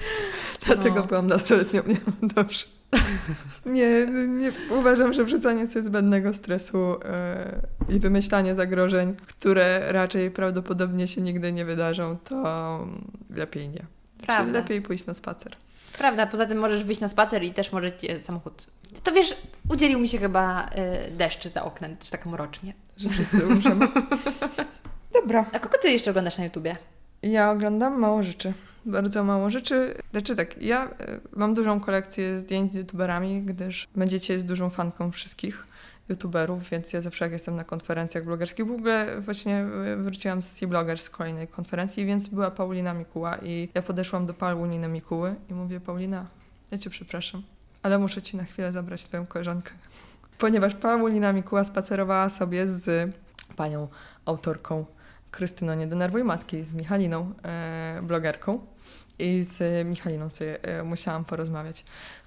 Dlatego 0.66 1.00
no. 1.00 1.06
byłam 1.06 1.26
nastoletnią. 1.26 1.82
Nie, 1.86 1.96
dobrze. 2.22 2.64
Nie, 3.66 4.06
nie 4.28 4.52
uważam, 4.70 5.12
że 5.12 5.24
wrzucanie 5.24 5.66
sobie 5.66 5.84
zbędnego 5.84 6.34
stresu 6.34 6.96
yy, 7.88 7.96
i 7.96 8.00
wymyślanie 8.00 8.54
zagrożeń, 8.54 9.14
które 9.26 9.92
raczej 9.92 10.30
prawdopodobnie 10.30 11.08
się 11.08 11.20
nigdy 11.20 11.52
nie 11.52 11.64
wydarzą, 11.64 12.16
to 12.24 12.86
lepiej 13.30 13.68
nie. 13.68 13.86
Prawda. 14.18 14.44
Czyli 14.44 14.52
lepiej 14.52 14.82
pójść 14.82 15.06
na 15.06 15.14
spacer. 15.14 15.56
Prawda, 15.98 16.26
poza 16.26 16.46
tym 16.46 16.58
możesz 16.58 16.84
wyjść 16.84 17.00
na 17.00 17.08
spacer 17.08 17.42
i 17.42 17.54
też 17.54 17.72
może 17.72 17.96
cię 17.96 18.20
samochód. 18.20 18.66
To 19.04 19.12
wiesz, 19.12 19.36
udzielił 19.70 19.98
mi 19.98 20.08
się 20.08 20.18
chyba 20.18 20.66
y, 20.66 21.10
deszcz 21.10 21.48
za 21.48 21.64
oknem, 21.64 21.96
też 21.96 22.10
tak 22.10 22.26
mrocznie. 22.26 22.74
Że 22.96 23.08
wszyscy 23.08 23.46
umrzemy. 23.46 23.88
Dobra. 25.20 25.46
A 25.52 25.58
kogo 25.58 25.78
ty 25.82 25.90
jeszcze 25.90 26.10
oglądasz 26.10 26.38
na 26.38 26.44
YouTubie? 26.44 26.76
Ja 27.22 27.50
oglądam 27.50 27.98
mało 27.98 28.22
rzeczy. 28.22 28.52
Bardzo 28.84 29.24
mało 29.24 29.50
rzeczy. 29.50 29.94
Znaczy 30.10 30.36
tak, 30.36 30.62
ja 30.62 30.86
y, 30.86 30.90
mam 31.32 31.54
dużą 31.54 31.80
kolekcję 31.80 32.40
zdjęć 32.40 32.72
z 32.72 32.74
youtuberami, 32.74 33.42
gdyż 33.42 33.88
będziecie 33.96 34.34
jest 34.34 34.46
dużą 34.46 34.70
fanką 34.70 35.10
wszystkich 35.10 35.66
youtuberów, 36.08 36.70
więc 36.70 36.92
ja 36.92 37.00
zawsze 37.00 37.24
jak 37.24 37.32
jestem 37.32 37.56
na 37.56 37.64
konferencjach 37.64 38.24
blogerskich, 38.24 38.66
w 38.66 38.70
ogóle 38.70 39.20
właśnie 39.20 39.66
y, 39.92 39.96
wróciłam 39.96 40.42
z 40.42 40.52
T-Blogger 40.52 40.98
z 40.98 41.10
kolejnej 41.10 41.48
konferencji, 41.48 42.06
więc 42.06 42.28
była 42.28 42.50
Paulina 42.50 42.94
Mikuła 42.94 43.38
i 43.42 43.68
ja 43.74 43.82
podeszłam 43.82 44.26
do 44.26 44.34
Pauliny 44.34 44.88
Mikuły 44.88 45.34
i 45.50 45.54
mówię, 45.54 45.80
Paulina, 45.80 46.26
ja 46.70 46.78
cię 46.78 46.90
przepraszam, 46.90 47.42
ale 47.82 47.98
muszę 47.98 48.22
ci 48.22 48.36
na 48.36 48.44
chwilę 48.44 48.72
zabrać 48.72 49.04
twoją 49.04 49.26
koleżankę. 49.26 49.72
Ponieważ 50.38 50.74
Paulina 50.74 51.32
Mikuła 51.32 51.64
spacerowała 51.64 52.30
sobie 52.30 52.68
z 52.68 53.14
panią 53.56 53.88
autorką 54.24 54.84
Krystyną 55.30 55.74
Nie 55.74 55.86
Denerwuj 55.86 56.24
Matki, 56.24 56.64
z 56.64 56.74
Michaliną, 56.74 57.32
e, 57.44 58.00
blogerką 58.02 58.66
i 59.18 59.44
z 59.44 59.86
Michaliną 59.86 60.30
sobie 60.30 60.62
e, 60.62 60.82
musiałam 60.82 61.24
porozmawiać, 61.24 61.84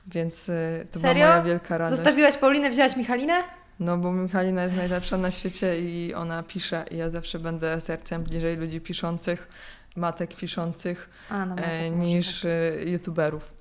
więc 0.08 0.50
e, 0.50 0.86
to 0.92 1.00
Serio? 1.00 1.14
była 1.14 1.30
moja 1.30 1.44
wielka 1.44 1.78
radość. 1.78 1.98
Zostawiłaś 1.98 2.38
Paulinę, 2.38 2.70
wzięłaś 2.70 2.98
Michalinę? 2.98 3.34
No 3.82 3.98
bo 3.98 4.12
Michalina 4.12 4.64
jest 4.64 4.76
najlepsza 4.76 5.18
na 5.18 5.32
świecie 5.32 5.82
i 5.82 6.14
ona 6.14 6.44
pisze 6.44 6.86
i 6.92 6.98
ja 6.98 7.10
zawsze 7.10 7.40
będę 7.40 7.82
sercem 7.82 8.24
bliżej 8.24 8.58
ludzi 8.58 8.82
piszących, 8.82 9.48
matek 9.96 10.36
piszących 10.36 11.10
A, 11.30 11.46
no, 11.46 11.56
e, 11.56 11.58
matek 11.58 11.96
niż 11.96 12.28
może, 12.28 12.50
e, 12.50 12.90
youtuberów. 12.90 13.52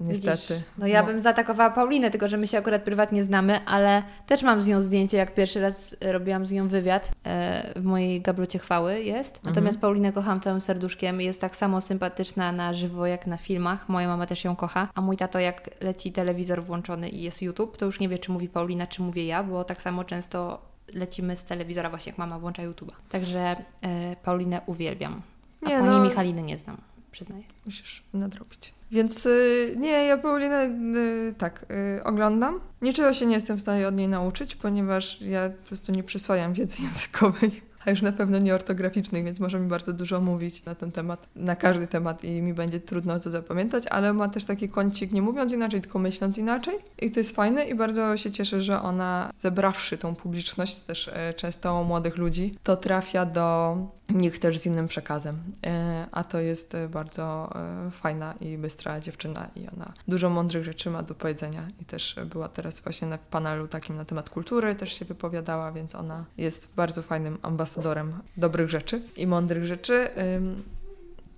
Niestety. 0.00 0.54
Widzisz, 0.54 0.68
no 0.78 0.86
ja 0.86 1.02
bym 1.02 1.20
zaatakowała 1.20 1.70
Paulinę, 1.70 2.10
tylko 2.10 2.28
że 2.28 2.36
my 2.36 2.46
się 2.46 2.58
akurat 2.58 2.82
prywatnie 2.82 3.24
znamy, 3.24 3.64
ale 3.66 4.02
też 4.26 4.42
mam 4.42 4.62
z 4.62 4.66
nią 4.66 4.80
zdjęcie, 4.80 5.16
jak 5.16 5.34
pierwszy 5.34 5.60
raz 5.60 5.96
robiłam 6.00 6.46
z 6.46 6.52
nią 6.52 6.68
wywiad 6.68 7.10
e, 7.24 7.80
w 7.80 7.84
mojej 7.84 8.20
gablocie 8.20 8.58
chwały 8.58 9.02
jest. 9.02 9.34
Natomiast 9.34 9.76
Mhm. 9.76 9.80
Paulinę 9.80 10.12
kocham 10.12 10.40
całym 10.40 10.60
serduszkiem, 10.60 11.20
jest 11.20 11.40
tak 11.40 11.56
samo 11.56 11.80
sympatyczna 11.80 12.52
na 12.52 12.72
żywo 12.72 13.06
jak 13.06 13.26
na 13.26 13.36
filmach. 13.36 13.88
Moja 13.88 14.08
mama 14.08 14.26
też 14.26 14.44
ją 14.44 14.56
kocha, 14.56 14.88
a 14.94 15.00
mój 15.00 15.16
tato 15.16 15.38
jak 15.38 15.70
leci 15.80 16.12
telewizor 16.12 16.64
włączony 16.64 17.08
i 17.08 17.22
jest 17.22 17.42
YouTube, 17.42 17.76
to 17.76 17.86
już 17.86 18.00
nie 18.00 18.08
wie 18.08 18.18
czy 18.18 18.32
mówi 18.32 18.48
Paulina, 18.48 18.86
czy 18.86 19.02
mówię 19.02 19.26
ja, 19.26 19.44
bo 19.44 19.64
tak 19.64 19.82
samo 19.82 20.04
często 20.04 20.62
lecimy 20.94 21.36
z 21.36 21.44
telewizora 21.44 21.90
właśnie 21.90 22.10
jak 22.10 22.18
mama 22.18 22.38
włącza 22.38 22.62
YouTube'a. 22.62 22.92
Także 23.08 23.56
e, 23.82 24.16
Paulinę 24.22 24.60
uwielbiam. 24.66 25.22
A 25.66 25.68
Nie, 25.68 25.74
pani 25.78 25.90
no- 25.90 26.04
Michaliny 26.04 26.42
nie 26.42 26.56
znam, 26.56 26.76
przyznaję. 27.10 27.42
Musisz 27.66 28.02
nadrobić. 28.14 28.72
Więc 28.90 29.26
y, 29.26 29.74
nie, 29.78 30.04
ja 30.04 30.18
Paulinę 30.18 30.64
y, 30.66 31.34
tak 31.38 31.66
y, 31.98 32.04
oglądam. 32.04 32.60
Niczego 32.82 33.12
się 33.12 33.26
nie 33.26 33.34
jestem 33.34 33.58
w 33.58 33.60
stanie 33.60 33.88
od 33.88 33.96
niej 33.96 34.08
nauczyć, 34.08 34.54
ponieważ 34.54 35.20
ja 35.20 35.50
po 35.50 35.66
prostu 35.66 35.92
nie 35.92 36.02
przyswajam 36.02 36.52
wiedzy 36.52 36.82
językowej. 36.82 37.70
A 37.86 37.90
już 37.90 38.02
na 38.02 38.12
pewno 38.12 38.38
nie 38.38 38.54
ortograficznej, 38.54 39.24
więc 39.24 39.40
może 39.40 39.60
mi 39.60 39.68
bardzo 39.68 39.92
dużo 39.92 40.20
mówić 40.20 40.64
na 40.64 40.74
ten 40.74 40.92
temat, 40.92 41.26
na 41.36 41.56
każdy 41.56 41.86
temat 41.86 42.24
i 42.24 42.42
mi 42.42 42.54
będzie 42.54 42.80
trudno 42.80 43.20
to 43.20 43.30
zapamiętać, 43.30 43.84
ale 43.86 44.12
ma 44.12 44.28
też 44.28 44.44
taki 44.44 44.68
kącik 44.68 45.12
nie 45.12 45.22
mówiąc 45.22 45.52
inaczej, 45.52 45.80
tylko 45.80 45.98
myśląc 45.98 46.38
inaczej. 46.38 46.74
I 46.98 47.10
to 47.10 47.20
jest 47.20 47.36
fajne 47.36 47.64
i 47.64 47.74
bardzo 47.74 48.16
się 48.16 48.32
cieszę, 48.32 48.60
że 48.60 48.82
ona 48.82 49.30
zebrawszy 49.40 49.98
tą 49.98 50.14
publiczność, 50.14 50.80
też 50.80 51.10
często 51.36 51.84
młodych 51.84 52.16
ludzi, 52.16 52.54
to 52.62 52.76
trafia 52.76 53.26
do 53.26 53.76
nich 54.12 54.38
też 54.38 54.58
z 54.58 54.66
innym 54.66 54.88
przekazem. 54.88 55.38
E, 55.66 56.06
A 56.12 56.24
to 56.24 56.40
jest 56.40 56.74
e, 56.74 56.88
bardzo 56.88 57.52
e, 57.54 57.90
fajna 57.90 58.34
i 58.40 58.58
bystra 58.58 59.00
dziewczyna 59.00 59.48
i 59.56 59.68
ona 59.68 59.92
dużo 60.08 60.30
mądrych 60.30 60.64
rzeczy 60.64 60.90
ma 60.90 61.02
do 61.02 61.14
powiedzenia 61.14 61.68
i 61.80 61.84
też 61.84 62.16
była 62.26 62.48
teraz 62.48 62.80
właśnie 62.80 63.08
na 63.08 63.18
panelu 63.18 63.68
takim 63.68 63.96
na 63.96 64.04
temat 64.04 64.30
kultury, 64.30 64.74
też 64.74 64.92
się 64.98 65.04
wypowiadała, 65.04 65.72
więc 65.72 65.94
ona 65.94 66.24
jest 66.38 66.74
bardzo 66.76 67.02
fajnym 67.02 67.38
ambasadorem 67.42 68.12
dobrych 68.36 68.70
rzeczy 68.70 69.02
i 69.16 69.26
mądrych 69.26 69.64
rzeczy. 69.64 70.08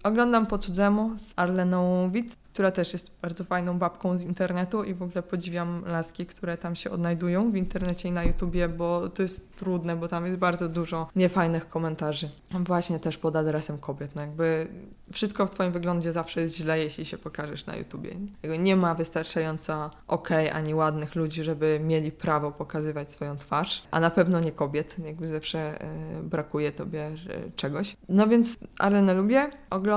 Oglądam 0.03 0.47
po 0.47 0.59
cudzemu 0.59 1.19
z 1.19 1.33
Arleną 1.37 2.11
Witt, 2.11 2.37
która 2.53 2.71
też 2.71 2.93
jest 2.93 3.11
bardzo 3.23 3.45
fajną 3.45 3.79
babką 3.79 4.19
z 4.19 4.25
internetu 4.25 4.85
i 4.85 4.95
w 4.95 5.03
ogóle 5.03 5.23
podziwiam 5.23 5.85
laski, 5.87 6.27
które 6.27 6.57
tam 6.57 6.77
się 6.77 6.91
odnajdują 6.91 7.51
w 7.51 7.57
internecie 7.57 8.09
i 8.09 8.13
na 8.13 8.25
YouTubie, 8.25 8.69
bo 8.69 9.09
to 9.09 9.23
jest 9.23 9.57
trudne, 9.57 9.97
bo 9.97 10.09
tam 10.09 10.27
jest 10.27 10.37
bardzo 10.37 10.69
dużo 10.69 11.09
niefajnych 11.17 11.69
komentarzy. 11.69 12.31
Właśnie 12.51 12.99
też 12.99 13.19
pod 13.19 13.37
adresem 13.37 13.79
kobiet. 13.79 14.15
No 14.15 14.21
jakby 14.21 14.67
wszystko 15.13 15.47
w 15.47 15.51
twoim 15.51 15.73
wyglądzie 15.73 16.13
zawsze 16.13 16.41
jest 16.41 16.57
źle, 16.57 16.79
jeśli 16.79 17.05
się 17.05 17.19
pokażesz 17.19 17.67
na 17.67 17.77
YouTubie. 17.77 18.11
Nie 18.59 18.77
ma 18.77 18.95
wystarczająco 18.95 19.91
okej 20.09 20.51
ani 20.51 20.75
ładnych 20.75 21.15
ludzi, 21.15 21.45
żeby 21.45 21.81
mieli 21.85 22.13
prawo 22.13 22.53
pokazywać 22.53 23.11
swoją 23.11 23.37
twarz, 23.37 23.83
a 23.91 24.01
na 24.01 24.11
pewno 24.11 24.41
nie 24.41 24.53
kobiet. 24.53 24.97
Jakby 25.05 25.27
zawsze 25.27 25.59
e, 25.59 26.23
brakuje 26.23 26.73
tobie 26.73 27.05
e, 27.05 27.51
czegoś. 27.57 27.97
No 28.09 28.27
więc 28.27 28.59
Arenę 28.79 29.15
lubię, 29.15 29.51
oglądam 29.71 29.92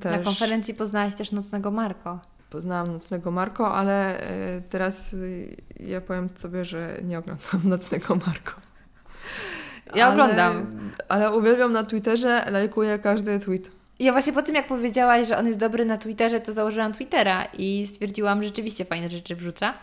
też... 0.00 0.12
Na 0.12 0.18
konferencji 0.18 0.74
poznałaś 0.74 1.14
też 1.14 1.32
Nocnego 1.32 1.70
Marko. 1.70 2.18
Poznałam 2.50 2.92
Nocnego 2.92 3.30
Marko, 3.30 3.74
ale 3.74 4.20
e, 4.20 4.60
teraz 4.60 5.12
y, 5.12 5.56
ja 5.80 6.00
powiem 6.00 6.28
sobie, 6.38 6.64
że 6.64 6.96
nie 7.04 7.18
oglądam 7.18 7.60
Nocnego 7.64 8.16
Marko. 8.16 8.52
Ja 9.94 10.06
ale, 10.06 10.12
oglądam. 10.12 10.66
Ale 11.08 11.36
uwielbiam 11.36 11.72
na 11.72 11.84
Twitterze, 11.84 12.44
lajkuję 12.50 12.98
każdy 12.98 13.40
tweet. 13.40 13.70
Ja 13.98 14.12
właśnie 14.12 14.32
po 14.32 14.42
tym, 14.42 14.54
jak 14.54 14.66
powiedziałaś, 14.66 15.28
że 15.28 15.38
on 15.38 15.46
jest 15.46 15.58
dobry 15.58 15.84
na 15.84 15.98
Twitterze, 15.98 16.40
to 16.40 16.52
założyłam 16.52 16.92
Twittera 16.92 17.44
i 17.58 17.86
stwierdziłam, 17.86 18.42
że 18.42 18.48
rzeczywiście 18.48 18.84
fajne 18.84 19.08
rzeczy 19.08 19.36
wrzuca. 19.36 19.74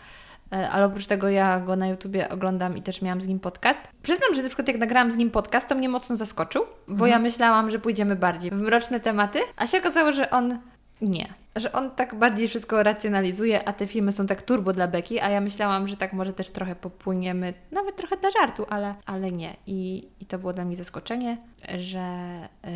E, 0.52 0.70
Ale 0.70 0.86
oprócz 0.86 1.06
tego 1.06 1.28
ja 1.28 1.60
go 1.60 1.76
na 1.76 1.86
YouTubie 1.88 2.28
oglądam 2.28 2.76
i 2.76 2.82
też 2.82 3.02
miałam 3.02 3.20
z 3.20 3.26
nim 3.26 3.40
podcast. 3.40 3.80
Przyznam, 4.02 4.34
że 4.34 4.42
na 4.42 4.48
przykład 4.48 4.68
jak 4.68 4.76
nagrałam 4.78 5.12
z 5.12 5.16
nim 5.16 5.30
podcast, 5.30 5.68
to 5.68 5.74
mnie 5.74 5.88
mocno 5.88 6.16
zaskoczył, 6.16 6.64
bo 6.86 6.92
Mhm. 6.92 7.10
ja 7.10 7.18
myślałam, 7.18 7.70
że 7.70 7.78
pójdziemy 7.78 8.16
bardziej 8.16 8.50
w 8.50 8.54
mroczne 8.54 9.00
tematy, 9.00 9.38
a 9.56 9.66
się 9.66 9.78
okazało, 9.78 10.12
że 10.12 10.30
on 10.30 10.58
nie. 11.00 11.28
Że 11.56 11.72
on 11.72 11.90
tak 11.90 12.14
bardziej 12.14 12.48
wszystko 12.48 12.82
racjonalizuje, 12.82 13.68
a 13.68 13.72
te 13.72 13.86
filmy 13.86 14.12
są 14.12 14.26
tak 14.26 14.42
turbo 14.42 14.72
dla 14.72 14.88
beki, 14.88 15.20
a 15.20 15.30
ja 15.30 15.40
myślałam, 15.40 15.88
że 15.88 15.96
tak 15.96 16.12
może 16.12 16.32
też 16.32 16.50
trochę 16.50 16.76
popłyniemy, 16.76 17.54
nawet 17.72 17.96
trochę 17.96 18.16
dla 18.16 18.30
żartu, 18.30 18.66
ale, 18.68 18.94
ale 19.06 19.32
nie. 19.32 19.56
I, 19.66 20.08
I 20.20 20.26
to 20.26 20.38
było 20.38 20.52
dla 20.52 20.64
mnie 20.64 20.76
zaskoczenie, 20.76 21.36
że, 21.78 22.28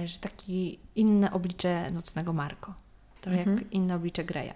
że 0.05 0.19
taki 0.19 0.79
inne 0.97 1.33
oblicze 1.33 1.91
Nocnego 1.91 2.33
Marko. 2.33 2.75
Trochę 3.21 3.39
Mhm. 3.39 3.59
jak 3.59 3.73
inne 3.73 3.95
oblicze 3.95 4.25
Greya. 4.25 4.55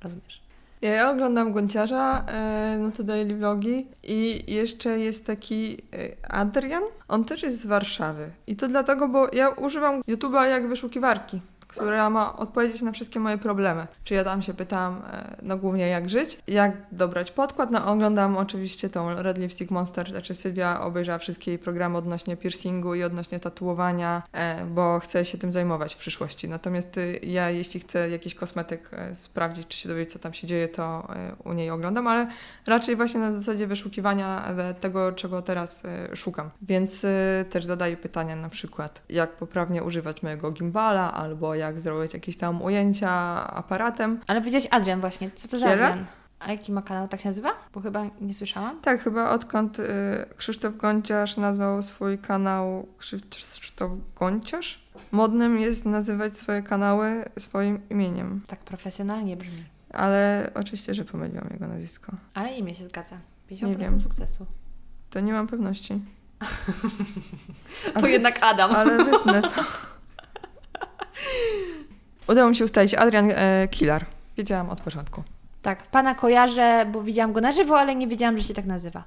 Rozumiesz? 0.00 0.40
Ja, 0.82 1.10
oglądam 1.10 1.52
Gonciarza, 1.52 2.24
e, 2.28 2.78
no 2.80 2.90
to 2.90 3.02
daily 3.02 3.36
vlogi 3.36 3.86
i 4.02 4.44
jeszcze 4.54 4.98
jest 4.98 5.26
taki 5.26 5.78
e, 5.92 6.30
Adrian, 6.34 6.82
on 7.08 7.24
też 7.24 7.42
jest 7.42 7.60
z 7.60 7.66
Warszawy. 7.66 8.30
I 8.46 8.56
to 8.56 8.68
dlatego, 8.68 9.08
bo 9.08 9.28
ja 9.32 9.48
używam 9.48 10.02
YouTube'a 10.08 10.42
jak 10.42 10.68
wyszukiwarki, 10.68 11.40
która 11.70 12.10
ma 12.10 12.36
odpowiedzieć 12.36 12.82
na 12.82 12.92
wszystkie 12.92 13.20
moje 13.20 13.38
problemy. 13.38 13.86
Czy 14.04 14.14
ja 14.14 14.24
tam 14.24 14.42
się 14.42 14.54
pytam, 14.54 15.02
e, 15.12 15.36
no 15.42 15.56
głównie 15.56 15.88
jak 15.88 16.10
żyć, 16.10 16.38
jak 16.48 16.72
dobrać 16.92 17.30
podkład, 17.30 17.70
no 17.70 17.86
oglądam 17.86 18.36
oczywiście 18.36 18.90
tą 18.90 19.22
Red 19.22 19.38
Lipstick 19.38 19.70
Monster, 19.70 20.10
znaczy 20.10 20.34
Sylwia 20.34 20.80
obejrzała 20.80 21.18
wszystkie 21.18 21.50
jej 21.50 21.58
programy 21.58 21.96
odnośnie 21.96 22.36
piercingu 22.36 22.94
i 22.94 23.02
odnośnie 23.02 23.40
tatuowania, 23.40 24.22
e, 24.32 24.64
bo 24.64 25.00
chcę 25.00 25.24
się 25.24 25.38
tym 25.38 25.52
zajmować 25.52 25.94
w 25.94 25.98
przyszłości. 25.98 26.48
Natomiast 26.48 26.98
y, 26.98 27.20
ja, 27.22 27.50
jeśli 27.50 27.80
chcę 27.80 28.10
jakiś 28.10 28.34
kosmetyk 28.34 28.90
e, 28.92 29.14
sprawdzić, 29.14 29.68
czy 29.68 29.78
się 29.78 29.88
dowiedzieć, 29.88 30.12
co 30.12 30.18
tam 30.18 30.34
się 30.34 30.46
dzieje, 30.46 30.68
to 30.68 31.08
u 31.44 31.52
niej 31.52 31.70
oglądam, 31.70 32.06
ale 32.06 32.26
raczej 32.66 32.96
właśnie 32.96 33.20
na 33.20 33.32
zasadzie 33.32 33.66
wyszukiwania 33.66 34.54
tego, 34.80 35.12
czego 35.12 35.42
teraz 35.42 35.82
szukam. 36.14 36.50
Więc 36.62 37.06
też 37.50 37.64
zadaję 37.64 37.96
pytania 37.96 38.36
na 38.36 38.48
przykład, 38.48 39.02
jak 39.08 39.36
poprawnie 39.36 39.82
używać 39.82 40.22
mojego 40.22 40.50
gimbala, 40.50 41.14
albo 41.14 41.54
jak 41.60 41.80
zrobić 41.80 42.14
jakieś 42.14 42.36
tam 42.36 42.62
ujęcia 42.62 43.10
aparatem. 43.54 44.20
Ale 44.26 44.40
powiedziałeś 44.40 44.68
Adrian 44.70 45.00
właśnie. 45.00 45.30
Co 45.34 45.48
to 45.48 45.58
za? 45.58 45.66
Adrian? 45.66 46.06
A 46.40 46.52
jaki 46.52 46.72
ma 46.72 46.82
kanał? 46.82 47.08
Tak 47.08 47.20
się 47.20 47.28
nazywa? 47.28 47.52
Bo 47.74 47.80
chyba 47.80 48.04
nie 48.20 48.34
słyszałam. 48.34 48.80
Tak, 48.80 49.00
chyba 49.02 49.30
odkąd 49.30 49.78
y, 49.78 49.84
Krzysztof 50.36 50.76
Gonciarz 50.76 51.36
nazwał 51.36 51.82
swój 51.82 52.18
kanał 52.18 52.86
Krzysztof 52.98 53.90
Gonciarz, 54.16 54.84
modnym 55.12 55.58
jest 55.58 55.84
nazywać 55.84 56.36
swoje 56.36 56.62
kanały 56.62 57.24
swoim 57.38 57.80
imieniem. 57.90 58.40
Tak 58.46 58.60
profesjonalnie 58.60 59.36
brzmi. 59.36 59.64
Ale 59.92 60.50
oczywiście, 60.54 60.94
że 60.94 61.04
pomyliłam 61.04 61.48
jego 61.52 61.66
nazwisko. 61.68 62.12
Ale 62.34 62.54
imię 62.54 62.74
się 62.74 62.84
zgadza. 62.88 63.16
50% 63.50 63.66
Nie 63.66 63.76
wiem. 63.76 63.98
sukcesu. 63.98 64.46
To 65.10 65.20
nie 65.20 65.32
mam 65.32 65.46
pewności. 65.46 66.00
To 68.00 68.06
jednak 68.06 68.38
Adam. 68.42 68.70
Ale 68.72 69.04
wytnę 69.04 69.42
to. 69.42 69.48
Udało 72.28 72.48
mi 72.50 72.56
się 72.56 72.64
ustalić 72.64 72.94
Adrian 72.94 73.30
e, 73.30 73.68
Kilar. 73.70 74.06
Wiedziałam 74.36 74.70
od 74.70 74.80
początku. 74.80 75.22
Tak, 75.62 75.86
pana 75.86 76.14
kojarzę, 76.14 76.86
bo 76.92 77.02
widziałam 77.02 77.32
go 77.32 77.40
na 77.40 77.52
żywo, 77.52 77.78
ale 77.78 77.94
nie 77.94 78.08
wiedziałam, 78.08 78.38
że 78.38 78.44
się 78.44 78.54
tak 78.54 78.66
nazywa. 78.66 79.04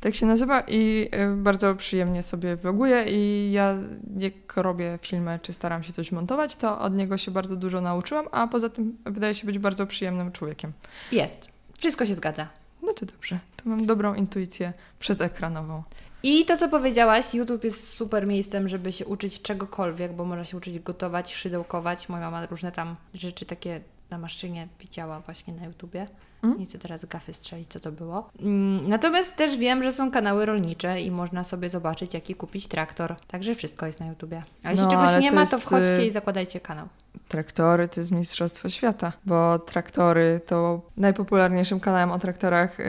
Tak 0.00 0.14
się 0.14 0.26
nazywa 0.26 0.62
i 0.68 1.08
e, 1.10 1.28
bardzo 1.36 1.74
przyjemnie 1.74 2.22
sobie 2.22 2.56
vloguję 2.56 3.04
i 3.08 3.52
ja 3.52 3.76
jak 4.18 4.56
robię 4.56 4.98
filmy 5.02 5.38
czy 5.42 5.52
staram 5.52 5.82
się 5.82 5.92
coś 5.92 6.12
montować, 6.12 6.56
to 6.56 6.80
od 6.80 6.96
niego 6.96 7.18
się 7.18 7.30
bardzo 7.30 7.56
dużo 7.56 7.80
nauczyłam, 7.80 8.26
a 8.30 8.46
poza 8.46 8.68
tym 8.68 8.96
wydaje 9.04 9.34
się 9.34 9.46
być 9.46 9.58
bardzo 9.58 9.86
przyjemnym 9.86 10.32
człowiekiem. 10.32 10.72
Jest. 11.12 11.48
Wszystko 11.78 12.06
się 12.06 12.14
zgadza. 12.14 12.48
No 12.82 12.92
to 12.92 13.06
dobrze, 13.06 13.38
to 13.56 13.70
mam 13.70 13.86
dobrą 13.86 14.14
intuicję 14.14 14.72
przez 14.98 15.20
ekranową. 15.20 15.82
I 16.22 16.44
to, 16.44 16.56
co 16.56 16.68
powiedziałaś, 16.68 17.34
YouTube 17.34 17.64
jest 17.64 17.88
super 17.88 18.26
miejscem, 18.26 18.68
żeby 18.68 18.92
się 18.92 19.06
uczyć 19.06 19.42
czegokolwiek, 19.42 20.12
bo 20.12 20.24
można 20.24 20.44
się 20.44 20.56
uczyć 20.56 20.78
gotować, 20.78 21.34
szydełkować. 21.34 22.08
Moja 22.08 22.30
mama 22.30 22.46
różne 22.46 22.72
tam 22.72 22.96
rzeczy 23.14 23.46
takie 23.46 23.80
na 24.12 24.18
maszynie 24.18 24.68
widziała 24.80 25.20
właśnie 25.20 25.54
na 25.54 25.64
YouTubie. 25.64 26.06
Mm. 26.42 26.58
Nie 26.58 26.66
chcę 26.66 26.78
teraz 26.78 27.04
gafy 27.04 27.34
strzelić, 27.34 27.68
co 27.70 27.80
to 27.80 27.92
było. 27.92 28.30
Mm, 28.40 28.88
Natomiast 28.88 29.36
też 29.36 29.56
wiem, 29.56 29.82
że 29.82 29.92
są 29.92 30.10
kanały 30.10 30.46
rolnicze 30.46 31.00
i 31.00 31.10
można 31.10 31.44
sobie 31.44 31.70
zobaczyć, 31.70 32.14
jaki 32.14 32.34
kupić 32.34 32.66
traktor. 32.66 33.16
Także 33.26 33.54
wszystko 33.54 33.86
jest 33.86 34.00
na 34.00 34.06
YouTubie. 34.06 34.42
A 34.62 34.70
jeśli 34.70 34.84
No, 34.84 34.90
czegoś 34.90 35.22
nie 35.22 35.30
to 35.30 35.36
ma, 35.36 35.46
to 35.46 35.56
jest, 35.56 35.66
wchodźcie 35.66 36.00
y, 36.02 36.06
i 36.06 36.10
zakładajcie 36.10 36.60
kanał. 36.60 36.88
Traktory 37.28 37.88
to 37.88 38.00
jest 38.00 38.10
Mistrzostwo 38.10 38.68
Świata, 38.68 39.12
bo 39.26 39.58
traktory 39.58 40.40
to 40.46 40.80
najpopularniejszym 40.96 41.80
kanałem 41.80 42.12
o 42.12 42.18
traktorach 42.18 42.80
y, 42.80 42.84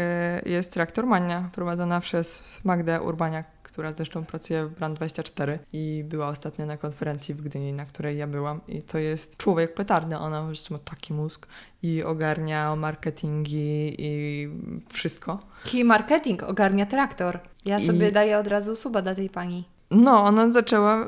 jest 0.46 0.74
Traktormania, 0.74 1.50
prowadzona 1.54 2.00
przez 2.00 2.60
Magdę 2.64 3.02
Urbaniak, 3.02 3.46
która 3.74 3.94
zresztą 3.94 4.26
pracuje 4.26 4.66
w 4.66 4.80
Brand24 4.80 5.58
i 5.74 6.04
była 6.08 6.28
ostatnio 6.28 6.66
na 6.66 6.78
konferencji 6.78 7.36
w 7.36 7.42
Gdyni, 7.42 7.74
na 7.74 7.86
której 7.86 8.18
ja 8.18 8.28
byłam. 8.28 8.62
I 8.68 8.82
to 8.82 8.98
jest 8.98 9.38
człowiek 9.38 9.74
petardy, 9.74 10.18
ona 10.18 10.42
po 10.42 10.48
prostu 10.48 10.74
ma 10.74 10.80
taki 10.80 11.14
mózg 11.14 11.48
i 11.84 12.04
ogarnia 12.04 12.76
marketingi 12.76 13.96
i 14.00 14.50
wszystko. 14.90 15.40
Key 15.72 15.84
marketing 15.84 16.44
ogarnia 16.44 16.86
traktor. 16.86 17.40
Ja 17.66 17.80
I- 17.80 17.88
sobie 17.88 18.12
daję 18.12 18.38
od 18.38 18.48
razu 18.48 18.76
suba 18.76 19.02
dla 19.02 19.16
tej 19.16 19.30
pani. 19.30 19.64
No, 19.92 20.24
ona 20.24 20.52
zaczęła 20.52 21.04
y, 21.04 21.08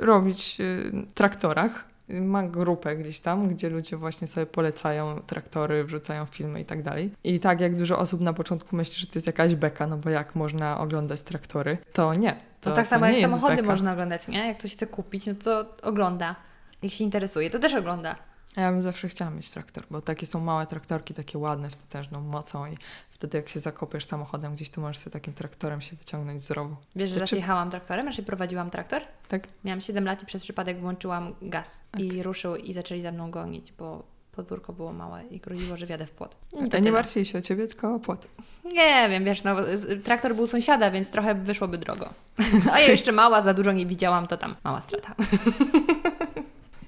robić 0.00 0.56
y, 0.60 0.92
traktorach. 1.14 1.91
Ma 2.20 2.42
grupę 2.42 2.96
gdzieś 2.96 3.20
tam, 3.20 3.48
gdzie 3.48 3.70
ludzie 3.70 3.96
właśnie 3.96 4.26
sobie 4.26 4.46
polecają 4.46 5.20
traktory, 5.26 5.84
wrzucają 5.84 6.26
filmy 6.26 6.60
i 6.60 6.64
tak 6.64 6.82
dalej. 6.82 7.12
I 7.24 7.40
tak 7.40 7.60
jak 7.60 7.76
dużo 7.76 7.98
osób 7.98 8.20
na 8.20 8.32
początku 8.32 8.76
myśli, 8.76 8.94
że 8.94 9.06
to 9.06 9.12
jest 9.14 9.26
jakaś 9.26 9.54
beka, 9.54 9.86
no 9.86 9.96
bo 9.96 10.10
jak 10.10 10.34
można 10.34 10.78
oglądać 10.78 11.22
traktory, 11.22 11.78
to 11.92 12.14
nie. 12.14 12.36
To, 12.60 12.70
tak 12.70 12.86
samo 12.86 13.06
jak 13.06 13.20
samochody 13.20 13.56
beka. 13.56 13.68
można 13.68 13.92
oglądać, 13.92 14.28
nie? 14.28 14.46
Jak 14.46 14.58
ktoś 14.58 14.72
chce 14.72 14.86
kupić, 14.86 15.26
no 15.26 15.34
to 15.34 15.76
ogląda. 15.82 16.36
Jak 16.82 16.92
się 16.92 17.04
interesuje, 17.04 17.50
to 17.50 17.58
też 17.58 17.74
ogląda. 17.74 18.16
Ja 18.56 18.70
bym 18.72 18.82
zawsze 18.82 19.08
chciała 19.08 19.30
mieć 19.30 19.50
traktor, 19.50 19.84
bo 19.90 20.00
takie 20.02 20.26
są 20.26 20.40
małe 20.40 20.66
traktorki, 20.66 21.14
takie 21.14 21.38
ładne, 21.38 21.70
z 21.70 21.76
potężną 21.76 22.20
mocą 22.20 22.66
i 22.66 22.76
wtedy 23.10 23.38
jak 23.38 23.48
się 23.48 23.60
zakopiesz 23.60 24.04
samochodem 24.04 24.54
gdzieś, 24.54 24.70
to 24.70 24.80
możesz 24.80 24.98
sobie 24.98 25.12
takim 25.12 25.32
traktorem 25.34 25.80
się 25.80 25.96
wyciągnąć 25.96 26.42
z 26.42 26.50
rowu. 26.50 26.76
Wiesz, 26.96 27.08
że 27.10 27.14
To 27.16 27.20
raz 27.20 27.30
czy- 27.30 27.36
jechałam 27.36 27.70
traktorem, 27.70 28.06
raczej 28.06 28.24
prowadziłam 28.24 28.70
traktor. 28.70 29.02
Tak? 29.28 29.46
Miałam 29.64 29.80
7 29.80 30.04
lat 30.04 30.22
i 30.22 30.26
przez 30.26 30.42
przypadek 30.42 30.80
włączyłam 30.80 31.34
gaz. 31.42 31.80
I 31.98 32.22
ruszył 32.22 32.56
i 32.56 32.72
zaczęli 32.72 33.02
za 33.02 33.12
mną 33.12 33.30
gonić, 33.30 33.72
bo 33.72 34.02
podwórko 34.32 34.72
było 34.72 34.92
małe 34.92 35.24
i 35.26 35.40
groziło, 35.40 35.76
że 35.76 35.86
wjadę 35.86 36.06
w 36.06 36.10
płot. 36.10 36.36
I 36.66 36.68
to 36.68 36.76
A 36.76 36.80
nie 36.80 36.92
martwij 36.92 37.24
się 37.24 37.38
o 37.38 37.42
ciebie, 37.42 37.66
tylko 37.66 37.94
o 37.94 37.98
płot. 37.98 38.26
Nie 38.72 39.08
wiem, 39.10 39.24
wiesz, 39.24 39.42
no, 39.44 39.56
traktor 40.04 40.34
był 40.34 40.46
sąsiada, 40.46 40.90
więc 40.90 41.10
trochę 41.10 41.34
wyszłoby 41.34 41.78
drogo. 41.78 42.08
A 42.72 42.80
ja 42.80 42.88
jeszcze 42.88 43.12
mała, 43.12 43.42
za 43.42 43.54
dużo 43.54 43.72
nie 43.72 43.86
widziałam, 43.86 44.26
to 44.26 44.36
tam 44.36 44.56
mała 44.64 44.80
strata. 44.80 45.14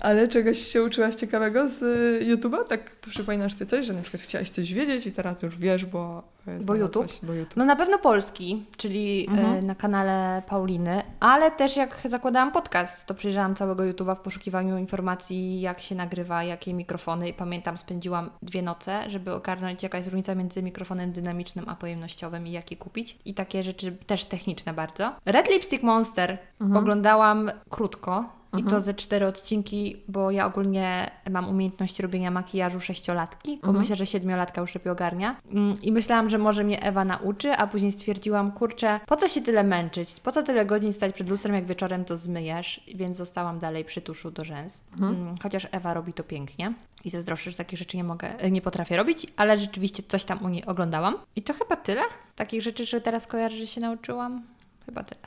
Ale 0.05 0.29
czegoś 0.29 0.59
się 0.59 0.83
uczyłaś 0.83 1.15
ciekawego 1.15 1.69
z 1.69 1.83
y, 1.83 2.37
YouTube'a? 2.37 2.65
Tak 2.69 2.97
przypominasz 2.97 3.55
ty 3.55 3.67
coś, 3.67 3.87
że 3.87 3.93
na 3.93 4.03
przykład 4.03 4.23
chciałaś 4.23 4.51
coś 4.51 4.75
wiedzieć 4.75 5.07
i 5.07 5.13
teraz 5.13 5.43
już 5.43 5.59
wiesz, 5.59 5.85
bo... 5.87 6.23
y, 6.49 6.65
Bo 6.65 6.75
YouTube? 6.75 7.07
Bo 7.23 7.33
YouTube. 7.33 7.57
No 7.57 7.65
na 7.65 7.77
pewno 7.77 7.99
polski, 7.99 8.67
czyli 8.77 9.27
Mhm. 9.31 9.55
e, 9.55 9.63
na 9.63 9.75
kanale 9.75 10.43
Pauliny, 10.49 11.03
ale 11.21 11.51
też 11.51 11.77
jak 11.77 12.01
zakładałam 12.05 12.53
podcast, 12.53 13.07
to 13.07 13.15
przejrzałam 13.15 13.55
całego 13.55 13.83
YouTube'a 13.83 14.17
w 14.17 14.21
poszukiwaniu 14.21 14.79
informacji, 14.79 15.61
jak 15.61 15.81
się 15.81 15.95
nagrywa, 15.95 16.43
jakie 16.45 16.75
mikrofony. 16.75 17.29
I 17.29 17.33
pamiętam, 17.35 17.79
spędziłam 17.79 18.31
dwie 18.43 18.63
noce, 18.63 19.11
żeby 19.11 19.33
ogarnąć, 19.33 19.83
jaka 19.83 19.99
jest 19.99 20.11
różnica 20.11 20.35
między 20.35 20.63
mikrofonem 20.63 21.13
dynamicznym 21.13 21.65
a 21.69 21.75
pojemnościowym 21.77 22.47
i 22.47 22.53
jaki 22.53 22.77
kupić. 22.77 23.19
I 23.25 23.35
takie 23.35 23.63
rzeczy 23.63 23.97
też 24.07 24.25
techniczne 24.25 24.73
bardzo. 24.75 25.13
Red 25.27 25.51
Lipstick 25.51 25.83
Monster 25.83 26.39
Mhm. 26.61 26.77
oglądałam 26.85 27.51
krótko. 27.71 28.44
I 28.55 28.61
Mhm. 28.63 28.71
to 28.71 28.81
ze 28.81 28.95
cztery 28.95 29.27
odcinki, 29.27 29.97
bo 30.09 30.31
ja 30.31 30.47
ogólnie 30.47 31.11
mam 31.31 31.49
umiejętności 31.49 32.03
robienia 32.03 32.31
makijażu 32.31 32.81
sześciolatki, 32.81 33.59
bo 33.63 33.69
Mhm. 33.69 33.77
myślę, 33.79 33.97
że 33.97 34.07
siedmiolatka 34.07 34.61
już 34.61 34.75
lepiej 34.75 34.93
ogarnia. 34.93 35.37
Mm, 35.53 35.83
I 35.83 35.93
myślałam, 35.93 36.31
że 36.31 36.39
może 36.39 36.65
mnie 36.65 36.83
Ewa 36.83 37.05
nauczy, 37.05 37.53
a 37.53 37.67
później 37.67 37.93
stwierdziłam, 37.93 38.53
kurczę, 38.53 39.01
po 39.07 39.17
co 39.17 39.29
się 39.29 39.43
tyle 39.43 39.65
męczyć? 39.65 40.21
Po 40.21 40.33
co 40.33 40.43
tyle 40.43 40.67
godzin 40.67 40.93
stać 40.93 41.15
przed 41.15 41.29
lustrem, 41.29 41.55
jak 41.55 41.67
wieczorem 41.67 42.05
to 42.05 42.17
zmyjesz? 42.17 42.81
Więc 42.95 43.17
zostałam 43.17 43.59
dalej 43.59 43.85
przy 43.85 44.01
tuszu 44.01 44.31
do 44.31 44.45
rzęs. 44.45 44.81
Mhm. 44.93 45.15
Mm, 45.15 45.35
Chociaż 45.43 45.69
Ewa 45.73 45.95
robi 45.95 46.13
to 46.13 46.25
pięknie 46.25 46.73
i 47.05 47.11
zazdroszczę, 47.11 47.51
że 47.51 47.57
takich 47.57 47.79
rzeczy 47.79 47.97
nie 47.97 48.05
mogę, 48.05 48.35
nie 48.51 48.61
potrafię 48.63 48.97
robić, 48.97 49.27
ale 49.37 49.59
rzeczywiście 49.59 50.03
coś 50.09 50.25
tam 50.25 50.43
u 50.45 50.49
niej 50.49 50.65
oglądałam. 50.67 51.17
I 51.37 51.43
to 51.43 51.53
chyba 51.55 51.77
tyle. 51.77 52.03
Takich 52.37 52.63
rzeczy, 52.63 52.87
że 52.87 53.01
teraz 53.01 53.27
kojarzę, 53.27 53.57
że 53.57 53.67
się 53.67 53.81
nauczyłam. 53.81 54.43
Chyba 54.87 55.05
tyle. 55.05 55.21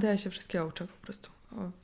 To 0.00 0.06
ja 0.06 0.16
się 0.16 0.30
wszystkiego 0.30 0.66
uczę 0.66 0.86
po 0.86 0.96
prostu. 1.06 1.30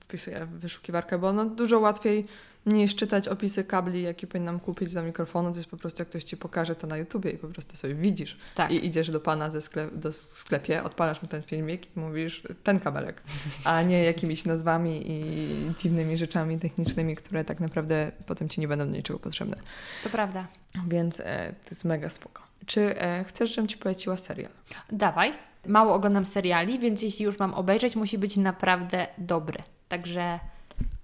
Wpisuję 0.00 0.46
w 0.46 0.50
wyszukiwarkę, 0.50 1.18
bo 1.18 1.32
no 1.32 1.46
dużo 1.46 1.80
łatwiej 1.80 2.26
niż 2.66 2.96
czytać 2.96 3.28
opisy 3.28 3.64
kabli, 3.64 4.02
jakie 4.02 4.26
powinnam 4.26 4.60
kupić 4.60 4.92
za 4.92 5.02
mikrofonu, 5.02 5.50
to 5.50 5.56
jest 5.56 5.68
po 5.68 5.76
prostu 5.76 6.02
jak 6.02 6.08
ktoś 6.08 6.24
Ci 6.24 6.36
pokaże 6.36 6.74
to 6.74 6.86
na 6.86 6.96
YouTubie 6.96 7.30
i 7.30 7.38
po 7.38 7.48
prostu 7.48 7.76
sobie 7.76 7.94
widzisz. 7.94 8.38
Tak. 8.54 8.70
I 8.70 8.86
idziesz 8.86 9.10
do 9.10 9.20
pana 9.20 9.50
ze 9.50 9.62
sklep, 9.62 9.94
do 9.94 10.12
sklepie, 10.12 10.82
odpalasz 10.82 11.22
mu 11.22 11.28
ten 11.28 11.42
filmik 11.42 11.96
i 11.96 12.00
mówisz 12.00 12.42
ten 12.62 12.80
kabelek, 12.80 13.22
a 13.64 13.82
nie 13.82 14.04
jakimiś 14.04 14.44
nazwami 14.44 15.02
i 15.10 15.74
dziwnymi 15.78 16.18
rzeczami 16.18 16.58
technicznymi, 16.58 17.16
które 17.16 17.44
tak 17.44 17.60
naprawdę 17.60 18.12
potem 18.26 18.48
Ci 18.48 18.60
nie 18.60 18.68
będą 18.68 18.86
do 18.86 18.96
niczego 18.96 19.18
potrzebne. 19.18 19.56
To 20.04 20.10
prawda. 20.10 20.46
Więc 20.88 21.20
e, 21.20 21.54
to 21.64 21.70
jest 21.70 21.84
mega 21.84 22.10
spoko. 22.10 22.42
Czy 22.66 23.00
e, 23.00 23.24
chcesz, 23.24 23.54
żebym 23.54 23.68
Ci 23.68 23.78
poleciła 23.78 24.16
serial? 24.16 24.50
Dawaj. 24.92 25.32
Mało 25.66 25.94
oglądam 25.94 26.26
seriali, 26.26 26.78
więc 26.78 27.02
jeśli 27.02 27.24
już 27.24 27.38
mam 27.38 27.54
obejrzeć, 27.54 27.96
musi 27.96 28.18
być 28.18 28.36
naprawdę 28.36 29.06
dobry. 29.18 29.58
Także 29.88 30.40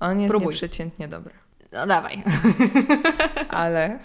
On 0.00 0.20
jest 0.20 0.30
Próbuj. 0.30 0.48
nieprzeciętnie 0.48 1.08
dobry. 1.08 1.34
no 1.72 1.86
dawaj. 1.86 2.22
ale 3.48 3.98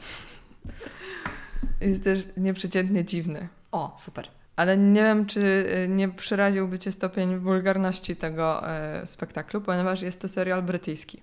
jest 1.82 2.04
też 2.04 2.28
nieprzeciętnie 2.38 3.06
dziwny. 3.06 3.48
O, 3.72 3.96
super. 3.98 4.28
Ale 4.56 4.78
nie 4.78 5.04
wiem, 5.04 5.26
czy 5.26 5.40
y, 5.40 5.88
nie 5.90 6.10
przeraziłby 6.10 6.80
Cię 6.80 6.92
stopień 6.92 7.38
wulgarności 7.38 8.16
tego 8.16 8.70
e, 8.70 9.06
spektaklu, 9.06 9.62
ponieważ 9.62 10.02
jest 10.02 10.22
to 10.22 10.28
serial 10.28 10.64
brytyjski. 10.64 11.22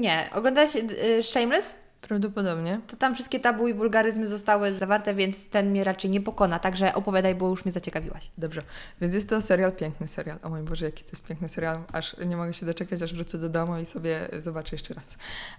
Nie. 0.00 0.30
Oglądałeś 0.32 0.76
y, 0.76 1.22
Shameless? 1.22 1.76
Prawdopodobnie. 2.10 2.80
To 2.86 2.96
tam 2.96 3.14
wszystkie 3.14 3.40
tabu 3.40 3.68
i 3.68 3.74
wulgaryzmy 3.74 4.26
zostały 4.26 4.72
zawarte, 4.72 5.14
więc 5.14 5.48
ten 5.48 5.70
mnie 5.70 5.84
raczej 5.84 6.10
nie 6.10 6.20
pokona. 6.20 6.58
Także 6.58 6.94
opowiadaj, 6.94 7.34
bo 7.34 7.48
już 7.48 7.64
mnie 7.64 7.72
zaciekawiłaś. 7.72 8.30
Dobrze, 8.38 8.62
więc 9.00 9.14
jest 9.14 9.28
to 9.28 9.42
serial, 9.42 9.72
piękny 9.72 10.08
serial. 10.08 10.38
O 10.42 10.48
mój 10.48 10.62
Boże, 10.62 10.84
jaki 10.84 11.04
to 11.04 11.10
jest 11.10 11.26
piękny 11.26 11.48
serial. 11.48 11.76
Aż 11.92 12.16
nie 12.26 12.36
mogę 12.36 12.54
się 12.54 12.66
doczekać, 12.66 13.02
aż 13.02 13.14
wrócę 13.14 13.38
do 13.38 13.48
domu 13.48 13.78
i 13.78 13.86
sobie 13.86 14.28
zobaczę 14.38 14.76
jeszcze 14.76 14.94
raz. 14.94 15.04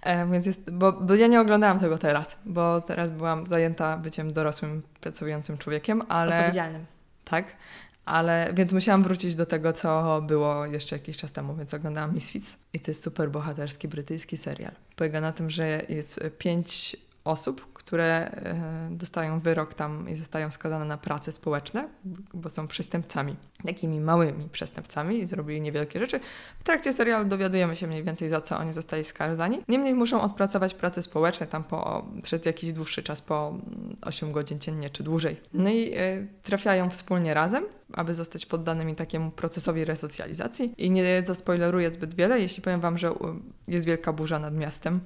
E, 0.02 0.26
więc 0.26 0.46
jest, 0.46 0.70
bo, 0.70 0.92
bo 0.92 1.14
ja 1.14 1.26
nie 1.26 1.40
oglądałam 1.40 1.78
tego 1.78 1.98
teraz, 1.98 2.38
bo 2.44 2.80
teraz 2.80 3.10
byłam 3.10 3.46
zajęta 3.46 3.96
byciem 3.96 4.32
dorosłym, 4.32 4.82
pracującym 5.00 5.58
człowiekiem, 5.58 6.02
ale... 6.08 6.38
Odpowiedzialnym. 6.38 6.86
Tak, 7.24 7.56
ale 8.04 8.50
więc 8.54 8.72
musiałam 8.72 9.02
wrócić 9.02 9.34
do 9.34 9.46
tego, 9.46 9.72
co 9.72 10.22
było 10.22 10.66
jeszcze 10.66 10.96
jakiś 10.96 11.16
czas 11.16 11.32
temu, 11.32 11.56
więc 11.56 11.74
oglądałam 11.74 12.14
Misfits 12.14 12.56
i 12.72 12.80
to 12.80 12.90
jest 12.90 13.02
super 13.02 13.30
bohaterski 13.30 13.88
brytyjski 13.88 14.36
serial. 14.36 14.72
Polega 14.96 15.20
na 15.20 15.32
tym, 15.32 15.50
że 15.50 15.82
jest 15.88 16.22
e, 16.22 16.30
pięć 16.30 16.96
osób, 17.24 17.72
które 17.72 18.30
e, 18.30 18.88
dostają 18.90 19.40
wyrok 19.40 19.74
tam 19.74 20.08
i 20.08 20.16
zostają 20.16 20.50
skazane 20.50 20.84
na 20.84 20.96
prace 20.96 21.32
społeczne, 21.32 21.88
bo 22.34 22.48
są 22.48 22.68
przestępcami, 22.68 23.36
takimi 23.66 24.00
małymi 24.00 24.48
przestępcami 24.48 25.18
i 25.18 25.26
zrobili 25.26 25.60
niewielkie 25.60 26.00
rzeczy. 26.00 26.20
W 26.58 26.64
trakcie 26.64 26.92
serialu 26.92 27.24
dowiadujemy 27.24 27.76
się 27.76 27.86
mniej 27.86 28.04
więcej 28.04 28.28
za 28.28 28.40
co 28.40 28.58
oni 28.58 28.72
zostali 28.72 29.04
skazani. 29.04 29.58
Niemniej 29.68 29.94
muszą 29.94 30.20
odpracować 30.20 30.74
prace 30.74 31.02
społeczne 31.02 31.46
tam 31.46 31.64
po, 31.64 32.06
przez 32.22 32.46
jakiś 32.46 32.72
dłuższy 32.72 33.02
czas, 33.02 33.20
po 33.20 33.48
mm, 33.48 33.96
8 34.02 34.32
godzin 34.32 34.58
dziennie 34.58 34.90
czy 34.90 35.02
dłużej. 35.02 35.40
No 35.54 35.70
i 35.70 35.92
e, 35.94 36.26
trafiają 36.42 36.90
wspólnie 36.90 37.34
razem, 37.34 37.64
aby 37.94 38.14
zostać 38.14 38.46
poddanymi 38.46 38.94
takiemu 38.94 39.30
procesowi 39.30 39.84
resocjalizacji. 39.84 40.74
I 40.78 40.90
nie 40.90 41.22
zaspoileruję 41.24 41.90
zbyt 41.90 42.14
wiele, 42.14 42.40
jeśli 42.40 42.62
powiem 42.62 42.80
Wam, 42.80 42.98
że 42.98 43.12
u, 43.12 43.40
jest 43.68 43.86
wielka 43.86 44.12
burza 44.12 44.38
nad 44.38 44.54
miastem, 44.54 45.00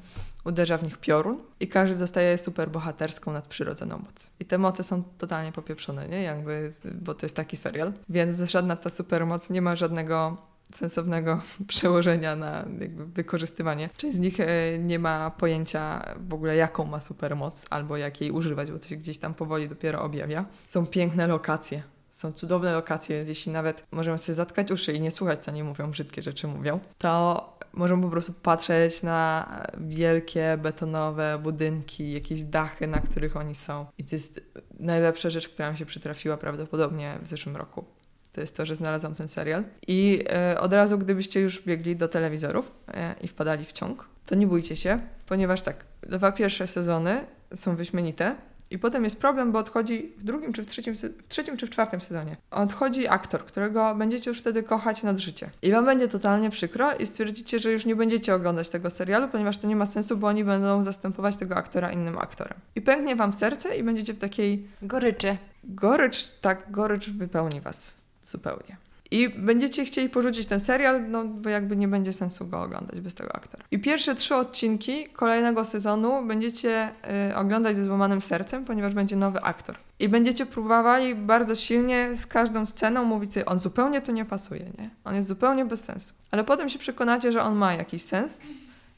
uderza 0.44 0.78
w 0.78 0.82
nich 0.82 0.96
piorun 0.98 1.36
i 1.60 1.68
każdy 1.68 1.96
dostaje 1.96 2.38
super 2.38 2.70
bohaterską 2.70 3.32
nadprzyrodzoną 3.32 3.98
moc. 3.98 4.30
I 4.40 4.44
te 4.44 4.58
moce 4.58 4.84
są 4.84 5.02
totalnie 5.18 5.52
popieprzone, 5.52 6.08
nie? 6.08 6.22
Jakby, 6.22 6.72
bo 6.84 7.14
to 7.14 7.26
jest 7.26 7.36
taki 7.36 7.56
serial. 7.56 7.92
Więc 8.08 8.38
żadna 8.38 8.76
ta 8.76 8.90
supermoc 8.90 9.50
nie 9.50 9.62
ma 9.62 9.76
żadnego 9.76 10.36
sensownego 10.74 11.40
przełożenia 11.68 12.36
na 12.36 12.64
wykorzystywanie. 12.96 13.88
Część 13.96 14.16
z 14.16 14.18
nich 14.18 14.40
e, 14.40 14.78
nie 14.78 14.98
ma 14.98 15.30
pojęcia 15.30 16.14
w 16.28 16.34
ogóle 16.34 16.56
jaką 16.56 16.84
ma 16.84 17.00
supermoc 17.00 17.66
albo 17.70 17.96
jak 17.96 18.20
jej 18.20 18.30
używać, 18.30 18.72
bo 18.72 18.78
to 18.78 18.88
się 18.88 18.96
gdzieś 18.96 19.18
tam 19.18 19.34
powoli 19.34 19.68
dopiero 19.68 20.02
objawia. 20.02 20.44
Są 20.66 20.86
piękne 20.86 21.26
lokacje. 21.26 21.82
Są 22.16 22.32
cudowne 22.32 22.72
lokacje, 22.72 23.16
więc 23.16 23.28
jeśli 23.28 23.52
nawet 23.52 23.86
możemy 23.90 24.18
sobie 24.18 24.34
zatkać 24.34 24.70
uszy 24.70 24.92
i 24.92 25.00
nie 25.00 25.10
słuchać, 25.10 25.44
co 25.44 25.50
nie 25.50 25.64
mówią, 25.64 25.90
brzydkie 25.90 26.22
rzeczy 26.22 26.46
mówią, 26.46 26.80
to 26.98 27.58
możemy 27.72 28.02
po 28.02 28.08
prostu 28.08 28.32
patrzeć 28.32 29.02
na 29.02 29.48
wielkie 29.78 30.58
betonowe 30.62 31.38
budynki, 31.42 32.12
jakieś 32.12 32.42
dachy, 32.42 32.86
na 32.86 33.00
których 33.00 33.36
oni 33.36 33.54
są. 33.54 33.86
I 33.98 34.04
to 34.04 34.14
jest 34.14 34.40
najlepsza 34.80 35.30
rzecz, 35.30 35.48
która 35.48 35.70
mi 35.70 35.78
się 35.78 35.86
przytrafiła 35.86 36.36
prawdopodobnie 36.36 37.18
w 37.22 37.26
zeszłym 37.26 37.56
roku. 37.56 37.84
To 38.32 38.40
jest 38.40 38.56
to, 38.56 38.66
że 38.66 38.74
znalazłam 38.74 39.14
ten 39.14 39.28
serial. 39.28 39.64
I 39.86 40.24
e, 40.30 40.60
od 40.60 40.72
razu, 40.72 40.98
gdybyście 40.98 41.40
już 41.40 41.62
biegli 41.62 41.96
do 41.96 42.08
telewizorów 42.08 42.72
e, 42.88 43.14
i 43.20 43.28
wpadali 43.28 43.64
w 43.64 43.72
ciąg, 43.72 44.08
to 44.26 44.34
nie 44.34 44.46
bójcie 44.46 44.76
się, 44.76 45.00
ponieważ 45.26 45.62
tak, 45.62 45.84
dwa 46.02 46.32
pierwsze 46.32 46.66
sezony 46.66 47.24
są 47.54 47.76
wyśmienite. 47.76 48.36
I 48.70 48.78
potem 48.78 49.04
jest 49.04 49.20
problem, 49.20 49.52
bo 49.52 49.58
odchodzi 49.58 50.12
w 50.18 50.24
drugim 50.24 50.52
czy 50.52 50.62
w 50.62 50.66
trzecim, 50.66 50.94
w 50.94 51.28
trzecim 51.28 51.56
czy 51.56 51.66
w 51.66 51.70
czwartym 51.70 52.00
sezonie. 52.00 52.36
Odchodzi 52.50 53.08
aktor, 53.08 53.44
którego 53.44 53.94
będziecie 53.94 54.30
już 54.30 54.38
wtedy 54.38 54.62
kochać 54.62 55.02
nad 55.02 55.18
życie. 55.18 55.50
I 55.62 55.72
wam 55.72 55.84
będzie 55.84 56.08
totalnie 56.08 56.50
przykro 56.50 56.92
i 56.96 57.06
stwierdzicie, 57.06 57.58
że 57.58 57.72
już 57.72 57.84
nie 57.86 57.96
będziecie 57.96 58.34
oglądać 58.34 58.68
tego 58.68 58.90
serialu, 58.90 59.28
ponieważ 59.28 59.58
to 59.58 59.66
nie 59.66 59.76
ma 59.76 59.86
sensu, 59.86 60.16
bo 60.16 60.26
oni 60.26 60.44
będą 60.44 60.82
zastępować 60.82 61.36
tego 61.36 61.56
aktora 61.56 61.92
innym 61.92 62.18
aktorem. 62.18 62.58
I 62.74 62.82
pęknie 62.82 63.16
wam 63.16 63.32
serce 63.32 63.76
i 63.76 63.82
będziecie 63.82 64.14
w 64.14 64.18
takiej 64.18 64.68
Goryczy. 64.82 65.36
gorycz, 65.64 66.32
tak, 66.40 66.70
gorycz 66.70 67.10
wypełni 67.10 67.60
was 67.60 67.96
zupełnie. 68.22 68.76
I 69.10 69.28
będziecie 69.28 69.84
chcieli 69.84 70.08
porzucić 70.08 70.46
ten 70.46 70.60
serial, 70.60 71.08
no 71.10 71.24
bo 71.24 71.50
jakby 71.50 71.76
nie 71.76 71.88
będzie 71.88 72.12
sensu 72.12 72.46
go 72.46 72.60
oglądać 72.62 73.00
bez 73.00 73.14
tego 73.14 73.36
aktora. 73.36 73.64
I 73.70 73.78
pierwsze 73.78 74.14
trzy 74.14 74.34
odcinki 74.36 75.06
kolejnego 75.06 75.64
sezonu 75.64 76.26
będziecie 76.26 76.88
y, 77.30 77.36
oglądać 77.36 77.76
ze 77.76 77.84
złamanym 77.84 78.20
sercem, 78.20 78.64
ponieważ 78.64 78.94
będzie 78.94 79.16
nowy 79.16 79.40
aktor. 79.42 79.76
I 79.98 80.08
będziecie 80.08 80.46
próbowali 80.46 81.14
bardzo 81.14 81.54
silnie 81.56 82.08
z 82.22 82.26
każdą 82.26 82.66
sceną 82.66 83.04
mówić 83.04 83.32
sobie, 83.32 83.46
on 83.46 83.58
zupełnie 83.58 84.00
tu 84.00 84.12
nie 84.12 84.24
pasuje, 84.24 84.64
nie? 84.78 84.90
On 85.04 85.14
jest 85.14 85.28
zupełnie 85.28 85.64
bez 85.64 85.84
sensu. 85.84 86.14
Ale 86.30 86.44
potem 86.44 86.68
się 86.68 86.78
przekonacie, 86.78 87.32
że 87.32 87.42
on 87.42 87.56
ma 87.56 87.74
jakiś 87.74 88.02
sens, 88.02 88.38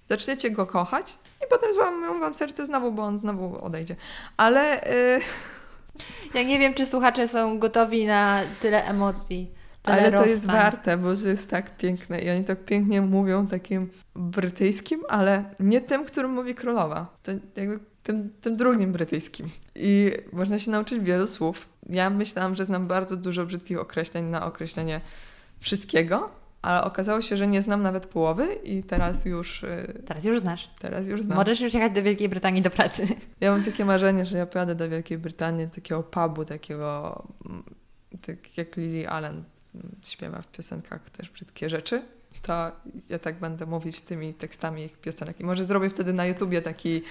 zaczniecie 0.08 0.50
go 0.50 0.66
kochać 0.66 1.18
i 1.44 1.48
potem 1.50 1.74
złamią 1.74 2.20
wam 2.20 2.34
serce 2.34 2.66
znowu, 2.66 2.92
bo 2.92 3.02
on 3.02 3.18
znowu 3.18 3.64
odejdzie. 3.64 3.96
Ale... 4.36 4.84
Y, 5.16 5.20
Ja 6.34 6.42
nie 6.42 6.58
wiem, 6.58 6.74
czy 6.74 6.86
słuchacze 6.86 7.28
są 7.28 7.58
gotowi 7.58 8.06
na 8.06 8.40
tyle 8.62 8.84
emocji. 8.84 9.57
Ale 9.92 10.12
to 10.12 10.26
jest 10.26 10.46
warte, 10.46 10.96
bo 10.96 11.16
że 11.16 11.28
jest 11.28 11.48
tak 11.48 11.76
piękne 11.76 12.18
i 12.18 12.30
oni 12.30 12.44
tak 12.44 12.64
pięknie 12.64 13.02
mówią 13.02 13.46
takim 13.46 13.90
brytyjskim, 14.14 15.00
ale 15.08 15.44
nie 15.60 15.80
tym, 15.80 16.04
którym 16.04 16.30
mówi 16.30 16.54
królowa. 16.54 17.16
To 17.22 17.32
jakby 17.56 17.78
tym, 18.02 18.30
tym 18.40 18.56
drugim 18.56 18.92
brytyjskim. 18.92 19.48
I 19.74 20.12
można 20.32 20.58
się 20.58 20.70
nauczyć 20.70 21.00
wielu 21.00 21.26
słów. 21.26 21.68
Ja 21.88 22.10
myślałam, 22.10 22.54
że 22.54 22.64
znam 22.64 22.86
bardzo 22.86 23.16
dużo 23.16 23.46
brzydkich 23.46 23.78
określeń 23.80 24.24
na 24.24 24.46
określenie 24.46 25.00
wszystkiego, 25.60 26.30
ale 26.62 26.84
okazało 26.84 27.20
się, 27.20 27.36
że 27.36 27.46
nie 27.46 27.62
znam 27.62 27.82
nawet 27.82 28.06
połowy 28.06 28.54
i 28.54 28.82
teraz 28.82 29.24
już, 29.24 29.62
y, 29.62 30.02
Teraz 30.06 30.24
już 30.24 30.40
znasz. 30.40 30.70
teraz 30.78 31.08
już 31.08 31.22
znam. 31.22 31.38
Możesz 31.38 31.60
już 31.60 31.74
jechać 31.74 31.92
do 31.92 32.02
Wielkiej 32.02 32.28
Brytanii 32.28 32.62
do 32.62 32.70
pracy. 32.70 33.06
Ja 33.40 33.50
mam 33.50 33.64
takie 33.64 33.84
marzenie, 33.84 34.24
że 34.24 34.38
ja 34.38 34.46
pojadę 34.46 34.74
do 34.74 34.88
Wielkiej 34.88 35.18
Brytanii, 35.18 35.66
do 35.66 35.74
takiego 35.74 36.02
pubu, 36.02 36.44
takiego, 36.44 37.22
tak 38.26 38.58
jak 38.58 38.76
Lily 38.76 39.08
Allen 39.08 39.44
śpiewa 40.04 40.42
w 40.42 40.46
piosenkach 40.46 41.10
też 41.10 41.30
brzydkie 41.30 41.70
rzeczy, 41.70 42.02
to 42.42 42.72
ja 43.08 43.18
tak 43.18 43.38
będę 43.38 43.66
mówić 43.66 44.00
tymi 44.00 44.34
tekstami 44.34 44.84
ich 44.84 44.98
piosenek. 44.98 45.40
I 45.40 45.44
może 45.44 45.64
zrobię 45.64 45.90
wtedy 45.90 46.12
na 46.12 46.26
YouTubie 46.26 46.62
taki, 46.62 47.02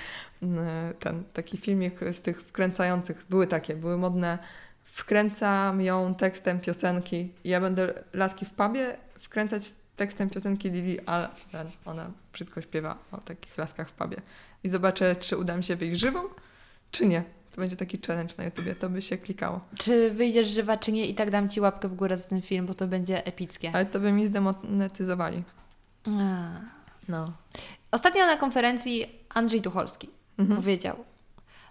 mm, 0.42 0.94
ten, 1.00 1.24
taki 1.34 1.58
filmik 1.58 2.00
z 2.12 2.22
tych 2.22 2.42
wkręcających, 2.42 3.26
były 3.30 3.48
takie, 3.48 3.76
były 3.76 3.98
modne, 3.98 4.38
wkręcam 4.84 5.82
ją 5.82 6.16
tekstem 6.16 6.60
piosenki 6.60 7.34
ja 7.44 7.62
będę 7.62 7.94
laski 8.14 8.46
w 8.46 8.52
pubie 8.52 8.98
wkręcać 9.20 9.74
tekstem 9.96 10.30
piosenki 10.30 10.72
Lily 10.72 11.06
Allen. 11.06 11.72
Ona 11.86 12.12
brzydko 12.34 12.62
śpiewa 12.62 12.98
o 13.12 13.18
takich 13.18 13.58
laskach 13.58 13.90
w 13.90 13.94
pubie. 13.94 14.18
I 14.64 14.70
zobaczę, 14.70 15.16
czy 15.16 15.38
uda 15.38 15.58
mi 15.58 15.64
się 15.64 15.76
wyjść 15.76 16.02
żywą, 16.02 16.24
czy 16.92 17.06
nie. 17.06 17.24
To 17.58 17.62
będzie 17.62 17.76
taki 17.76 18.00
challenge 18.08 18.34
na 18.38 18.44
YouTubie, 18.44 18.76
to 18.76 18.90
by 18.90 19.02
się 19.02 19.18
klikało. 19.18 19.60
Czy 19.78 20.12
wyjdziesz 20.12 20.48
żywa, 20.48 20.78
czy 20.78 20.92
nie 20.92 21.06
i 21.06 21.16
tak 21.16 21.32
dam 21.32 21.50
Ci 21.50 21.62
łapkę 21.62 21.88
w 21.90 21.96
górę 21.96 22.18
za 22.18 22.28
ten 22.28 22.42
film, 22.42 22.66
bo 22.66 22.74
to 22.74 22.88
będzie 22.88 23.26
epickie. 23.26 23.72
Ale 23.74 23.86
to 23.86 24.00
by 24.00 24.12
mi 24.12 24.26
zdemonetyzowali. 24.26 25.44
A. 26.06 26.50
No. 27.10 27.34
Ostatnio 27.92 28.26
na 28.26 28.36
konferencji 28.38 29.06
Andrzej 29.30 29.62
Tucholski 29.62 30.10
Mhm. 30.38 30.62
powiedział, 30.62 30.96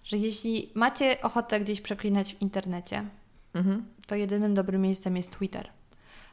że 0.05 0.16
jeśli 0.16 0.70
macie 0.74 1.22
ochotę 1.22 1.61
gdzieś 1.61 1.80
przeklinać 1.80 2.34
w 2.34 2.43
internecie, 2.43 3.05
Mhm. 3.55 3.84
to 4.07 4.14
jedynym 4.14 4.55
dobrym 4.55 4.82
miejscem 4.82 5.16
jest 5.16 5.30
Twitter. 5.30 5.68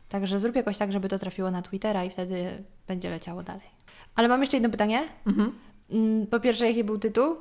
Także 0.10 0.39
zrób 0.39 0.56
jakoś 0.56 0.78
tak, 0.78 0.91
żeby 0.91 1.10
to 1.10 1.20
trafiło 1.20 1.51
na 1.51 1.62
Twittera 1.62 2.04
i 2.04 2.10
wtedy 2.10 2.64
będzie 2.88 3.10
leciało 3.10 3.43
dalej. 3.43 3.68
Ale 4.16 4.28
mam 4.28 4.41
jeszcze 4.41 4.58
jedno 4.58 4.70
pytanie. 4.70 5.01
Mhm. 5.28 5.51
Mm, 5.89 6.28
Po 6.28 6.39
pierwsze, 6.39 6.68
jaki 6.68 6.84
był 6.84 6.97
tytuł? 6.99 7.36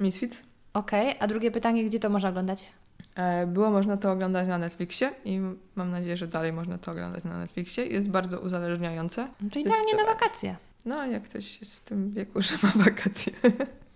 Misfits. 0.00 0.42
Okej, 0.74 1.14
a 1.20 1.26
drugie 1.26 1.50
pytanie, 1.50 1.84
gdzie 1.84 2.00
to 2.00 2.10
można 2.10 2.28
oglądać? 2.28 2.70
E, 3.14 3.46
Było 3.46 3.70
można 3.70 3.96
to 3.96 4.12
oglądać 4.12 4.48
na 4.48 4.58
Netflixie 4.58 5.10
i 5.24 5.40
mam 5.74 5.90
nadzieję, 5.90 6.16
że 6.16 6.26
dalej 6.26 6.52
można 6.52 6.78
to 6.78 6.92
oglądać 6.92 7.24
na 7.24 7.38
Netflixie. 7.38 7.86
Jest 7.86 8.08
bardzo 8.10 8.40
uzależniające. 8.40 9.28
No 9.40 9.50
to 9.50 9.58
idealnie 9.58 9.94
na 9.94 10.04
wakacje. 10.04 10.56
No, 10.84 11.06
jak 11.06 11.22
ktoś 11.22 11.60
jest 11.60 11.76
w 11.76 11.80
tym 11.80 12.12
wieku, 12.12 12.42
że 12.42 12.54
ma 12.62 12.84
wakacje, 12.84 13.32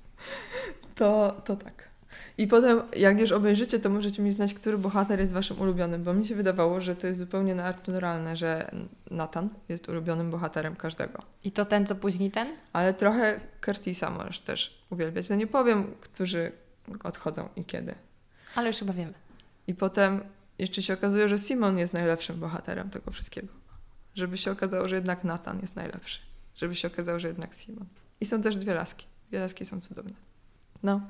to, 0.94 1.40
to 1.44 1.56
tak. 1.56 1.86
I 2.38 2.46
potem, 2.46 2.82
jak 2.96 3.20
już 3.20 3.32
obejrzycie, 3.32 3.80
to 3.80 3.90
możecie 3.90 4.22
mi 4.22 4.32
znać, 4.32 4.54
który 4.54 4.78
bohater 4.78 5.20
jest 5.20 5.32
waszym 5.32 5.60
ulubionym, 5.60 6.04
bo 6.04 6.14
mi 6.14 6.26
się 6.26 6.34
wydawało, 6.34 6.80
że 6.80 6.96
to 6.96 7.06
jest 7.06 7.18
zupełnie 7.18 7.54
naturalne, 7.54 8.36
że 8.36 8.70
Nathan 9.10 9.48
jest 9.68 9.88
ulubionym 9.88 10.30
bohaterem 10.30 10.76
każdego. 10.76 11.22
I 11.44 11.50
to 11.52 11.64
ten, 11.64 11.86
co 11.86 11.94
później 11.94 12.30
ten? 12.30 12.48
Ale 12.72 12.94
trochę 12.94 13.40
Curtisa 13.64 14.10
możesz 14.10 14.40
też 14.40 14.82
uwielbiać. 14.90 15.28
No 15.28 15.36
nie 15.36 15.46
powiem, 15.46 15.94
którzy 16.00 16.52
odchodzą 17.04 17.48
i 17.56 17.64
kiedy. 17.64 17.94
Ale 18.54 18.68
już 18.68 18.76
chyba 18.76 18.92
wiemy. 18.92 19.14
I 19.66 19.74
potem 19.74 20.20
jeszcze 20.58 20.82
się 20.82 20.94
okazuje, 20.94 21.28
że 21.28 21.38
Simon 21.38 21.78
jest 21.78 21.92
najlepszym 21.92 22.40
bohaterem 22.40 22.90
tego 22.90 23.10
wszystkiego. 23.10 23.48
Żeby 24.14 24.36
się 24.36 24.50
okazało, 24.50 24.88
że 24.88 24.94
jednak 24.94 25.24
Nathan 25.24 25.60
jest 25.60 25.76
najlepszy. 25.76 26.20
Żeby 26.54 26.74
się 26.74 26.88
okazało, 26.88 27.18
że 27.18 27.28
jednak 27.28 27.54
Simon. 27.54 27.86
I 28.20 28.24
są 28.24 28.42
też 28.42 28.56
dwie 28.56 28.74
laski. 28.74 29.06
Dwie 29.28 29.40
laski 29.40 29.64
są 29.64 29.80
cudowne. 29.80 30.12
No. 30.82 31.00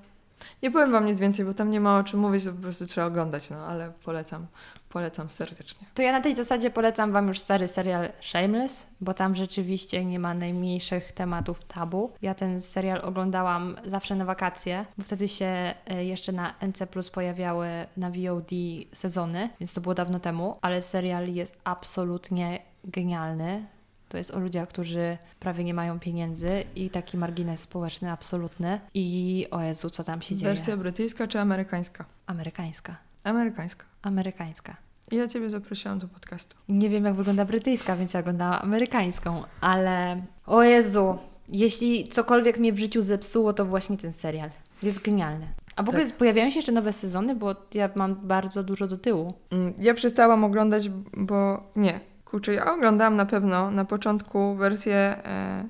Nie 0.63 0.71
powiem 0.71 0.93
wam 0.93 1.07
nic 1.07 1.21
więcej, 1.21 1.45
bo 1.45 1.55
tam 1.55 1.71
nie 1.71 1.81
ma 1.81 1.99
o 1.99 2.05
czym 2.05 2.21
mówić, 2.21 2.45
to 2.45 2.53
po 2.53 2.63
prostu 2.63 2.87
trzeba 2.87 3.07
oglądać, 3.07 3.51
no 3.51 3.57
ale 3.57 3.93
polecam, 4.05 4.47
polecam 4.89 5.31
serdecznie. 5.31 5.87
To 5.95 6.03
ja 6.03 6.13
na 6.13 6.21
tej 6.21 6.35
zasadzie 6.35 6.71
polecam 6.71 7.13
Wam 7.13 7.29
już 7.29 7.39
stary 7.39 7.69
serial 7.69 8.09
Shameless, 8.21 8.87
bo 9.01 9.15
tam 9.15 9.35
rzeczywiście 9.35 10.05
nie 10.05 10.19
ma 10.19 10.35
najmniejszych 10.35 11.13
tematów 11.13 11.65
tabu. 11.65 12.13
Ja 12.23 12.35
ten 12.35 12.61
serial 12.61 13.01
oglądałam 13.05 13.77
zawsze 13.87 14.15
na 14.15 14.25
wakacje, 14.25 14.87
bo 14.99 15.05
wtedy 15.05 15.29
się 15.29 15.75
e, 15.87 16.05
jeszcze 16.05 16.33
na 16.33 16.55
NC 16.63 16.87
Plus 16.87 17.11
pojawiały 17.11 17.69
na 17.97 18.11
VOD 18.11 18.51
sezony, 18.93 19.49
więc 19.61 19.75
to 19.75 19.81
było 19.81 19.95
dawno 19.95 20.21
temu, 20.21 20.59
ale 20.63 20.83
serial 20.83 21.29
jest 21.29 21.59
absolutnie 21.65 22.63
genialny. 22.85 23.76
To 24.09 24.19
jest 24.19 24.31
o 24.31 24.39
ludziach, 24.41 24.69
którzy 24.69 25.19
prawie 25.41 25.65
nie 25.65 25.75
mają 25.75 25.99
pieniędzy 26.01 26.65
i 26.77 26.91
taki 26.91 27.17
margines 27.17 27.61
społeczny 27.61 28.11
absolutny. 28.11 28.81
I 28.95 29.47
o 29.51 29.63
Jezu, 29.63 29.91
co 29.91 30.05
tam 30.05 30.23
się 30.23 30.37
dzieje? 30.37 30.55
Wersja 30.55 30.77
brytyjska 30.77 31.27
czy 31.27 31.41
amerykańska? 31.41 32.05
Amerykańska. 32.27 32.97
Amerykańska. 33.25 33.85
Amerykańska. 34.03 34.77
I 35.11 35.17
ja 35.17 35.29
ciebie 35.29 35.51
zaprosiłam 35.51 35.99
do 35.99 36.09
podcastu. 36.09 36.57
Nie 36.69 36.91
wiem, 36.91 37.05
jak 37.05 37.15
wygląda 37.15 37.45
brytyjska, 37.45 37.97
więc 37.97 38.15
ja 38.15 38.21
oglądałam 38.21 38.59
amerykańską, 38.63 39.43
ale 39.61 40.23
o 40.47 40.63
Jezu, 40.63 41.19
jeśli 41.49 42.09
cokolwiek 42.09 42.59
mnie 42.59 42.73
w 42.73 42.79
życiu 42.79 43.03
zepsuło, 43.03 43.53
to 43.53 43.67
właśnie 43.67 43.97
ten 43.97 44.13
serial. 44.13 44.51
Jest 44.83 45.03
genialny. 45.03 45.47
A 45.77 45.83
w 45.83 45.89
ogóle 45.89 46.07
pojawiają 46.11 46.51
się 46.51 46.57
jeszcze 46.59 46.73
nowe 46.73 46.93
sezony, 46.93 47.35
bo 47.35 47.55
ja 47.75 47.91
mam 47.95 48.15
bardzo 48.15 48.63
dużo 48.63 48.87
do 48.87 48.97
tyłu. 48.99 49.35
Mm, 49.51 49.75
Ja 49.79 49.95
przestałam 49.95 50.45
oglądać, 50.45 50.89
bo 51.17 51.63
nie. 51.77 52.01
Kurczę, 52.27 52.55
ja 52.55 52.75
oglądałam 52.75 53.17
na 53.17 53.27
pewno 53.27 53.71
na 53.71 53.85
początku 53.85 54.55
wersję 54.55 54.95
e, 54.97 55.65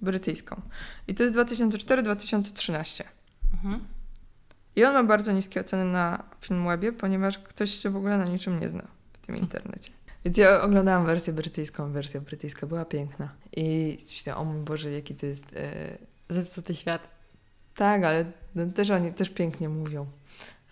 brytyjską. 0.00 0.60
I 1.08 1.14
to 1.14 1.22
jest 1.22 1.36
2004-2013. 1.36 3.04
Mhm. 3.54 3.84
I 4.76 4.84
on 4.84 4.94
ma 4.94 5.04
bardzo 5.04 5.32
niskie 5.32 5.60
oceny 5.60 5.84
na 5.84 6.22
Filmwebie, 6.40 6.92
ponieważ 6.92 7.38
ktoś 7.38 7.70
się 7.70 7.90
w 7.90 7.96
ogóle 7.96 8.18
na 8.18 8.24
niczym 8.24 8.60
nie 8.60 8.68
zna 8.68 8.82
w 9.12 9.26
tym 9.26 9.36
internecie. 9.36 9.92
Więc 10.24 10.36
ja 10.36 10.62
oglądałam 10.62 11.06
wersję 11.06 11.32
brytyjską. 11.32 11.92
Wersja 11.92 12.20
brytyjska 12.20 12.66
była 12.66 12.84
piękna. 12.84 13.28
I 13.56 13.98
myślałam, 14.10 14.48
o 14.48 14.52
mój 14.52 14.62
Boże, 14.62 14.90
jaki 14.90 15.14
to 15.14 15.26
jest... 15.26 15.44
E, 15.56 15.98
Zepsuty 16.30 16.74
świat. 16.74 17.08
tak, 17.74 18.04
ale 18.04 18.24
no, 18.54 18.66
też 18.66 18.90
oni 18.90 19.12
też 19.12 19.30
pięknie 19.30 19.68
mówią. 19.68 20.06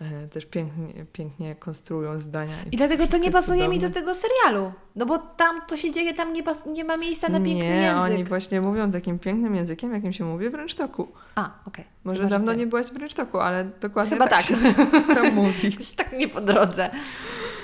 E, 0.00 0.28
też 0.28 0.46
pięknie, 0.46 1.04
pięknie 1.12 1.54
konstruują 1.54 2.18
zdania. 2.18 2.54
I 2.72 2.76
dlatego 2.76 3.06
to 3.06 3.16
nie 3.18 3.30
pasuje 3.30 3.68
mi 3.68 3.78
do 3.78 3.86
cudowne. 3.86 3.94
tego 4.00 4.14
serialu. 4.14 4.72
No 4.96 5.06
bo 5.06 5.18
tam 5.18 5.60
co 5.66 5.76
się 5.76 5.92
dzieje, 5.92 6.14
tam 6.14 6.32
nie, 6.32 6.42
pas- 6.42 6.66
nie 6.66 6.84
ma 6.84 6.96
miejsca 6.96 7.28
na 7.28 7.38
piękny 7.40 7.54
nie, 7.64 7.74
język. 7.80 8.02
oni 8.12 8.24
właśnie 8.24 8.60
mówią 8.60 8.90
takim 8.90 9.18
pięknym 9.18 9.54
językiem, 9.54 9.94
jakim 9.94 10.12
się 10.12 10.24
mówi 10.24 10.50
w 10.50 10.54
rynsztoku. 10.54 11.08
A, 11.34 11.50
okej. 11.66 11.84
Może 12.04 12.22
Chyba, 12.22 12.30
dawno 12.30 12.52
ty. 12.52 12.58
nie 12.58 12.66
byłaś 12.66 12.86
w 12.86 12.96
rynsztoku, 12.96 13.38
ale 13.40 13.64
dokładnie 13.80 14.12
Chyba 14.12 14.28
tak. 14.28 14.42
się 14.42 14.54
tam 15.16 15.34
mówi. 15.34 15.76
Tak 15.96 16.12
nie 16.12 16.28
po 16.28 16.40
drodze. 16.40 16.90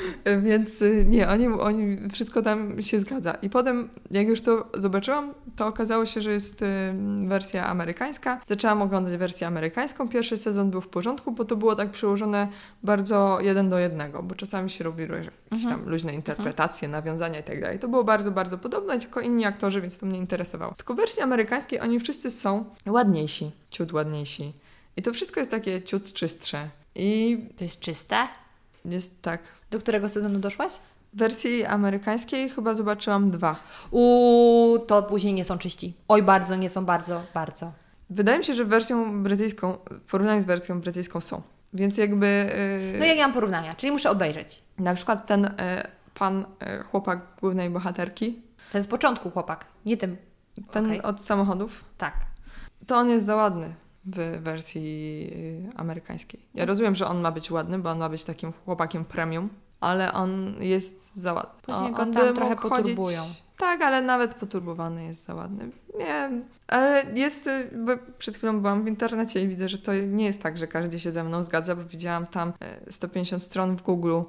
Więc 0.43 0.83
y, 0.83 1.05
nie, 1.09 1.29
oni, 1.29 1.47
oni, 1.49 1.99
wszystko 2.13 2.43
tam 2.43 2.83
się 2.83 3.01
zgadza. 3.01 3.33
I 3.43 3.51
potem, 3.51 3.89
jak 4.11 4.29
już 4.29 4.41
to 4.41 4.69
zobaczyłam, 4.75 5.35
to 5.57 5.67
okazało 5.67 6.07
się, 6.07 6.21
że 6.21 6.33
jest 6.33 6.63
y, 6.63 6.67
wersja 7.27 7.67
amerykańska. 7.67 8.41
Zaczęłam 8.49 8.83
oglądać 8.83 9.17
wersję 9.17 9.47
amerykańską. 9.47 10.09
Pierwszy 10.09 10.39
sezon 10.39 10.71
był 10.71 10.81
w 10.81 10.89
porządku, 10.89 11.33
bo 11.33 11.45
to 11.45 11.57
było 11.57 11.77
tak 11.77 11.91
przełożone 11.91 12.49
bardzo 12.83 13.39
jeden 13.41 13.69
do 13.69 13.79
jednego, 13.79 14.23
bo 14.23 14.35
czasami 14.35 14.71
się 14.71 14.85
robiły 14.85 15.09
jakieś 15.19 15.33
Mhm. 15.53 15.75
tam 15.81 15.89
luźne 15.91 16.15
interpretacje, 16.15 16.89
nawiązania 16.89 17.39
i 17.39 17.43
tak 17.43 17.61
dalej. 17.61 17.79
To 17.79 17.89
było 17.89 18.05
bardzo, 18.05 18.31
bardzo 18.31 18.59
podobne, 18.59 18.99
tylko 18.99 19.21
inni 19.21 19.45
aktorzy, 19.45 19.81
więc 19.81 19.99
to 19.99 20.07
mnie 20.07 20.19
interesowało. 20.19 20.75
Tylko 20.75 20.95
w 20.95 20.97
wersji 20.97 21.23
amerykańskiej 21.23 21.81
oni 21.81 22.01
wszyscy 22.01 22.31
są 22.31 22.65
ładniejsi, 22.87 23.51
ciut 23.71 23.93
ładniejsi. 23.93 24.53
I 24.97 25.03
to 25.03 25.13
wszystko 25.13 25.41
jest 25.41 25.51
takie 25.51 25.83
ciut 25.83 26.13
czystsze. 26.13 26.69
I 26.95 27.39
To 27.57 27.65
jest 27.65 27.81
czyste? 27.81 28.17
Jest 28.85 29.23
tak. 29.23 29.41
Do 29.71 29.79
którego 29.79 30.09
sezonu 30.09 30.39
doszłaś? 30.39 30.73
W 31.13 31.19
wersji 31.19 31.65
amerykańskiej 31.65 32.49
chyba 32.51 32.75
zobaczyłam 32.75 33.31
dwa. 33.31 33.57
Uuu, 33.91 34.79
to 34.79 35.03
później 35.03 35.35
nie 35.35 35.45
są 35.45 35.59
czyści. 35.59 35.95
Oj, 36.09 36.23
bardzo, 36.23 36.57
nie 36.57 36.71
są 36.71 36.85
bardzo, 36.85 37.23
bardzo. 37.35 37.73
Wydaje 38.11 38.39
mi 38.39 38.45
się, 38.45 38.55
że 38.55 38.65
wersją 38.65 39.23
brytyjską, 39.23 39.77
w 39.91 40.11
porównaniu 40.11 40.41
z 40.41 40.45
wersją 40.45 40.81
brytyjską 40.81 41.21
są. 41.21 41.43
Więc 41.75 41.99
jakby. 41.99 42.51
Yy, 42.93 42.99
No 42.99 43.05
ja 43.05 43.15
nie 43.15 43.23
mam 43.23 43.33
porównania, 43.33 43.75
czyli 43.75 43.93
muszę 43.93 44.11
obejrzeć. 44.11 44.63
Na 44.79 44.95
przykład 44.95 45.27
ten 45.27 45.45
e, 45.45 45.89
pan, 46.15 46.45
e, 46.61 46.83
chłopak 46.83 47.21
głównej 47.41 47.71
bohaterki, 47.71 48.43
Ten 48.73 48.83
z 48.85 48.87
początku 48.87 49.31
chłopak, 49.31 49.67
nie 49.87 49.97
tym. 49.97 50.17
ten 50.71 50.87
Okej. 50.87 51.03
od 51.03 51.21
samochodów, 51.21 51.85
Tak. 51.99 52.15
to 52.87 52.97
on 52.97 53.11
jest 53.11 53.27
za 53.27 53.37
ładny 53.37 53.75
w 54.05 54.39
wersji 54.43 55.31
y, 55.73 55.77
amerykańskiej. 55.77 56.41
Ja 56.55 56.65
rozumiem, 56.65 56.95
że 56.95 57.07
on 57.07 57.21
ma 57.21 57.33
być 57.33 57.51
ładny, 57.51 57.79
bo 57.79 57.91
on 57.91 57.99
ma 57.99 58.09
być 58.09 58.25
takim 58.25 58.53
chłopakiem 58.65 59.05
premium, 59.05 59.49
ale 59.81 60.13
on 60.13 60.55
jest 60.61 61.17
za 61.17 61.33
ładny. 61.33 61.61
Później 61.63 61.93
go 61.93 62.03
on 62.03 62.13
tam 62.13 62.35
trochę 62.35 62.57
poturbują. 62.57 63.25
Tak, 63.59 63.83
ale 63.83 64.03
nawet 64.03 64.35
poturbowany 64.35 65.05
jest 65.05 65.25
za 65.25 65.35
ładny. 65.35 65.71
Nie, 65.99 66.31
ale 66.69 67.05
jest, 67.15 67.47
y, 67.47 67.71
bo 67.87 67.93
przed 68.19 68.37
chwilą 68.37 68.61
byłam 68.61 68.85
w 68.85 68.89
internecie 68.89 69.43
i 69.43 69.49
widzę, 69.49 69.69
że 69.69 69.79
to 69.79 69.95
nie 69.95 70.25
jest 70.25 70.43
tak, 70.43 70.59
że 70.59 70.67
każdy 70.67 71.01
się 71.01 71.13
ze 71.13 71.25
mną 71.25 71.43
zgadza, 71.43 71.77
bo 71.77 71.85
widziałam 71.85 72.27
tam 72.27 72.53
e, 72.61 72.93
150 72.93 73.43
stron 73.43 73.77
w 73.77 73.83
Google, 73.83 74.21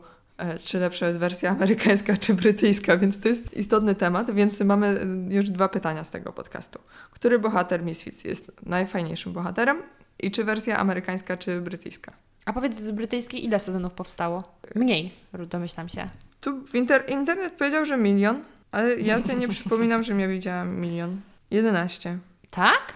czy 0.59 0.79
lepsza 0.79 1.07
jest 1.07 1.19
wersja 1.19 1.49
amerykańska, 1.51 2.17
czy 2.17 2.33
brytyjska, 2.33 2.97
więc 2.97 3.19
to 3.19 3.29
jest 3.29 3.53
istotny 3.53 3.95
temat, 3.95 4.31
więc 4.31 4.59
mamy 4.59 5.01
y, 5.31 5.33
już 5.33 5.49
dwa 5.49 5.69
pytania 5.69 6.03
z 6.03 6.09
tego 6.09 6.33
podcastu. 6.33 6.79
Który 7.11 7.39
bohater 7.39 7.83
Misfits 7.83 8.23
jest 8.23 8.51
najfajniejszym 8.65 9.33
bohaterem 9.33 9.77
i 10.19 10.31
czy 10.31 10.43
wersja 10.43 10.77
amerykańska, 10.77 11.37
czy 11.37 11.61
brytyjska? 11.61 12.11
A 12.45 12.53
powiedz 12.53 12.75
z 12.79 12.91
brytyjskiej 12.91 13.45
ile 13.45 13.59
sezonów 13.59 13.93
powstało? 13.93 14.43
Mniej, 14.75 15.11
domyślam 15.33 15.89
się. 15.89 16.09
Tu 16.41 16.65
w 16.67 16.75
inter 16.75 17.03
internet 17.09 17.53
powiedział, 17.53 17.85
że 17.85 17.97
milion, 17.97 18.43
ale 18.71 18.95
ja 18.95 19.21
sobie 19.21 19.35
nie 19.35 19.47
przypominam, 19.55 20.03
że 20.03 20.13
ja 20.21 20.27
widziałam 20.27 20.75
milion. 20.75 21.21
11. 21.51 22.17
Tak? 22.51 22.93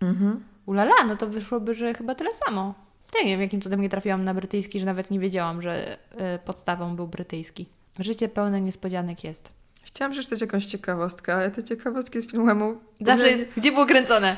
Mhm. 0.00 0.44
Ulala, 0.66 1.04
no 1.06 1.16
to 1.16 1.26
wyszłoby, 1.26 1.74
że 1.74 1.94
chyba 1.94 2.14
tyle 2.14 2.30
samo. 2.34 2.74
Ja 3.14 3.24
nie 3.24 3.30
wiem, 3.30 3.40
jakim 3.40 3.60
cudem 3.60 3.80
nie 3.80 3.88
trafiłam 3.88 4.24
na 4.24 4.34
brytyjski, 4.34 4.80
że 4.80 4.86
nawet 4.86 5.10
nie 5.10 5.20
wiedziałam, 5.20 5.62
że 5.62 5.94
y, 5.94 6.38
podstawą 6.44 6.96
był 6.96 7.08
brytyjski. 7.08 7.66
Życie 7.98 8.28
pełne 8.28 8.60
niespodzianek 8.60 9.24
jest. 9.24 9.52
Chciałam 9.82 10.12
przeczytać 10.12 10.40
jakąś 10.40 10.66
ciekawostkę, 10.66 11.34
ale 11.34 11.50
te 11.50 11.64
ciekawostki 11.64 12.20
z 12.20 12.30
filmu... 12.30 12.80
Zawsze 13.00 13.28
jest, 13.28 13.46
gdzie 13.56 13.72
było 13.72 13.86
kręcone? 13.86 14.36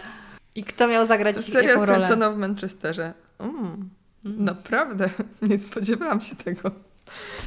I 0.55 0.65
kto 0.65 0.89
miał 0.89 1.07
zagrać 1.07 1.37
jaką 1.37 1.53
Serial 1.53 1.77
rolę? 1.77 1.99
kręcono 1.99 2.33
w 2.33 2.37
Manchesterze. 2.39 3.13
Mm, 3.39 3.91
Mm. 4.25 4.45
naprawdę, 4.45 5.11
nie 5.43 5.59
spodziewałam 5.59 6.21
się 6.21 6.37
tego. 6.37 6.71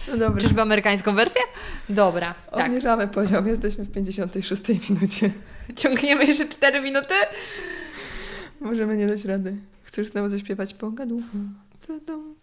No 0.08 0.18
dobra, 0.18 0.42
Czyżby 0.42 0.62
amerykańską 0.62 1.16
wersję? 1.16 1.42
Dobra, 1.90 2.36
tak. 2.52 2.66
obniżamy 2.68 3.08
poziom, 3.08 3.48
jesteśmy 3.48 3.84
w 3.84 3.92
56 3.92 4.64
minucie. 4.90 5.32
Ciągniemy 5.76 6.26
jeszcze 6.26 6.48
4 6.48 6.82
minuty? 6.82 7.14
Możemy 8.62 8.98
nie 8.98 9.08
dać 9.08 9.26
rady. 9.26 9.56
Chcesz 9.94 10.08
znowu 10.08 10.30
zaśpiewać 10.30 10.74
pogaducha? 10.74 11.38
Tudum. 11.88 12.36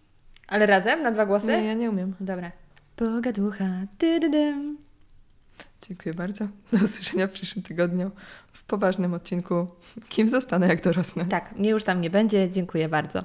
Ale 0.49 0.67
razem, 0.67 1.03
na 1.03 1.11
dwa 1.11 1.27
głosy? 1.27 1.47
Nie, 1.47 1.65
ja 1.65 1.75
nie 1.75 1.91
umiem. 1.91 2.15
Dobra. 2.21 2.53
Pogaducha, 2.97 3.65
dydydym. 3.99 4.79
Dziękuję 5.89 6.15
bardzo. 6.15 6.49
Do 6.73 6.79
usłyszenia 6.85 7.27
w 7.27 7.31
przyszłym 7.31 7.63
tygodniu 7.63 8.11
w 8.53 8.65
poważnym 8.65 9.15
odcinku 9.15 9.67
Kim 10.09 10.29
zostanę 10.29 10.69
jak 10.69 10.83
dorosnę. 10.83 11.25
Tak, 11.25 11.57
mnie 11.57 11.71
już 11.71 11.85
tam 11.85 12.01
nie 12.01 12.11
będzie, 12.11 12.51
dziękuję 12.51 12.89
bardzo. 12.89 13.25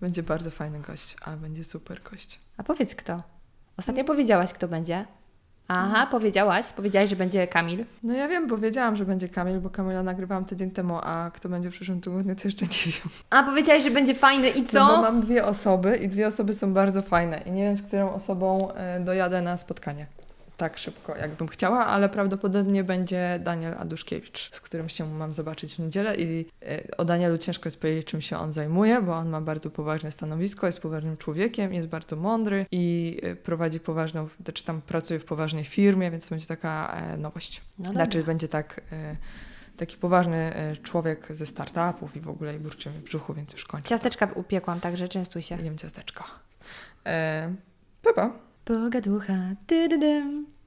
Będzie 0.00 0.22
bardzo 0.22 0.50
fajny 0.50 0.80
gość, 0.80 1.16
a 1.22 1.36
będzie 1.36 1.64
super 1.64 2.02
gość. 2.02 2.40
A 2.56 2.62
powiedz 2.62 2.94
kto? 2.94 3.22
Ostatnio 3.76 4.04
powiedziałaś, 4.04 4.52
kto 4.52 4.68
będzie. 4.68 5.04
Aha, 5.68 6.06
powiedziałaś. 6.10 6.72
Powiedziałaś, 6.76 7.10
że 7.10 7.16
będzie 7.16 7.46
Kamil. 7.46 7.84
No 8.02 8.14
ja 8.14 8.28
wiem, 8.28 8.48
bo 8.48 8.58
wiedziałam, 8.58 8.96
że 8.96 9.04
będzie 9.04 9.28
Kamil, 9.28 9.60
bo 9.60 9.70
Kamila 9.70 10.02
nagrywałam 10.02 10.44
tydzień 10.44 10.70
temu, 10.70 10.98
a 11.02 11.30
kto 11.34 11.48
będzie 11.48 11.70
w 11.70 11.72
przyszłym 11.72 12.00
tygodniu, 12.00 12.36
to 12.36 12.42
jeszcze 12.44 12.64
nie 12.64 12.92
wiem. 12.92 13.12
A 13.30 13.42
powiedziałaś, 13.42 13.82
że 13.82 13.90
będzie 13.90 14.14
fajny 14.14 14.48
i 14.48 14.64
co? 14.64 14.78
No 14.78 14.96
bo 14.96 15.02
mam 15.02 15.20
dwie 15.20 15.44
osoby 15.46 15.96
i 15.96 16.08
dwie 16.08 16.26
osoby 16.26 16.52
są 16.52 16.74
bardzo 16.74 17.02
fajne 17.02 17.40
i 17.46 17.50
nie 17.50 17.62
wiem, 17.62 17.76
z 17.76 17.82
którą 17.82 18.12
osobą 18.12 18.72
e, 18.72 19.00
dojadę 19.00 19.42
na 19.42 19.56
spotkanie. 19.56 20.06
Tak 20.56 20.78
szybko, 20.78 21.16
jakbym 21.16 21.48
chciała, 21.48 21.86
ale 21.86 22.08
prawdopodobnie 22.08 22.84
będzie 22.84 23.40
Daniel 23.42 23.74
Aduszkiewicz, 23.78 24.50
z 24.52 24.60
którym 24.60 24.88
się 24.88 25.14
mam 25.14 25.34
zobaczyć 25.34 25.74
w 25.74 25.78
niedzielę 25.78 26.16
i 26.16 26.46
e, 26.62 26.96
o 26.96 27.04
Danielu 27.04 27.38
ciężko 27.38 27.66
jest 27.66 27.80
powiedzieć, 27.80 28.06
czym 28.06 28.20
się 28.20 28.38
on 28.38 28.52
zajmuje, 28.52 29.02
bo 29.02 29.14
on 29.14 29.28
ma 29.28 29.40
bardzo 29.40 29.70
poważne 29.70 30.12
stanowisko, 30.12 30.66
jest 30.66 30.80
poważnym 30.80 31.16
człowiekiem, 31.16 31.74
jest 31.74 31.88
bardzo 31.88 32.16
mądry 32.16 32.66
i 32.72 33.16
e, 33.22 33.36
prowadzi 33.36 33.80
poważną, 33.80 34.28
czy 34.54 34.64
tam 34.64 34.82
pracuje 34.82 35.20
w 35.20 35.24
poważnej 35.24 35.64
firmie, 35.64 36.10
więc 36.10 36.24
to 36.24 36.30
będzie 36.30 36.46
taka 36.46 36.92
e, 36.92 37.16
nowość. 37.16 37.62
No 37.78 37.92
Znaczy 37.92 38.24
będzie 38.24 38.48
tak 38.48 38.80
taki 39.76 39.96
poważny 39.96 40.52
człowiek 40.82 41.26
ze 41.30 41.46
startupów 41.46 42.16
i 42.16 42.20
w 42.20 42.28
ogóle 42.28 42.54
i 42.54 42.58
burczy 42.58 42.90
w 42.90 43.02
brzuchu, 43.02 43.34
więc 43.34 43.52
już 43.52 43.64
kończę. 43.64 43.88
Ciasteczka 43.88 44.28
upiekłam, 44.34 44.80
także 44.80 45.08
częstuj 45.08 45.42
się. 45.42 45.62
Jem 45.62 45.78
ciasteczko. 45.78 46.24
E, 47.06 47.54
pa, 48.14 48.30
pa. 48.64 48.74
Pogaducha, 48.74 49.56
dydydym. 49.68 50.54